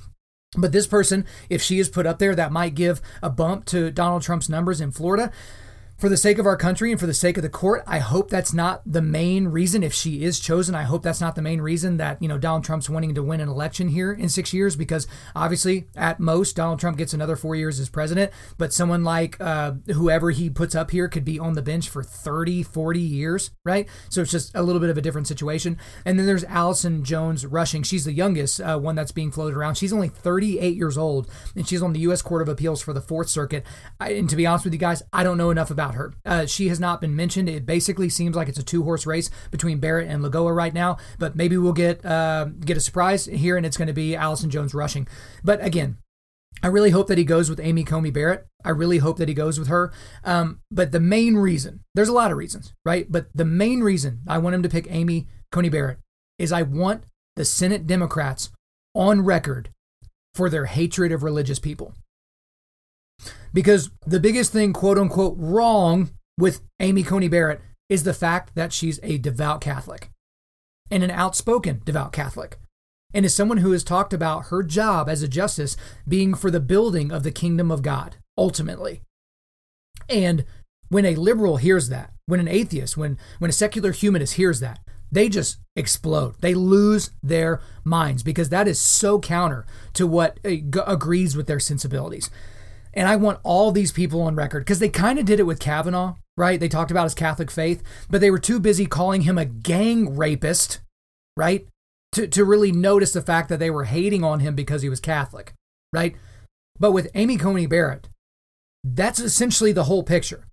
But 0.57 0.71
this 0.71 0.87
person, 0.87 1.25
if 1.49 1.61
she 1.61 1.79
is 1.79 1.89
put 1.89 2.05
up 2.05 2.19
there, 2.19 2.35
that 2.35 2.51
might 2.51 2.75
give 2.75 3.01
a 3.21 3.29
bump 3.29 3.65
to 3.65 3.91
Donald 3.91 4.23
Trump's 4.23 4.49
numbers 4.49 4.81
in 4.81 4.91
Florida 4.91 5.31
for 5.99 6.07
the 6.07 6.15
sake 6.15 6.37
of 6.37 6.45
our 6.45 6.55
country 6.55 6.91
and 6.91 6.99
for 6.99 7.07
the 7.07 7.13
sake 7.13 7.35
of 7.35 7.43
the 7.43 7.49
court, 7.49 7.83
I 7.85 7.99
hope 7.99 8.29
that's 8.29 8.53
not 8.53 8.81
the 8.85 9.01
main 9.01 9.49
reason. 9.49 9.83
If 9.83 9.93
she 9.93 10.23
is 10.23 10.39
chosen, 10.39 10.73
I 10.73 10.83
hope 10.83 11.03
that's 11.03 11.19
not 11.19 11.35
the 11.35 11.41
main 11.41 11.59
reason 11.59 11.97
that, 11.97 12.21
you 12.21 12.29
know, 12.29 12.37
Donald 12.37 12.63
Trump's 12.63 12.89
wanting 12.89 13.15
to 13.15 13.23
win 13.23 13.41
an 13.41 13.49
election 13.49 13.89
here 13.89 14.13
in 14.13 14.29
six 14.29 14.53
years, 14.53 14.77
because 14.77 15.07
obviously, 15.35 15.87
at 15.97 16.21
most, 16.21 16.55
Donald 16.55 16.79
Trump 16.79 16.97
gets 16.97 17.13
another 17.13 17.35
four 17.35 17.53
years 17.53 17.81
as 17.81 17.89
president. 17.89 18.31
But 18.57 18.73
someone 18.73 19.03
like 19.03 19.35
uh, 19.41 19.73
whoever 19.87 20.31
he 20.31 20.49
puts 20.49 20.73
up 20.73 20.91
here 20.91 21.09
could 21.09 21.25
be 21.25 21.37
on 21.37 21.53
the 21.53 21.61
bench 21.61 21.89
for 21.89 22.01
30, 22.01 22.63
40 22.63 22.99
years, 23.01 23.51
right? 23.65 23.85
So 24.07 24.21
it's 24.21 24.31
just 24.31 24.55
a 24.55 24.63
little 24.63 24.79
bit 24.79 24.89
of 24.89 24.97
a 24.97 25.01
different 25.01 25.27
situation. 25.27 25.77
And 26.05 26.17
then 26.17 26.25
there's 26.25 26.45
Allison 26.45 27.03
Jones 27.03 27.45
Rushing. 27.45 27.83
She's 27.83 28.05
the 28.05 28.13
youngest 28.13 28.61
uh, 28.61 28.79
one 28.79 28.95
that's 28.95 29.11
being 29.11 29.31
floated 29.31 29.57
around. 29.57 29.75
She's 29.75 29.91
only 29.91 30.07
38 30.07 30.77
years 30.77 30.97
old, 30.97 31.29
and 31.57 31.67
she's 31.67 31.81
on 31.81 31.91
the 31.91 31.99
U.S. 32.01 32.21
Court 32.21 32.41
of 32.41 32.47
Appeals 32.47 32.81
for 32.81 32.93
the 32.93 33.01
Fourth 33.01 33.27
Circuit. 33.27 33.65
I, 33.99 34.11
and 34.11 34.29
to 34.29 34.37
be 34.37 34.47
honest 34.47 34.63
with 34.63 34.73
you 34.73 34.79
guys, 34.79 35.03
I 35.11 35.25
don't 35.25 35.37
know 35.37 35.49
enough 35.49 35.71
about 35.71 35.88
her. 35.95 36.13
Uh, 36.25 36.45
she 36.45 36.67
has 36.69 36.79
not 36.79 37.01
been 37.01 37.15
mentioned. 37.15 37.49
It 37.49 37.65
basically 37.65 38.09
seems 38.09 38.35
like 38.35 38.47
it's 38.47 38.59
a 38.59 38.63
two 38.63 38.83
horse 38.83 39.05
race 39.05 39.29
between 39.51 39.79
Barrett 39.79 40.09
and 40.09 40.23
Lagoa 40.23 40.53
right 40.53 40.73
now. 40.73 40.97
But 41.17 41.35
maybe 41.35 41.57
we'll 41.57 41.73
get 41.73 42.05
uh, 42.05 42.45
get 42.45 42.77
a 42.77 42.81
surprise 42.81 43.25
here, 43.25 43.57
and 43.57 43.65
it's 43.65 43.77
going 43.77 43.87
to 43.87 43.93
be 43.93 44.15
Allison 44.15 44.49
Jones 44.49 44.73
Rushing. 44.73 45.07
But 45.43 45.63
again, 45.63 45.97
I 46.61 46.67
really 46.67 46.89
hope 46.89 47.07
that 47.07 47.17
he 47.17 47.23
goes 47.23 47.49
with 47.49 47.59
Amy 47.59 47.83
Coney 47.83 48.11
Barrett. 48.11 48.45
I 48.65 48.71
really 48.71 48.97
hope 48.97 49.17
that 49.17 49.29
he 49.29 49.33
goes 49.33 49.57
with 49.57 49.69
her. 49.69 49.93
Um, 50.23 50.59
but 50.69 50.91
the 50.91 50.99
main 50.99 51.35
reason, 51.35 51.81
there's 51.95 52.09
a 52.09 52.13
lot 52.13 52.31
of 52.31 52.37
reasons, 52.37 52.73
right? 52.83 53.09
But 53.09 53.27
the 53.33 53.45
main 53.45 53.81
reason 53.81 54.19
I 54.27 54.39
want 54.39 54.55
him 54.55 54.63
to 54.63 54.69
pick 54.69 54.87
Amy 54.89 55.27
Coney 55.51 55.69
Barrett 55.69 55.99
is 56.37 56.51
I 56.51 56.63
want 56.63 57.05
the 57.35 57.45
Senate 57.45 57.87
Democrats 57.87 58.49
on 58.93 59.21
record 59.21 59.69
for 60.33 60.49
their 60.49 60.65
hatred 60.65 61.11
of 61.11 61.23
religious 61.23 61.59
people. 61.59 61.93
Because 63.53 63.89
the 64.05 64.19
biggest 64.19 64.51
thing, 64.51 64.73
quote 64.73 64.97
unquote, 64.97 65.35
wrong 65.37 66.11
with 66.37 66.61
Amy 66.79 67.03
Coney 67.03 67.27
Barrett 67.27 67.61
is 67.89 68.03
the 68.03 68.13
fact 68.13 68.55
that 68.55 68.71
she's 68.71 68.99
a 69.01 69.17
devout 69.17 69.61
Catholic 69.61 70.09
and 70.91 71.03
an 71.03 71.11
outspoken 71.11 71.81
devout 71.85 72.13
Catholic. 72.13 72.57
And 73.13 73.25
is 73.25 73.33
someone 73.33 73.57
who 73.57 73.71
has 73.71 73.83
talked 73.83 74.13
about 74.13 74.45
her 74.45 74.61
job 74.61 75.09
as 75.09 75.23
a 75.23 75.27
justice 75.27 75.75
being 76.07 76.35
for 76.35 76.51
the 76.51 76.59
building 76.59 77.11
of 77.11 77.23
the 77.23 77.31
kingdom 77.31 77.71
of 77.71 77.81
God, 77.81 78.17
ultimately. 78.37 79.01
And 80.07 80.45
when 80.89 81.05
a 81.05 81.15
liberal 81.15 81.57
hears 81.57 81.89
that, 81.89 82.13
when 82.27 82.39
an 82.39 82.47
atheist, 82.47 82.97
when, 82.97 83.17
when 83.39 83.49
a 83.49 83.53
secular 83.53 83.91
humanist 83.91 84.35
hears 84.35 84.59
that, 84.59 84.79
they 85.11 85.27
just 85.27 85.57
explode. 85.75 86.35
They 86.41 86.53
lose 86.53 87.11
their 87.23 87.61
minds 87.83 88.21
because 88.21 88.49
that 88.49 88.67
is 88.67 88.79
so 88.79 89.19
counter 89.19 89.65
to 89.93 90.05
what 90.05 90.39
agrees 90.43 91.35
with 91.35 91.47
their 91.47 91.59
sensibilities. 91.59 92.29
And 92.93 93.07
I 93.07 93.15
want 93.15 93.39
all 93.43 93.71
these 93.71 93.91
people 93.91 94.21
on 94.21 94.35
record 94.35 94.61
because 94.61 94.79
they 94.79 94.89
kind 94.89 95.19
of 95.19 95.25
did 95.25 95.39
it 95.39 95.45
with 95.45 95.59
Kavanaugh, 95.59 96.15
right? 96.37 96.59
They 96.59 96.67
talked 96.67 96.91
about 96.91 97.03
his 97.03 97.15
Catholic 97.15 97.51
faith, 97.51 97.83
but 98.09 98.21
they 98.21 98.31
were 98.31 98.39
too 98.39 98.59
busy 98.59 98.85
calling 98.85 99.21
him 99.21 99.37
a 99.37 99.45
gang 99.45 100.15
rapist, 100.15 100.79
right? 101.37 101.67
To, 102.13 102.27
to 102.27 102.43
really 102.43 102.71
notice 102.71 103.13
the 103.13 103.21
fact 103.21 103.49
that 103.49 103.59
they 103.59 103.69
were 103.69 103.83
hating 103.83 104.23
on 104.23 104.39
him 104.39 104.55
because 104.55 104.81
he 104.81 104.89
was 104.89 104.99
Catholic, 104.99 105.53
right? 105.93 106.15
But 106.79 106.91
with 106.91 107.11
Amy 107.13 107.37
Coney 107.37 107.67
Barrett, 107.67 108.09
that's 108.83 109.19
essentially 109.19 109.71
the 109.71 109.83
whole 109.83 110.03
picture, 110.03 110.45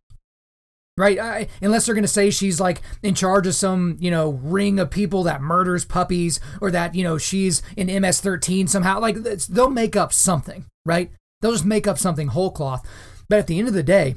right? 0.98 1.18
I, 1.18 1.48
unless 1.62 1.86
they're 1.86 1.94
going 1.94 2.02
to 2.04 2.08
say 2.08 2.30
she's 2.30 2.60
like 2.60 2.82
in 3.02 3.14
charge 3.14 3.46
of 3.46 3.54
some, 3.54 3.96
you 4.00 4.10
know, 4.10 4.30
ring 4.30 4.78
of 4.78 4.90
people 4.90 5.22
that 5.22 5.40
murders 5.40 5.84
puppies 5.84 6.40
or 6.60 6.70
that, 6.72 6.94
you 6.94 7.04
know, 7.04 7.16
she's 7.16 7.62
in 7.76 8.02
MS 8.02 8.20
13 8.20 8.66
somehow. 8.66 9.00
Like, 9.00 9.16
they'll 9.16 9.70
make 9.70 9.96
up 9.96 10.12
something, 10.12 10.66
right? 10.84 11.10
They'll 11.46 11.52
just 11.52 11.64
make 11.64 11.86
up 11.86 11.96
something 11.96 12.26
whole 12.26 12.50
cloth. 12.50 12.84
But 13.28 13.38
at 13.38 13.46
the 13.46 13.60
end 13.60 13.68
of 13.68 13.74
the 13.74 13.84
day, 13.84 14.16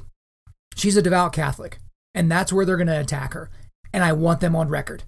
she's 0.76 0.98
a 0.98 1.02
devout 1.04 1.32
Catholic, 1.32 1.78
and 2.16 2.32
that's 2.32 2.52
where 2.52 2.66
they're 2.66 2.76
going 2.76 2.88
to 2.88 3.00
attack 3.00 3.34
her. 3.34 3.52
And 3.94 4.04
I 4.04 4.14
want 4.14 4.40
them 4.40 4.56
on 4.56 4.68
record. 4.68 5.04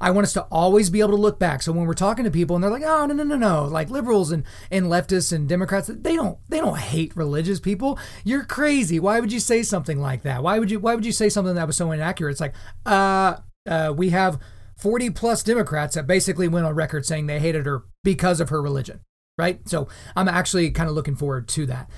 I 0.00 0.10
want 0.10 0.24
us 0.24 0.32
to 0.32 0.48
always 0.50 0.90
be 0.90 0.98
able 0.98 1.10
to 1.10 1.16
look 1.16 1.38
back. 1.38 1.62
So 1.62 1.70
when 1.70 1.86
we're 1.86 1.94
talking 1.94 2.24
to 2.24 2.30
people 2.32 2.56
and 2.56 2.64
they're 2.64 2.72
like, 2.72 2.82
"Oh, 2.82 3.06
no, 3.06 3.14
no, 3.14 3.22
no, 3.22 3.36
no," 3.36 3.66
like 3.66 3.88
liberals 3.88 4.32
and, 4.32 4.42
and 4.68 4.86
leftists 4.86 5.32
and 5.32 5.48
Democrats, 5.48 5.86
they 5.86 6.16
don't 6.16 6.38
they 6.48 6.58
don't 6.58 6.76
hate 6.76 7.14
religious 7.14 7.60
people. 7.60 8.00
You're 8.24 8.42
crazy. 8.42 8.98
Why 8.98 9.20
would 9.20 9.32
you 9.32 9.38
say 9.38 9.62
something 9.62 10.00
like 10.00 10.22
that? 10.22 10.42
Why 10.42 10.58
would 10.58 10.72
you 10.72 10.80
Why 10.80 10.96
would 10.96 11.06
you 11.06 11.12
say 11.12 11.28
something 11.28 11.54
that 11.54 11.68
was 11.68 11.76
so 11.76 11.92
inaccurate? 11.92 12.32
It's 12.32 12.40
like, 12.40 12.54
uh, 12.84 13.36
uh, 13.64 13.94
we 13.96 14.10
have 14.10 14.40
40 14.76 15.10
plus 15.10 15.44
Democrats 15.44 15.94
that 15.94 16.08
basically 16.08 16.48
went 16.48 16.66
on 16.66 16.74
record 16.74 17.06
saying 17.06 17.28
they 17.28 17.38
hated 17.38 17.64
her 17.64 17.84
because 18.02 18.40
of 18.40 18.48
her 18.48 18.60
religion 18.60 19.02
right? 19.38 19.60
So 19.68 19.88
I'm 20.16 20.28
actually 20.28 20.70
kind 20.70 20.88
of 20.88 20.94
looking 20.94 21.16
forward 21.16 21.48
to 21.48 21.66
that. 21.66 21.90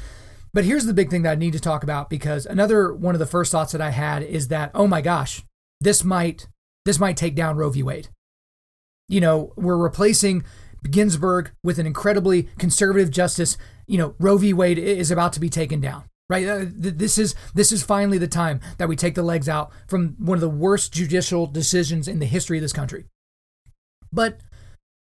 But 0.53 0.65
here's 0.65 0.87
the 0.87 0.95
big 0.95 1.11
thing 1.11 1.23
that 1.23 1.33
I 1.33 1.35
need 1.35 1.53
to 1.53 1.61
talk 1.61 1.83
about 1.83 2.09
because 2.09 2.47
another 2.47 2.95
one 2.95 3.15
of 3.15 3.19
the 3.19 3.27
first 3.27 3.53
thoughts 3.53 3.73
that 3.73 3.81
I 3.81 3.91
had 3.91 4.23
is 4.23 4.49
that 4.49 4.71
oh 4.75 4.87
my 4.87 5.03
gosh, 5.03 5.45
this 5.81 6.03
might 6.03 6.49
this 6.85 6.99
might 6.99 7.17
take 7.17 7.35
down 7.35 7.57
Roe 7.57 7.71
v. 7.71 7.83
Wade. 7.83 8.09
You 9.09 9.21
know, 9.21 9.53
we're 9.57 9.77
replacing 9.77 10.45
Ginsburg 10.91 11.53
with 11.63 11.79
an 11.79 11.87
incredibly 11.87 12.45
conservative 12.59 13.11
justice. 13.11 13.59
You 13.87 13.99
know, 13.99 14.15
Roe 14.19 14.39
v. 14.39 14.53
Wade 14.53 14.79
is 14.79 15.11
about 15.11 15.33
to 15.35 15.41
be 15.41 15.51
taken 15.51 15.81
down. 15.81 16.05
Right. 16.29 16.49
Uh, 16.49 16.65
this 16.69 17.19
is 17.19 17.37
this 17.55 17.71
is 17.71 17.85
finally 17.85 18.19
the 18.19 18.27
time 18.27 18.61
that 18.79 18.89
we 18.89 18.97
take 18.97 19.15
the 19.15 19.23
legs 19.23 19.49
out 19.49 19.71
from 19.87 20.17
one 20.19 20.37
of 20.37 20.41
the 20.41 20.49
worst 20.49 20.93
judicial 20.93 21.47
decisions 21.47 22.09
in 22.09 22.19
the 22.19 22.27
history 22.27 22.59
of 22.59 22.63
this 22.63 22.73
country. 22.73 23.05
But 24.13 24.41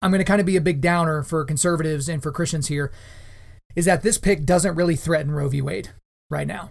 I'm 0.00 0.11
going 0.11 0.20
to 0.20 0.24
kind 0.24 0.40
of 0.40 0.46
be 0.46 0.56
a 0.56 0.61
big 0.61 0.80
downer 0.80 1.22
for 1.22 1.44
conservatives 1.44 2.08
and 2.08 2.22
for 2.22 2.32
Christians 2.32 2.68
here, 2.68 2.92
is 3.74 3.84
that 3.84 4.02
this 4.02 4.18
pick 4.18 4.44
doesn't 4.44 4.76
really 4.76 4.96
threaten 4.96 5.32
Roe 5.32 5.48
v. 5.48 5.61
Wade 5.61 5.90
right 6.30 6.46
now. 6.46 6.70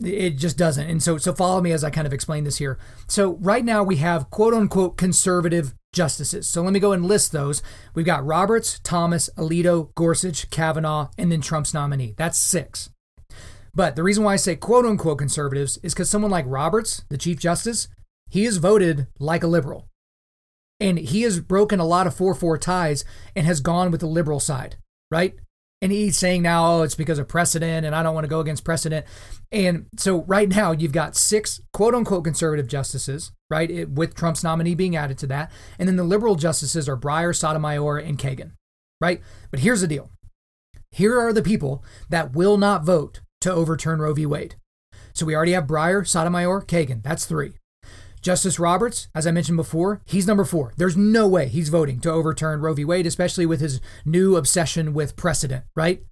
It 0.00 0.36
just 0.38 0.56
doesn't. 0.56 0.88
And 0.88 1.02
so, 1.02 1.18
so 1.18 1.32
follow 1.32 1.60
me 1.60 1.72
as 1.72 1.82
I 1.82 1.90
kind 1.90 2.06
of 2.06 2.12
explain 2.12 2.44
this 2.44 2.58
here. 2.58 2.78
So 3.08 3.32
right 3.40 3.64
now 3.64 3.82
we 3.82 3.96
have 3.96 4.30
quote 4.30 4.54
unquote 4.54 4.96
conservative 4.96 5.74
justices. 5.92 6.46
So 6.46 6.62
let 6.62 6.72
me 6.72 6.78
go 6.78 6.92
and 6.92 7.04
list 7.04 7.32
those. 7.32 7.62
We've 7.94 8.06
got 8.06 8.24
Roberts, 8.24 8.78
Thomas, 8.84 9.28
Alito, 9.36 9.92
Gorsuch, 9.96 10.50
Kavanaugh, 10.50 11.08
and 11.18 11.32
then 11.32 11.40
Trump's 11.40 11.74
nominee. 11.74 12.14
That's 12.16 12.38
six. 12.38 12.90
But 13.74 13.96
the 13.96 14.04
reason 14.04 14.22
why 14.22 14.34
I 14.34 14.36
say 14.36 14.54
quote 14.54 14.86
unquote 14.86 15.18
conservatives 15.18 15.78
is 15.82 15.94
because 15.94 16.08
someone 16.08 16.30
like 16.30 16.44
Roberts, 16.46 17.04
the 17.08 17.18
Chief 17.18 17.40
Justice, 17.40 17.88
he 18.30 18.44
is 18.44 18.58
voted 18.58 19.08
like 19.18 19.42
a 19.42 19.48
liberal. 19.48 19.87
And 20.80 20.98
he 20.98 21.22
has 21.22 21.40
broken 21.40 21.80
a 21.80 21.84
lot 21.84 22.06
of 22.06 22.14
4 22.14 22.34
4 22.34 22.58
ties 22.58 23.04
and 23.34 23.46
has 23.46 23.60
gone 23.60 23.90
with 23.90 24.00
the 24.00 24.06
liberal 24.06 24.40
side, 24.40 24.76
right? 25.10 25.34
And 25.80 25.92
he's 25.92 26.18
saying 26.18 26.42
now, 26.42 26.66
oh, 26.66 26.82
it's 26.82 26.96
because 26.96 27.18
of 27.18 27.28
precedent 27.28 27.86
and 27.86 27.94
I 27.94 28.02
don't 28.02 28.14
want 28.14 28.24
to 28.24 28.28
go 28.28 28.40
against 28.40 28.64
precedent. 28.64 29.06
And 29.52 29.86
so 29.96 30.22
right 30.24 30.48
now, 30.48 30.72
you've 30.72 30.92
got 30.92 31.16
six 31.16 31.60
quote 31.72 31.94
unquote 31.94 32.24
conservative 32.24 32.66
justices, 32.66 33.32
right? 33.48 33.70
It, 33.70 33.90
with 33.90 34.14
Trump's 34.14 34.42
nominee 34.42 34.74
being 34.74 34.96
added 34.96 35.18
to 35.18 35.26
that. 35.28 35.52
And 35.78 35.88
then 35.88 35.96
the 35.96 36.04
liberal 36.04 36.34
justices 36.34 36.88
are 36.88 36.96
Breyer, 36.96 37.34
Sotomayor, 37.34 37.98
and 37.98 38.18
Kagan, 38.18 38.52
right? 39.00 39.20
But 39.50 39.60
here's 39.60 39.80
the 39.80 39.86
deal 39.86 40.10
here 40.90 41.20
are 41.20 41.32
the 41.32 41.42
people 41.42 41.84
that 42.08 42.34
will 42.34 42.56
not 42.56 42.84
vote 42.84 43.20
to 43.42 43.52
overturn 43.52 44.00
Roe 44.00 44.14
v. 44.14 44.26
Wade. 44.26 44.56
So 45.12 45.26
we 45.26 45.34
already 45.34 45.52
have 45.52 45.66
Breyer, 45.66 46.06
Sotomayor, 46.06 46.62
Kagan. 46.62 47.02
That's 47.02 47.24
three. 47.24 47.52
Justice 48.20 48.58
Roberts, 48.58 49.08
as 49.14 49.26
I 49.26 49.30
mentioned 49.30 49.56
before, 49.56 50.02
he's 50.06 50.26
number 50.26 50.44
four. 50.44 50.72
There's 50.76 50.96
no 50.96 51.26
way 51.28 51.48
he's 51.48 51.68
voting 51.68 52.00
to 52.00 52.10
overturn 52.10 52.60
Roe 52.60 52.74
v. 52.74 52.84
Wade, 52.84 53.06
especially 53.06 53.46
with 53.46 53.60
his 53.60 53.80
new 54.04 54.36
obsession 54.36 54.94
with 54.94 55.16
precedent, 55.16 55.64
right? 55.74 56.02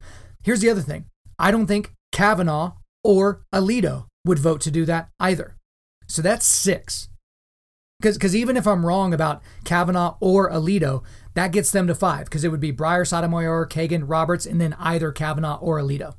Here's 0.43 0.61
the 0.61 0.71
other 0.71 0.81
thing 0.81 1.07
I 1.39 1.51
don't 1.51 1.67
think 1.67 1.93
Kavanaugh 2.13 2.75
or 3.05 3.43
Alito 3.55 4.07
would 4.25 4.39
vote 4.39 4.61
to 4.63 4.71
do 4.71 4.85
that 4.85 5.09
either. 5.21 5.57
So 6.09 6.23
that's 6.23 6.47
six. 6.47 7.09
Because 8.01 8.37
even 8.37 8.57
if 8.57 8.67
I'm 8.67 8.85
wrong 8.85 9.15
about 9.15 9.43
Kavanaugh 9.65 10.17
or 10.21 10.51
Alito, 10.51 11.03
that 11.35 11.53
gets 11.53 11.71
them 11.71 11.87
to 11.87 11.95
five, 11.95 12.27
because 12.27 12.45
it 12.45 12.49
would 12.49 12.61
be 12.61 12.73
Breyer, 12.73 13.07
Sotomayor, 13.07 13.67
Kagan, 13.67 14.05
Roberts, 14.07 14.45
and 14.45 14.61
then 14.61 14.75
either 14.79 15.13
Kavanaugh 15.13 15.59
or 15.61 15.81
Alito. 15.81 16.15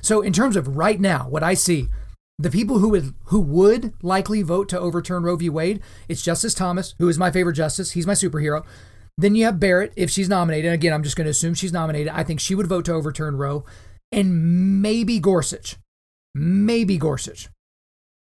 So 0.00 0.22
in 0.22 0.32
terms 0.32 0.56
of 0.56 0.76
right 0.76 1.00
now, 1.00 1.28
what 1.28 1.42
I 1.42 1.54
see, 1.54 1.88
the 2.38 2.50
people 2.50 2.78
who 2.78 2.88
would 2.90 3.14
who 3.24 3.40
would 3.40 3.92
likely 4.02 4.42
vote 4.42 4.68
to 4.68 4.78
overturn 4.78 5.24
Roe 5.24 5.36
v. 5.36 5.48
Wade, 5.48 5.80
it's 6.08 6.22
Justice 6.22 6.54
Thomas, 6.54 6.94
who 6.98 7.08
is 7.08 7.18
my 7.18 7.30
favorite 7.30 7.54
justice. 7.54 7.92
He's 7.92 8.06
my 8.06 8.12
superhero. 8.12 8.64
Then 9.16 9.34
you 9.34 9.44
have 9.46 9.58
Barrett, 9.58 9.92
if 9.96 10.10
she's 10.10 10.28
nominated. 10.28 10.66
And 10.66 10.74
again, 10.74 10.92
I'm 10.92 11.02
just 11.02 11.16
going 11.16 11.24
to 11.24 11.32
assume 11.32 11.54
she's 11.54 11.72
nominated. 11.72 12.12
I 12.12 12.22
think 12.22 12.38
she 12.38 12.54
would 12.54 12.68
vote 12.68 12.84
to 12.84 12.92
overturn 12.92 13.36
Roe, 13.36 13.64
and 14.12 14.80
maybe 14.80 15.18
Gorsuch, 15.18 15.76
maybe 16.34 16.96
Gorsuch. 16.96 17.48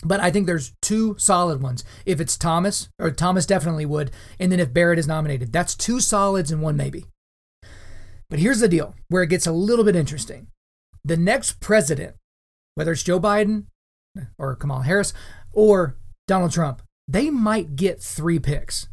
But 0.06 0.20
I 0.20 0.30
think 0.30 0.46
there's 0.46 0.74
two 0.82 1.16
solid 1.18 1.62
ones. 1.62 1.84
If 2.06 2.20
it's 2.20 2.38
Thomas, 2.38 2.90
or 3.00 3.10
Thomas 3.10 3.46
definitely 3.46 3.86
would, 3.86 4.12
and 4.40 4.52
then 4.52 4.60
if 4.60 4.74
Barrett 4.74 5.00
is 5.00 5.08
nominated, 5.08 5.52
that's 5.52 5.76
two 5.76 6.00
solids 6.00 6.52
and 6.52 6.62
one 6.62 6.78
maybe. 6.78 7.06
But 8.30 8.40
here's 8.40 8.60
the 8.60 8.68
deal 8.68 8.96
where 9.10 9.24
it 9.24 9.30
gets 9.30 9.48
a 9.48 9.52
little 9.52 9.86
bit 9.86 9.96
interesting 9.96 10.48
the 11.06 11.18
next 11.18 11.60
president, 11.60 12.16
whether 12.76 12.92
it's 12.92 13.04
Joe 13.04 13.20
Biden 13.20 13.66
or 14.38 14.56
Kamala 14.56 14.84
Harris 14.84 15.14
or 15.54 15.98
Donald 16.28 16.52
Trump, 16.52 16.82
they 17.08 17.30
might 17.30 17.76
get 17.76 18.02
three 18.02 18.40
picks 18.40 18.88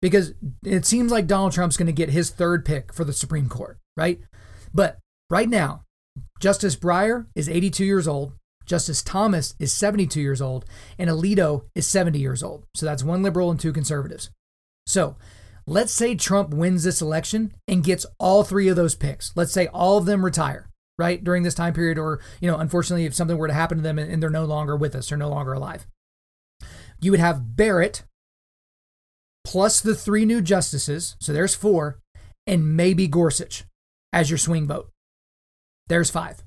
because 0.00 0.32
it 0.64 0.86
seems 0.86 1.10
like 1.10 1.26
Donald 1.26 1.52
Trump's 1.52 1.76
going 1.76 1.86
to 1.86 1.92
get 1.92 2.10
his 2.10 2.30
third 2.30 2.64
pick 2.64 2.92
for 2.92 3.04
the 3.04 3.12
Supreme 3.12 3.48
Court, 3.48 3.78
right? 3.96 4.20
But 4.72 4.98
right 5.30 5.48
now, 5.48 5.82
Justice 6.40 6.76
Breyer 6.76 7.26
is 7.34 7.48
82 7.48 7.84
years 7.84 8.08
old, 8.08 8.32
Justice 8.64 9.02
Thomas 9.02 9.54
is 9.58 9.72
72 9.72 10.20
years 10.20 10.42
old, 10.42 10.64
and 10.98 11.08
Alito 11.08 11.64
is 11.74 11.86
70 11.86 12.18
years 12.18 12.42
old. 12.42 12.64
So 12.74 12.86
that's 12.86 13.02
one 13.02 13.22
liberal 13.22 13.50
and 13.50 13.58
two 13.58 13.72
conservatives. 13.72 14.30
So 14.86 15.16
let's 15.66 15.92
say 15.92 16.14
Trump 16.14 16.50
wins 16.50 16.84
this 16.84 17.02
election 17.02 17.52
and 17.66 17.82
gets 17.82 18.06
all 18.18 18.44
three 18.44 18.68
of 18.68 18.76
those 18.76 18.94
picks. 18.94 19.32
Let's 19.34 19.52
say 19.52 19.66
all 19.68 19.98
of 19.98 20.04
them 20.04 20.24
retire 20.24 20.67
right 20.98 21.22
during 21.22 21.42
this 21.42 21.54
time 21.54 21.72
period 21.72 21.98
or 21.98 22.20
you 22.40 22.50
know 22.50 22.58
unfortunately 22.58 23.06
if 23.06 23.14
something 23.14 23.38
were 23.38 23.48
to 23.48 23.54
happen 23.54 23.78
to 23.78 23.82
them 23.82 23.98
and 23.98 24.22
they're 24.22 24.28
no 24.28 24.44
longer 24.44 24.76
with 24.76 24.94
us 24.94 25.08
they're 25.08 25.18
no 25.18 25.28
longer 25.28 25.52
alive. 25.52 25.86
You 27.00 27.12
would 27.12 27.20
have 27.20 27.56
barrett 27.56 28.04
plus 29.44 29.80
the 29.80 29.94
three 29.94 30.24
new 30.24 30.42
justices 30.42 31.16
so 31.20 31.32
there's 31.32 31.54
four 31.54 32.00
and 32.46 32.76
maybe 32.76 33.06
gorsuch 33.06 33.64
as 34.12 34.30
your 34.30 34.38
swing 34.38 34.66
vote. 34.66 34.90
There's 35.86 36.10
five. 36.10 36.42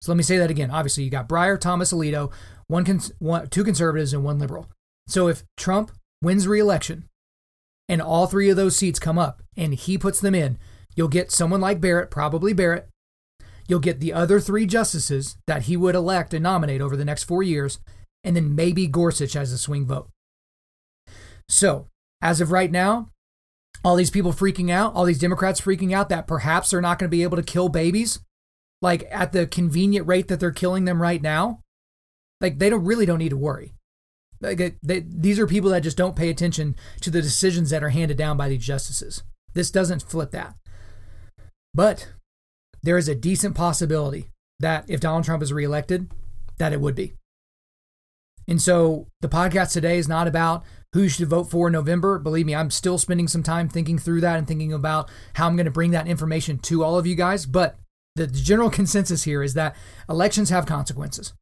So 0.00 0.12
let 0.12 0.16
me 0.16 0.22
say 0.22 0.38
that 0.38 0.50
again. 0.50 0.70
Obviously 0.70 1.04
you 1.04 1.10
got 1.10 1.28
breyer 1.28 1.60
thomas 1.60 1.92
alito 1.92 2.32
one, 2.66 2.84
cons- 2.84 3.12
one 3.18 3.48
two 3.48 3.64
conservatives 3.64 4.14
and 4.14 4.24
one 4.24 4.38
liberal. 4.38 4.70
So 5.06 5.28
if 5.28 5.44
trump 5.56 5.92
wins 6.22 6.48
re-election 6.48 7.08
and 7.88 8.00
all 8.00 8.26
three 8.26 8.48
of 8.48 8.56
those 8.56 8.76
seats 8.76 8.98
come 8.98 9.18
up 9.18 9.42
and 9.56 9.74
he 9.74 9.98
puts 9.98 10.20
them 10.20 10.34
in 10.34 10.58
you'll 10.96 11.08
get 11.08 11.30
someone 11.30 11.60
like 11.60 11.80
barrett 11.80 12.10
probably 12.10 12.52
barrett 12.52 12.88
You'll 13.66 13.80
get 13.80 14.00
the 14.00 14.12
other 14.12 14.40
three 14.40 14.66
justices 14.66 15.36
that 15.46 15.62
he 15.62 15.76
would 15.76 15.94
elect 15.94 16.34
and 16.34 16.42
nominate 16.42 16.80
over 16.80 16.96
the 16.96 17.04
next 17.04 17.24
four 17.24 17.42
years, 17.42 17.78
and 18.22 18.36
then 18.36 18.54
maybe 18.54 18.86
Gorsuch 18.86 19.36
as 19.36 19.52
a 19.52 19.58
swing 19.58 19.86
vote. 19.86 20.08
So, 21.48 21.88
as 22.20 22.40
of 22.40 22.52
right 22.52 22.70
now, 22.70 23.10
all 23.84 23.96
these 23.96 24.10
people 24.10 24.32
freaking 24.32 24.70
out, 24.70 24.94
all 24.94 25.04
these 25.04 25.18
Democrats 25.18 25.60
freaking 25.60 25.92
out 25.92 26.08
that 26.08 26.26
perhaps 26.26 26.70
they're 26.70 26.80
not 26.80 26.98
going 26.98 27.08
to 27.08 27.16
be 27.16 27.22
able 27.22 27.36
to 27.36 27.42
kill 27.42 27.68
babies, 27.68 28.20
like 28.80 29.06
at 29.10 29.32
the 29.32 29.46
convenient 29.46 30.06
rate 30.06 30.28
that 30.28 30.40
they're 30.40 30.50
killing 30.50 30.84
them 30.84 31.00
right 31.00 31.22
now, 31.22 31.60
like 32.40 32.58
they 32.58 32.70
don't 32.70 32.84
really 32.84 33.06
don't 33.06 33.18
need 33.18 33.30
to 33.30 33.36
worry. 33.36 33.74
Like 34.40 34.76
they, 34.82 35.00
these 35.00 35.38
are 35.38 35.46
people 35.46 35.70
that 35.70 35.82
just 35.82 35.96
don't 35.96 36.16
pay 36.16 36.28
attention 36.28 36.76
to 37.00 37.10
the 37.10 37.22
decisions 37.22 37.70
that 37.70 37.82
are 37.82 37.90
handed 37.90 38.18
down 38.18 38.36
by 38.36 38.48
these 38.48 38.64
justices. 38.64 39.22
This 39.54 39.70
doesn't 39.70 40.02
flip 40.02 40.32
that. 40.32 40.54
But 41.72 42.12
there 42.84 42.98
is 42.98 43.08
a 43.08 43.14
decent 43.14 43.54
possibility 43.54 44.28
that 44.60 44.84
if 44.88 45.00
Donald 45.00 45.24
Trump 45.24 45.42
is 45.42 45.52
reelected, 45.52 46.10
that 46.58 46.72
it 46.72 46.80
would 46.80 46.94
be. 46.94 47.14
And 48.46 48.60
so 48.60 49.08
the 49.22 49.28
podcast 49.28 49.72
today 49.72 49.96
is 49.96 50.06
not 50.06 50.28
about 50.28 50.64
who 50.92 51.02
you 51.02 51.08
should 51.08 51.28
vote 51.28 51.44
for 51.44 51.68
in 51.68 51.72
November. 51.72 52.18
Believe 52.18 52.44
me, 52.44 52.54
I'm 52.54 52.70
still 52.70 52.98
spending 52.98 53.26
some 53.26 53.42
time 53.42 53.70
thinking 53.70 53.98
through 53.98 54.20
that 54.20 54.38
and 54.38 54.46
thinking 54.46 54.72
about 54.72 55.10
how 55.32 55.46
I'm 55.46 55.56
going 55.56 55.64
to 55.64 55.72
bring 55.72 55.92
that 55.92 56.06
information 56.06 56.58
to 56.58 56.84
all 56.84 56.98
of 56.98 57.06
you 57.06 57.14
guys. 57.14 57.46
But 57.46 57.78
the 58.16 58.26
general 58.26 58.70
consensus 58.78 59.24
here 59.24 59.42
is 59.42 59.54
that 59.54 59.74
elections 60.08 60.50
have 60.50 60.66
consequences. 60.66 61.32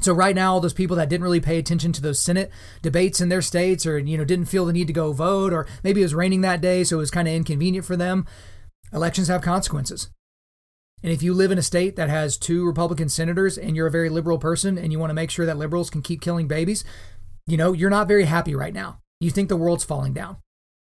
So 0.00 0.12
right 0.12 0.36
now, 0.36 0.52
all 0.52 0.60
those 0.60 0.72
people 0.72 0.94
that 0.96 1.08
didn't 1.08 1.24
really 1.24 1.40
pay 1.40 1.58
attention 1.58 1.92
to 1.94 2.00
those 2.00 2.20
Senate 2.20 2.52
debates 2.80 3.20
in 3.20 3.28
their 3.28 3.42
states, 3.42 3.84
or 3.84 3.98
you 3.98 4.16
know 4.16 4.24
didn't 4.24 4.46
feel 4.46 4.64
the 4.64 4.72
need 4.72 4.86
to 4.86 4.92
go 4.92 5.12
vote, 5.12 5.52
or 5.52 5.66
maybe 5.82 6.00
it 6.00 6.04
was 6.04 6.14
raining 6.14 6.42
that 6.42 6.60
day, 6.60 6.84
so 6.84 6.98
it 6.98 7.00
was 7.00 7.10
kind 7.10 7.26
of 7.26 7.34
inconvenient 7.34 7.84
for 7.84 7.96
them. 7.96 8.24
Elections 8.92 9.26
have 9.26 9.42
consequences. 9.42 10.08
And 11.02 11.12
if 11.12 11.22
you 11.22 11.32
live 11.32 11.50
in 11.50 11.58
a 11.58 11.62
state 11.62 11.96
that 11.96 12.08
has 12.08 12.36
two 12.36 12.66
Republican 12.66 13.08
senators 13.08 13.56
and 13.56 13.76
you're 13.76 13.86
a 13.86 13.90
very 13.90 14.08
liberal 14.08 14.38
person 14.38 14.76
and 14.78 14.92
you 14.92 14.98
want 14.98 15.10
to 15.10 15.14
make 15.14 15.30
sure 15.30 15.46
that 15.46 15.58
liberals 15.58 15.90
can 15.90 16.02
keep 16.02 16.20
killing 16.20 16.48
babies, 16.48 16.84
you 17.46 17.56
know, 17.56 17.72
you're 17.72 17.90
not 17.90 18.08
very 18.08 18.24
happy 18.24 18.54
right 18.54 18.74
now. 18.74 19.00
You 19.20 19.30
think 19.30 19.48
the 19.48 19.56
world's 19.56 19.84
falling 19.84 20.12
down. 20.12 20.38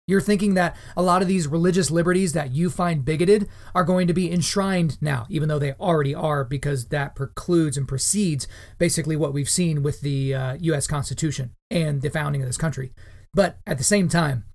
You're 0.07 0.20
thinking 0.20 0.55
that 0.55 0.77
a 0.96 1.03
lot 1.03 1.23
of 1.23 1.29
these 1.29 1.46
religious 1.46 1.88
liberties 1.88 2.33
that 2.33 2.51
you 2.51 2.68
find 2.68 3.05
bigoted 3.05 3.49
are 3.77 3.85
going 3.85 4.09
to 4.09 4.12
be 4.12 4.31
enshrined 4.31 5.01
now, 5.01 5.25
even 5.29 5.49
though 5.49 5.61
they 5.61 5.75
already 5.75 6.16
are, 6.16 6.42
because 6.42 6.88
that 6.88 7.14
precludes 7.14 7.77
and 7.77 7.87
precedes 7.87 8.49
basically 8.79 9.14
what 9.14 9.33
we've 9.33 9.49
seen 9.49 9.85
with 9.85 10.01
the 10.01 10.35
uh, 10.35 10.57
U.S. 10.62 10.88
Constitution 10.88 11.55
and 11.70 12.03
the 12.03 12.11
founding 12.11 12.42
of 12.42 12.49
this 12.49 12.57
country. 12.57 12.92
But 13.33 13.59
at 13.68 13.79
the 13.79 13.85
same 13.85 14.09
time, 14.09 14.46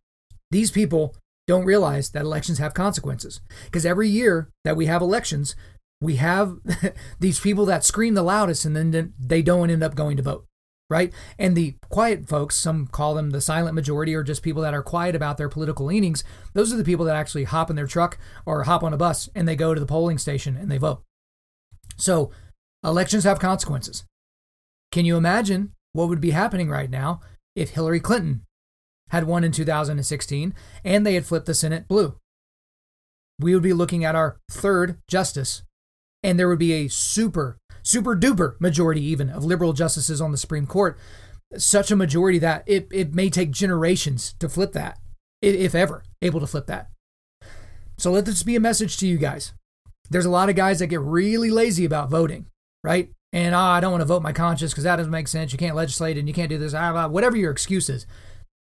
these 0.52 0.72
people 0.72 1.16
don't 1.48 1.66
realize 1.66 2.10
that 2.12 2.24
elections 2.24 2.58
have 2.58 2.74
consequences. 2.74 3.42
Because 3.66 3.86
every 3.86 4.10
year 4.10 4.50
that 4.64 4.76
we 4.76 4.88
have 4.88 5.02
elections, 5.02 5.56
we 6.02 6.16
have 6.16 6.58
these 7.20 7.40
people 7.40 7.66
that 7.66 7.84
scream 7.84 8.14
the 8.14 8.24
loudest 8.24 8.66
and 8.66 8.76
then 8.76 9.14
they 9.20 9.42
don't 9.42 9.70
end 9.70 9.84
up 9.84 9.96
going 9.96 10.18
to 10.18 10.24
vote, 10.24 10.46
right? 10.90 11.14
And 11.38 11.56
the 11.56 11.76
quiet 11.90 12.28
folks, 12.28 12.56
some 12.56 12.88
call 12.88 13.14
them 13.14 13.32
the 13.32 13.42
silent 13.42 13.76
majority 13.76 14.16
or 14.16 14.24
just 14.24 14.44
people 14.44 14.62
that 14.64 14.74
are 14.74 14.84
quiet 14.84 15.16
about 15.16 15.38
their 15.38 15.50
political 15.50 15.86
leanings, 15.86 16.24
those 16.54 16.74
are 16.74 16.78
the 16.78 16.84
people 16.84 17.06
that 17.06 17.16
actually 17.16 17.44
hop 17.44 17.70
in 17.70 17.76
their 17.76 17.88
truck 17.88 18.18
or 18.46 18.64
hop 18.64 18.84
on 18.84 18.94
a 18.94 18.98
bus 18.98 19.30
and 19.36 19.48
they 19.48 19.56
go 19.56 19.74
to 19.74 19.80
the 19.80 19.86
polling 19.86 20.18
station 20.18 20.58
and 20.58 20.72
they 20.72 20.78
vote. 20.78 21.04
So 21.98 22.32
elections 22.84 23.24
have 23.24 23.40
consequences. 23.40 24.04
Can 24.92 25.06
you 25.06 25.18
imagine 25.18 25.74
what 25.94 26.10
would 26.10 26.22
be 26.22 26.32
happening 26.32 26.70
right 26.70 26.90
now 26.90 27.22
if 27.56 27.72
Hillary 27.72 28.00
Clinton 28.00 28.45
had 29.16 29.26
won 29.26 29.44
in 29.44 29.52
2016 29.52 30.54
and 30.84 31.06
they 31.06 31.14
had 31.16 31.26
flipped 31.26 31.46
the 31.46 31.54
Senate 31.54 31.88
blue. 31.88 32.16
We 33.40 33.54
would 33.54 33.64
be 33.64 33.74
looking 33.74 34.06
at 34.06 34.16
our 34.16 34.38
third 34.50 34.98
justice, 35.10 35.64
and 36.24 36.40
there 36.40 36.48
would 36.48 36.60
be 36.60 36.74
a 36.74 36.88
super, 36.88 37.58
super 37.84 38.16
duper 38.16 38.60
majority, 38.62 39.04
even 39.04 39.30
of 39.30 39.44
liberal 39.44 39.74
justices 39.74 40.22
on 40.22 40.32
the 40.32 40.38
Supreme 40.38 40.66
Court. 40.66 40.98
Such 41.58 41.92
a 41.92 41.96
majority 41.98 42.40
that 42.40 42.64
it, 42.66 42.88
it 42.92 43.14
may 43.14 43.30
take 43.30 43.52
generations 43.52 44.36
to 44.40 44.48
flip 44.48 44.72
that, 44.74 45.00
if 45.42 45.76
ever 45.76 46.04
able 46.22 46.40
to 46.40 46.48
flip 46.48 46.68
that. 46.68 46.90
So 47.98 48.12
let 48.12 48.26
this 48.26 48.44
be 48.44 48.56
a 48.56 48.62
message 48.62 48.98
to 48.98 49.08
you 49.08 49.18
guys. 49.18 49.54
There's 50.10 50.26
a 50.26 50.30
lot 50.30 50.50
of 50.50 50.56
guys 50.56 50.80
that 50.80 50.88
get 50.88 51.02
really 51.02 51.50
lazy 51.50 51.86
about 51.86 52.10
voting, 52.10 52.46
right? 52.84 53.10
And 53.34 53.54
oh, 53.54 53.60
I 53.60 53.80
don't 53.80 53.92
want 53.92 54.02
to 54.02 54.06
vote 54.06 54.24
my 54.24 54.34
conscience 54.34 54.72
because 54.72 54.86
that 54.86 54.96
doesn't 54.96 55.12
make 55.12 55.28
sense. 55.28 55.52
You 55.52 55.58
can't 55.58 55.76
legislate 55.76 56.18
and 56.18 56.28
you 56.28 56.34
can't 56.34 56.50
do 56.50 56.58
this. 56.58 56.74
Ah, 56.74 57.08
whatever 57.08 57.36
your 57.36 57.52
excuse 57.52 57.90
is. 57.90 58.06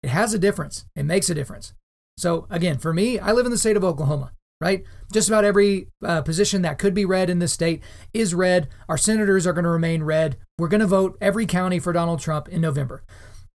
It 0.03 0.11
has 0.11 0.35
a 0.35 0.39
difference. 0.39 0.87
It 0.95 1.05
makes 1.05 1.31
a 1.31 1.35
difference. 1.35 1.75
So 2.17 2.47
again, 2.51 2.79
for 2.79 2.95
me, 2.95 3.19
I 3.19 3.33
live 3.33 3.47
in 3.47 3.53
the 3.53 3.59
state 3.59 3.77
of 3.77 3.85
Oklahoma. 3.85 4.33
right? 4.61 4.85
Just 5.13 5.29
about 5.29 5.45
every 5.45 5.89
uh, 6.05 6.23
position 6.23 6.63
that 6.63 6.79
could 6.79 6.95
be 6.95 7.05
red 7.05 7.29
in 7.29 7.39
this 7.39 7.53
state 7.53 7.83
is 8.15 8.35
red. 8.35 8.69
Our 8.89 8.99
senators 8.99 9.47
are 9.47 9.53
going 9.53 9.65
to 9.65 9.71
remain 9.71 10.03
red. 10.03 10.39
We're 10.59 10.69
going 10.69 10.81
to 10.81 10.87
vote 10.87 11.19
every 11.21 11.47
county 11.47 11.79
for 11.79 11.93
Donald 11.93 12.21
Trump 12.21 12.49
in 12.49 12.61
November. 12.61 13.05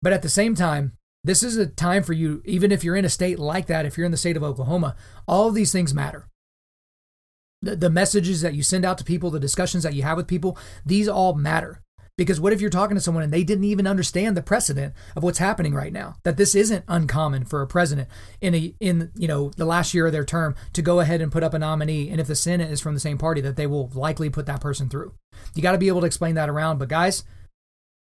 But 0.02 0.12
at 0.12 0.22
the 0.22 0.28
same 0.28 0.54
time, 0.54 0.92
this 1.24 1.42
is 1.42 1.56
a 1.56 1.66
time 1.66 2.02
for 2.02 2.12
you, 2.12 2.42
even 2.44 2.72
if 2.72 2.84
you're 2.84 2.96
in 2.96 3.04
a 3.04 3.10
state 3.10 3.38
like 3.38 3.66
that, 3.66 3.86
if 3.86 3.96
you're 3.96 4.06
in 4.06 4.12
the 4.12 4.16
state 4.16 4.36
of 4.36 4.42
Oklahoma, 4.42 4.96
all 5.26 5.48
of 5.48 5.54
these 5.54 5.72
things 5.72 5.94
matter. 5.94 6.28
The, 7.60 7.74
the 7.74 7.90
messages 7.90 8.40
that 8.42 8.54
you 8.54 8.62
send 8.62 8.84
out 8.84 8.98
to 8.98 9.04
people, 9.04 9.30
the 9.30 9.40
discussions 9.40 9.82
that 9.82 9.94
you 9.94 10.04
have 10.04 10.16
with 10.16 10.28
people, 10.28 10.56
these 10.86 11.08
all 11.08 11.34
matter. 11.34 11.82
Because 12.18 12.40
what 12.40 12.52
if 12.52 12.60
you're 12.60 12.68
talking 12.68 12.96
to 12.96 13.00
someone 13.00 13.22
and 13.22 13.32
they 13.32 13.44
didn't 13.44 13.64
even 13.64 13.86
understand 13.86 14.36
the 14.36 14.42
precedent 14.42 14.92
of 15.16 15.22
what's 15.22 15.38
happening 15.38 15.72
right 15.72 15.92
now? 15.92 16.16
That 16.24 16.36
this 16.36 16.56
isn't 16.56 16.84
uncommon 16.88 17.44
for 17.44 17.62
a 17.62 17.66
president 17.66 18.08
in 18.40 18.56
a 18.56 18.74
in 18.80 19.12
you 19.14 19.28
know 19.28 19.50
the 19.56 19.64
last 19.64 19.94
year 19.94 20.06
of 20.06 20.12
their 20.12 20.24
term 20.24 20.56
to 20.72 20.82
go 20.82 20.98
ahead 20.98 21.22
and 21.22 21.30
put 21.30 21.44
up 21.44 21.54
a 21.54 21.60
nominee, 21.60 22.10
and 22.10 22.20
if 22.20 22.26
the 22.26 22.34
Senate 22.34 22.72
is 22.72 22.80
from 22.80 22.94
the 22.94 23.00
same 23.00 23.18
party, 23.18 23.40
that 23.40 23.54
they 23.54 23.68
will 23.68 23.88
likely 23.94 24.28
put 24.28 24.46
that 24.46 24.60
person 24.60 24.88
through. 24.88 25.14
You 25.54 25.62
got 25.62 25.72
to 25.72 25.78
be 25.78 25.88
able 25.88 26.00
to 26.00 26.06
explain 26.06 26.34
that 26.34 26.50
around. 26.50 26.78
But 26.78 26.88
guys, 26.88 27.22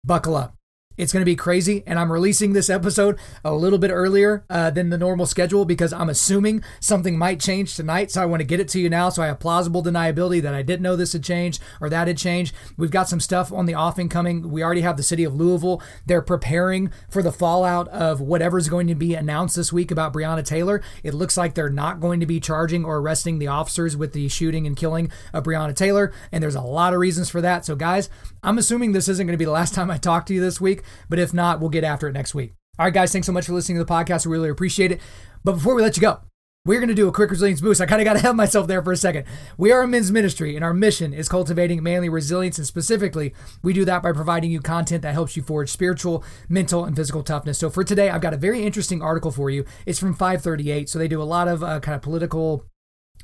buckle 0.06 0.38
up. 0.38 0.56
It's 0.98 1.14
going 1.14 1.22
to 1.22 1.26
be 1.26 1.36
crazy, 1.36 1.84
and 1.86 2.00
I'm 2.00 2.12
releasing 2.12 2.54
this 2.54 2.70
episode 2.70 3.20
a 3.46 3.54
little 3.54 3.78
bit 3.78 3.92
earlier 3.92 4.44
uh, 4.50 4.72
than 4.72 4.90
the 4.90 4.98
normal 4.98 5.26
schedule 5.28 5.64
because 5.64 5.94
I'm 5.94 6.10
assuming 6.10 6.64
something 6.80 7.18
might 7.18 7.40
change 7.40 7.76
tonight. 7.76 8.12
So 8.12 8.22
I 8.22 8.26
want 8.26 8.42
to 8.42 8.48
get 8.48 8.60
it 8.60 8.68
to 8.70 8.80
you 8.80 8.90
now 8.90 9.10
so 9.10 9.22
I 9.22 9.28
have 9.28 9.40
plausible 9.40 9.84
deniability 9.84 10.42
that 10.42 10.56
I 10.56 10.64
didn't 10.64 10.82
know 10.82 10.96
this 10.96 11.14
had 11.14 11.24
changed 11.24 11.62
or 11.80 11.90
that 11.90 12.08
had 12.08 12.18
changed. 12.18 12.56
We've 12.78 12.92
got 12.92 13.08
some 13.08 13.20
stuff 13.20 13.54
on 13.54 13.68
the 13.68 13.76
offing 13.76 14.10
coming. 14.10 14.50
We 14.50 14.64
already 14.64 14.82
have 14.82 14.98
the 14.98 15.04
city 15.04 15.24
of 15.24 15.36
Louisville. 15.36 15.82
They're 16.06 16.22
preparing 16.22 16.92
for 17.10 17.22
the 17.22 17.32
fallout 17.32 17.88
of 17.90 18.20
whatever's 18.20 18.68
going 18.68 18.88
to 18.88 18.96
be 18.96 19.14
announced 19.14 19.56
this 19.56 19.72
week 19.72 19.92
about 19.92 20.14
Breonna 20.14 20.44
Taylor. 20.44 20.82
It 21.04 21.14
looks 21.14 21.38
like 21.38 21.54
they're 21.54 21.70
not 21.70 22.00
going 22.00 22.20
to 22.20 22.26
be 22.26 22.40
charging 22.40 22.84
or 22.84 22.98
arresting 22.98 23.40
the 23.40 23.48
officers 23.48 23.96
with 23.96 24.14
the 24.14 24.28
shooting 24.30 24.66
and 24.66 24.76
killing 24.76 25.12
of 25.34 25.44
Breonna 25.44 25.76
Taylor, 25.76 26.12
and 26.32 26.44
there's 26.44 26.56
a 26.56 26.62
lot 26.62 26.94
of 26.94 27.00
reasons 27.00 27.30
for 27.30 27.42
that. 27.42 27.66
So, 27.66 27.76
guys, 27.76 28.10
I'm 28.44 28.58
assuming 28.58 28.92
this 28.92 29.08
isn't 29.08 29.26
going 29.26 29.34
to 29.34 29.38
be 29.38 29.46
the 29.46 29.52
last 29.52 29.74
time 29.76 29.92
I 29.92 29.98
talk 29.98 30.26
to 30.28 30.34
you 30.34 30.42
this 30.42 30.60
week. 30.60 30.84
But 31.10 31.20
if 31.20 31.34
not, 31.34 31.60
we'll 31.60 31.70
get 31.70 31.84
after 31.84 32.08
it 32.08 32.14
next 32.14 32.36
week. 32.36 32.54
All 32.80 32.86
right, 32.86 32.94
guys, 32.94 33.12
thanks 33.12 33.26
so 33.26 33.34
much 33.34 33.46
for 33.46 33.54
listening 33.54 33.80
to 33.80 33.84
the 33.84 33.92
podcast. 33.92 34.26
We 34.26 34.34
really 34.34 34.50
appreciate 34.50 34.92
it. 34.92 35.02
But 35.44 35.54
before 35.54 35.74
we 35.74 35.82
let 35.82 35.98
you 35.98 36.02
go, 36.02 36.20
we're 36.68 36.80
going 36.80 36.90
to 36.90 36.94
do 36.94 37.08
a 37.08 37.14
quick 37.14 37.32
resilience 37.32 37.62
boost. 37.62 37.80
I 37.80 37.86
kind 37.86 38.02
of 38.02 38.06
got 38.06 38.14
to 38.14 38.20
have 38.24 38.36
myself 38.36 38.68
there 38.68 38.84
for 38.84 38.92
a 38.92 38.98
second. 38.98 39.26
We 39.58 39.72
are 39.72 39.82
a 39.82 39.88
men's 39.88 40.12
ministry, 40.12 40.56
and 40.56 40.66
our 40.66 40.74
mission 40.74 41.14
is 41.14 41.30
cultivating 41.30 41.82
manly 41.82 42.10
resilience. 42.10 42.58
And 42.58 42.68
specifically, 42.68 43.34
we 43.64 43.72
do 43.74 43.86
that 43.86 44.04
by 44.04 44.12
providing 44.12 44.52
you 44.52 44.60
content 44.60 45.02
that 45.04 45.14
helps 45.14 45.38
you 45.38 45.44
forge 45.44 45.72
spiritual, 45.72 46.24
mental, 46.50 46.84
and 46.84 46.96
physical 46.96 47.24
toughness. 47.24 47.58
So 47.58 47.70
for 47.70 47.86
today, 47.86 48.10
I've 48.10 48.22
got 48.22 48.34
a 48.34 48.38
very 48.38 48.64
interesting 48.64 49.02
article 49.02 49.32
for 49.32 49.50
you. 49.50 49.64
It's 49.86 49.98
from 49.98 50.14
538. 50.14 50.90
So 50.90 51.00
they 51.00 51.08
do 51.08 51.22
a 51.22 51.24
lot 51.24 51.48
of 51.48 51.64
uh, 51.64 51.80
kind 51.80 51.96
of 51.96 52.02
political 52.02 52.66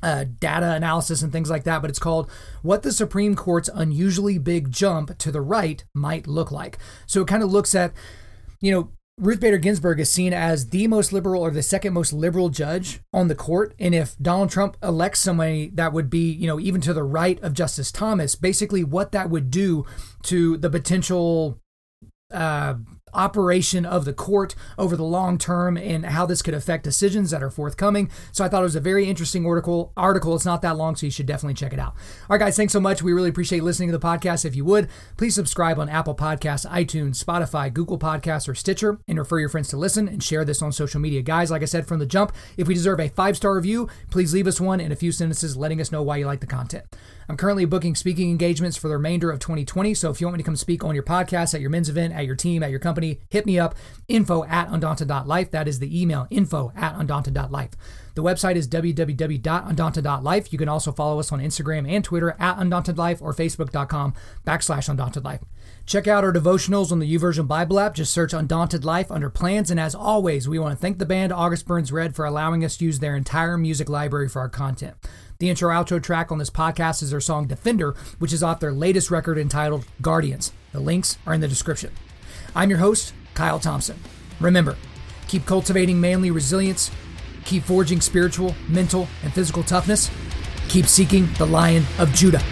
uh, 0.04 0.26
data 0.38 0.72
analysis 0.72 1.22
and 1.22 1.32
things 1.32 1.48
like 1.48 1.64
that, 1.64 1.80
but 1.80 1.88
it's 1.88 1.98
called 1.98 2.30
What 2.62 2.82
the 2.82 2.92
Supreme 2.92 3.34
Court's 3.34 3.70
Unusually 3.72 4.36
Big 4.36 4.70
Jump 4.70 5.16
to 5.16 5.32
the 5.32 5.40
Right 5.40 5.82
Might 5.94 6.26
Look 6.26 6.52
Like. 6.52 6.78
So 7.06 7.22
it 7.22 7.26
kind 7.28 7.42
of 7.42 7.50
looks 7.50 7.74
at, 7.74 7.92
you 8.60 8.70
know, 8.70 8.90
Ruth 9.16 9.40
Bader 9.40 9.58
Ginsburg 9.58 10.00
is 10.00 10.10
seen 10.10 10.34
as 10.34 10.70
the 10.70 10.88
most 10.88 11.12
liberal 11.12 11.40
or 11.40 11.50
the 11.50 11.62
second 11.62 11.94
most 11.94 12.12
liberal 12.12 12.50
judge 12.50 13.00
on 13.12 13.28
the 13.28 13.34
court. 13.34 13.72
And 13.78 13.94
if 13.94 14.16
Donald 14.18 14.50
Trump 14.50 14.76
elects 14.82 15.20
somebody 15.20 15.70
that 15.74 15.92
would 15.92 16.10
be, 16.10 16.30
you 16.30 16.48
know, 16.48 16.60
even 16.60 16.80
to 16.82 16.92
the 16.92 17.04
right 17.04 17.40
of 17.42 17.54
Justice 17.54 17.90
Thomas, 17.90 18.34
basically 18.34 18.84
what 18.84 19.12
that 19.12 19.30
would 19.30 19.50
do 19.50 19.86
to 20.24 20.58
the 20.58 20.68
potential 20.68 21.60
uh, 22.32 22.74
operation 23.14 23.86
of 23.86 24.04
the 24.04 24.12
court 24.12 24.54
over 24.78 24.96
the 24.96 25.04
long 25.04 25.38
term 25.38 25.76
and 25.76 26.06
how 26.06 26.26
this 26.26 26.42
could 26.42 26.54
affect 26.54 26.84
decisions 26.84 27.30
that 27.30 27.42
are 27.42 27.50
forthcoming. 27.50 28.10
So 28.32 28.44
I 28.44 28.48
thought 28.48 28.60
it 28.60 28.64
was 28.64 28.76
a 28.76 28.80
very 28.80 29.08
interesting 29.08 29.46
article. 29.46 29.92
Article. 29.96 30.34
It's 30.34 30.44
not 30.44 30.62
that 30.62 30.76
long, 30.76 30.96
so 30.96 31.06
you 31.06 31.12
should 31.12 31.26
definitely 31.26 31.54
check 31.54 31.72
it 31.72 31.78
out. 31.78 31.94
All 31.94 32.30
right, 32.30 32.38
guys, 32.38 32.56
thanks 32.56 32.72
so 32.72 32.80
much. 32.80 33.02
We 33.02 33.12
really 33.12 33.28
appreciate 33.28 33.62
listening 33.62 33.90
to 33.90 33.98
the 33.98 34.06
podcast. 34.06 34.44
If 34.44 34.56
you 34.56 34.64
would, 34.64 34.88
please 35.16 35.34
subscribe 35.34 35.78
on 35.78 35.88
Apple 35.88 36.14
Podcasts, 36.14 36.68
iTunes, 36.70 37.22
Spotify, 37.22 37.72
Google 37.72 37.98
Podcasts, 37.98 38.48
or 38.48 38.54
Stitcher, 38.54 38.98
and 39.08 39.18
refer 39.18 39.38
your 39.38 39.48
friends 39.48 39.68
to 39.68 39.76
listen 39.76 40.08
and 40.08 40.22
share 40.22 40.44
this 40.44 40.62
on 40.62 40.72
social 40.72 41.00
media. 41.00 41.22
Guys, 41.22 41.50
like 41.50 41.62
I 41.62 41.66
said 41.66 41.86
from 41.86 41.98
the 41.98 42.06
jump, 42.06 42.32
if 42.56 42.68
we 42.68 42.74
deserve 42.74 43.00
a 43.00 43.08
five 43.08 43.36
star 43.36 43.54
review, 43.54 43.88
please 44.10 44.34
leave 44.34 44.46
us 44.46 44.60
one 44.60 44.80
in 44.80 44.92
a 44.92 44.96
few 44.96 45.12
sentences 45.12 45.56
letting 45.56 45.80
us 45.80 45.92
know 45.92 46.02
why 46.02 46.16
you 46.16 46.26
like 46.26 46.40
the 46.40 46.46
content. 46.46 46.84
I'm 47.28 47.36
currently 47.36 47.64
booking 47.64 47.94
speaking 47.94 48.30
engagements 48.30 48.76
for 48.76 48.88
the 48.88 48.94
remainder 48.94 49.30
of 49.30 49.38
2020. 49.38 49.94
So 49.94 50.10
if 50.10 50.20
you 50.20 50.26
want 50.26 50.36
me 50.36 50.42
to 50.42 50.46
come 50.46 50.56
speak 50.56 50.84
on 50.84 50.94
your 50.94 51.04
podcast, 51.04 51.54
at 51.54 51.60
your 51.60 51.70
men's 51.70 51.88
event, 51.88 52.14
at 52.14 52.26
your 52.26 52.36
team, 52.36 52.62
at 52.62 52.70
your 52.70 52.80
company, 52.80 53.20
hit 53.28 53.46
me 53.46 53.58
up. 53.58 53.74
Info 54.08 54.44
at 54.44 54.68
undaunted.life. 54.68 55.50
That 55.50 55.68
is 55.68 55.78
the 55.78 56.00
email 56.00 56.26
info 56.30 56.72
at 56.76 56.94
undaunted.life. 56.96 57.70
The 58.14 58.22
website 58.22 58.54
is 58.54 58.68
www.undaunted.life. 58.68 60.52
You 60.52 60.58
can 60.58 60.68
also 60.68 60.92
follow 60.92 61.18
us 61.18 61.32
on 61.32 61.40
Instagram 61.40 61.90
and 61.90 62.04
Twitter 62.04 62.36
at 62.38 62.58
undauntedlife 62.58 63.20
or 63.20 63.34
facebook.com 63.34 64.14
backslash 64.46 64.94
undauntedlife. 64.94 65.40
Check 65.86 66.06
out 66.06 66.24
our 66.24 66.32
devotionals 66.32 66.92
on 66.92 66.98
the 66.98 67.12
YouVersion 67.12 67.48
Bible 67.48 67.78
app. 67.78 67.94
Just 67.94 68.12
search 68.12 68.32
Undaunted 68.32 68.84
Life 68.84 69.10
under 69.10 69.28
plans. 69.28 69.70
And 69.70 69.80
as 69.80 69.94
always, 69.94 70.48
we 70.48 70.58
want 70.58 70.72
to 70.72 70.80
thank 70.80 70.98
the 70.98 71.06
band 71.06 71.32
August 71.32 71.66
Burns 71.66 71.92
Red 71.92 72.14
for 72.14 72.24
allowing 72.24 72.64
us 72.64 72.76
to 72.78 72.84
use 72.84 73.00
their 73.00 73.16
entire 73.16 73.58
music 73.58 73.88
library 73.88 74.28
for 74.28 74.40
our 74.40 74.48
content. 74.48 74.94
The 75.44 75.50
intro 75.50 75.70
outro 75.70 76.02
track 76.02 76.32
on 76.32 76.38
this 76.38 76.48
podcast 76.48 77.02
is 77.02 77.10
their 77.10 77.20
song 77.20 77.46
Defender, 77.46 77.94
which 78.18 78.32
is 78.32 78.42
off 78.42 78.60
their 78.60 78.72
latest 78.72 79.10
record 79.10 79.36
entitled 79.36 79.84
Guardians. 80.00 80.52
The 80.72 80.80
links 80.80 81.18
are 81.26 81.34
in 81.34 81.42
the 81.42 81.48
description. 81.48 81.92
I'm 82.56 82.70
your 82.70 82.78
host, 82.78 83.12
Kyle 83.34 83.58
Thompson. 83.58 83.98
Remember, 84.40 84.74
keep 85.28 85.44
cultivating 85.44 86.00
manly 86.00 86.30
resilience, 86.30 86.90
keep 87.44 87.62
forging 87.64 88.00
spiritual, 88.00 88.54
mental, 88.70 89.06
and 89.22 89.34
physical 89.34 89.62
toughness, 89.62 90.10
keep 90.70 90.86
seeking 90.86 91.28
the 91.34 91.44
Lion 91.44 91.84
of 91.98 92.10
Judah. 92.14 92.42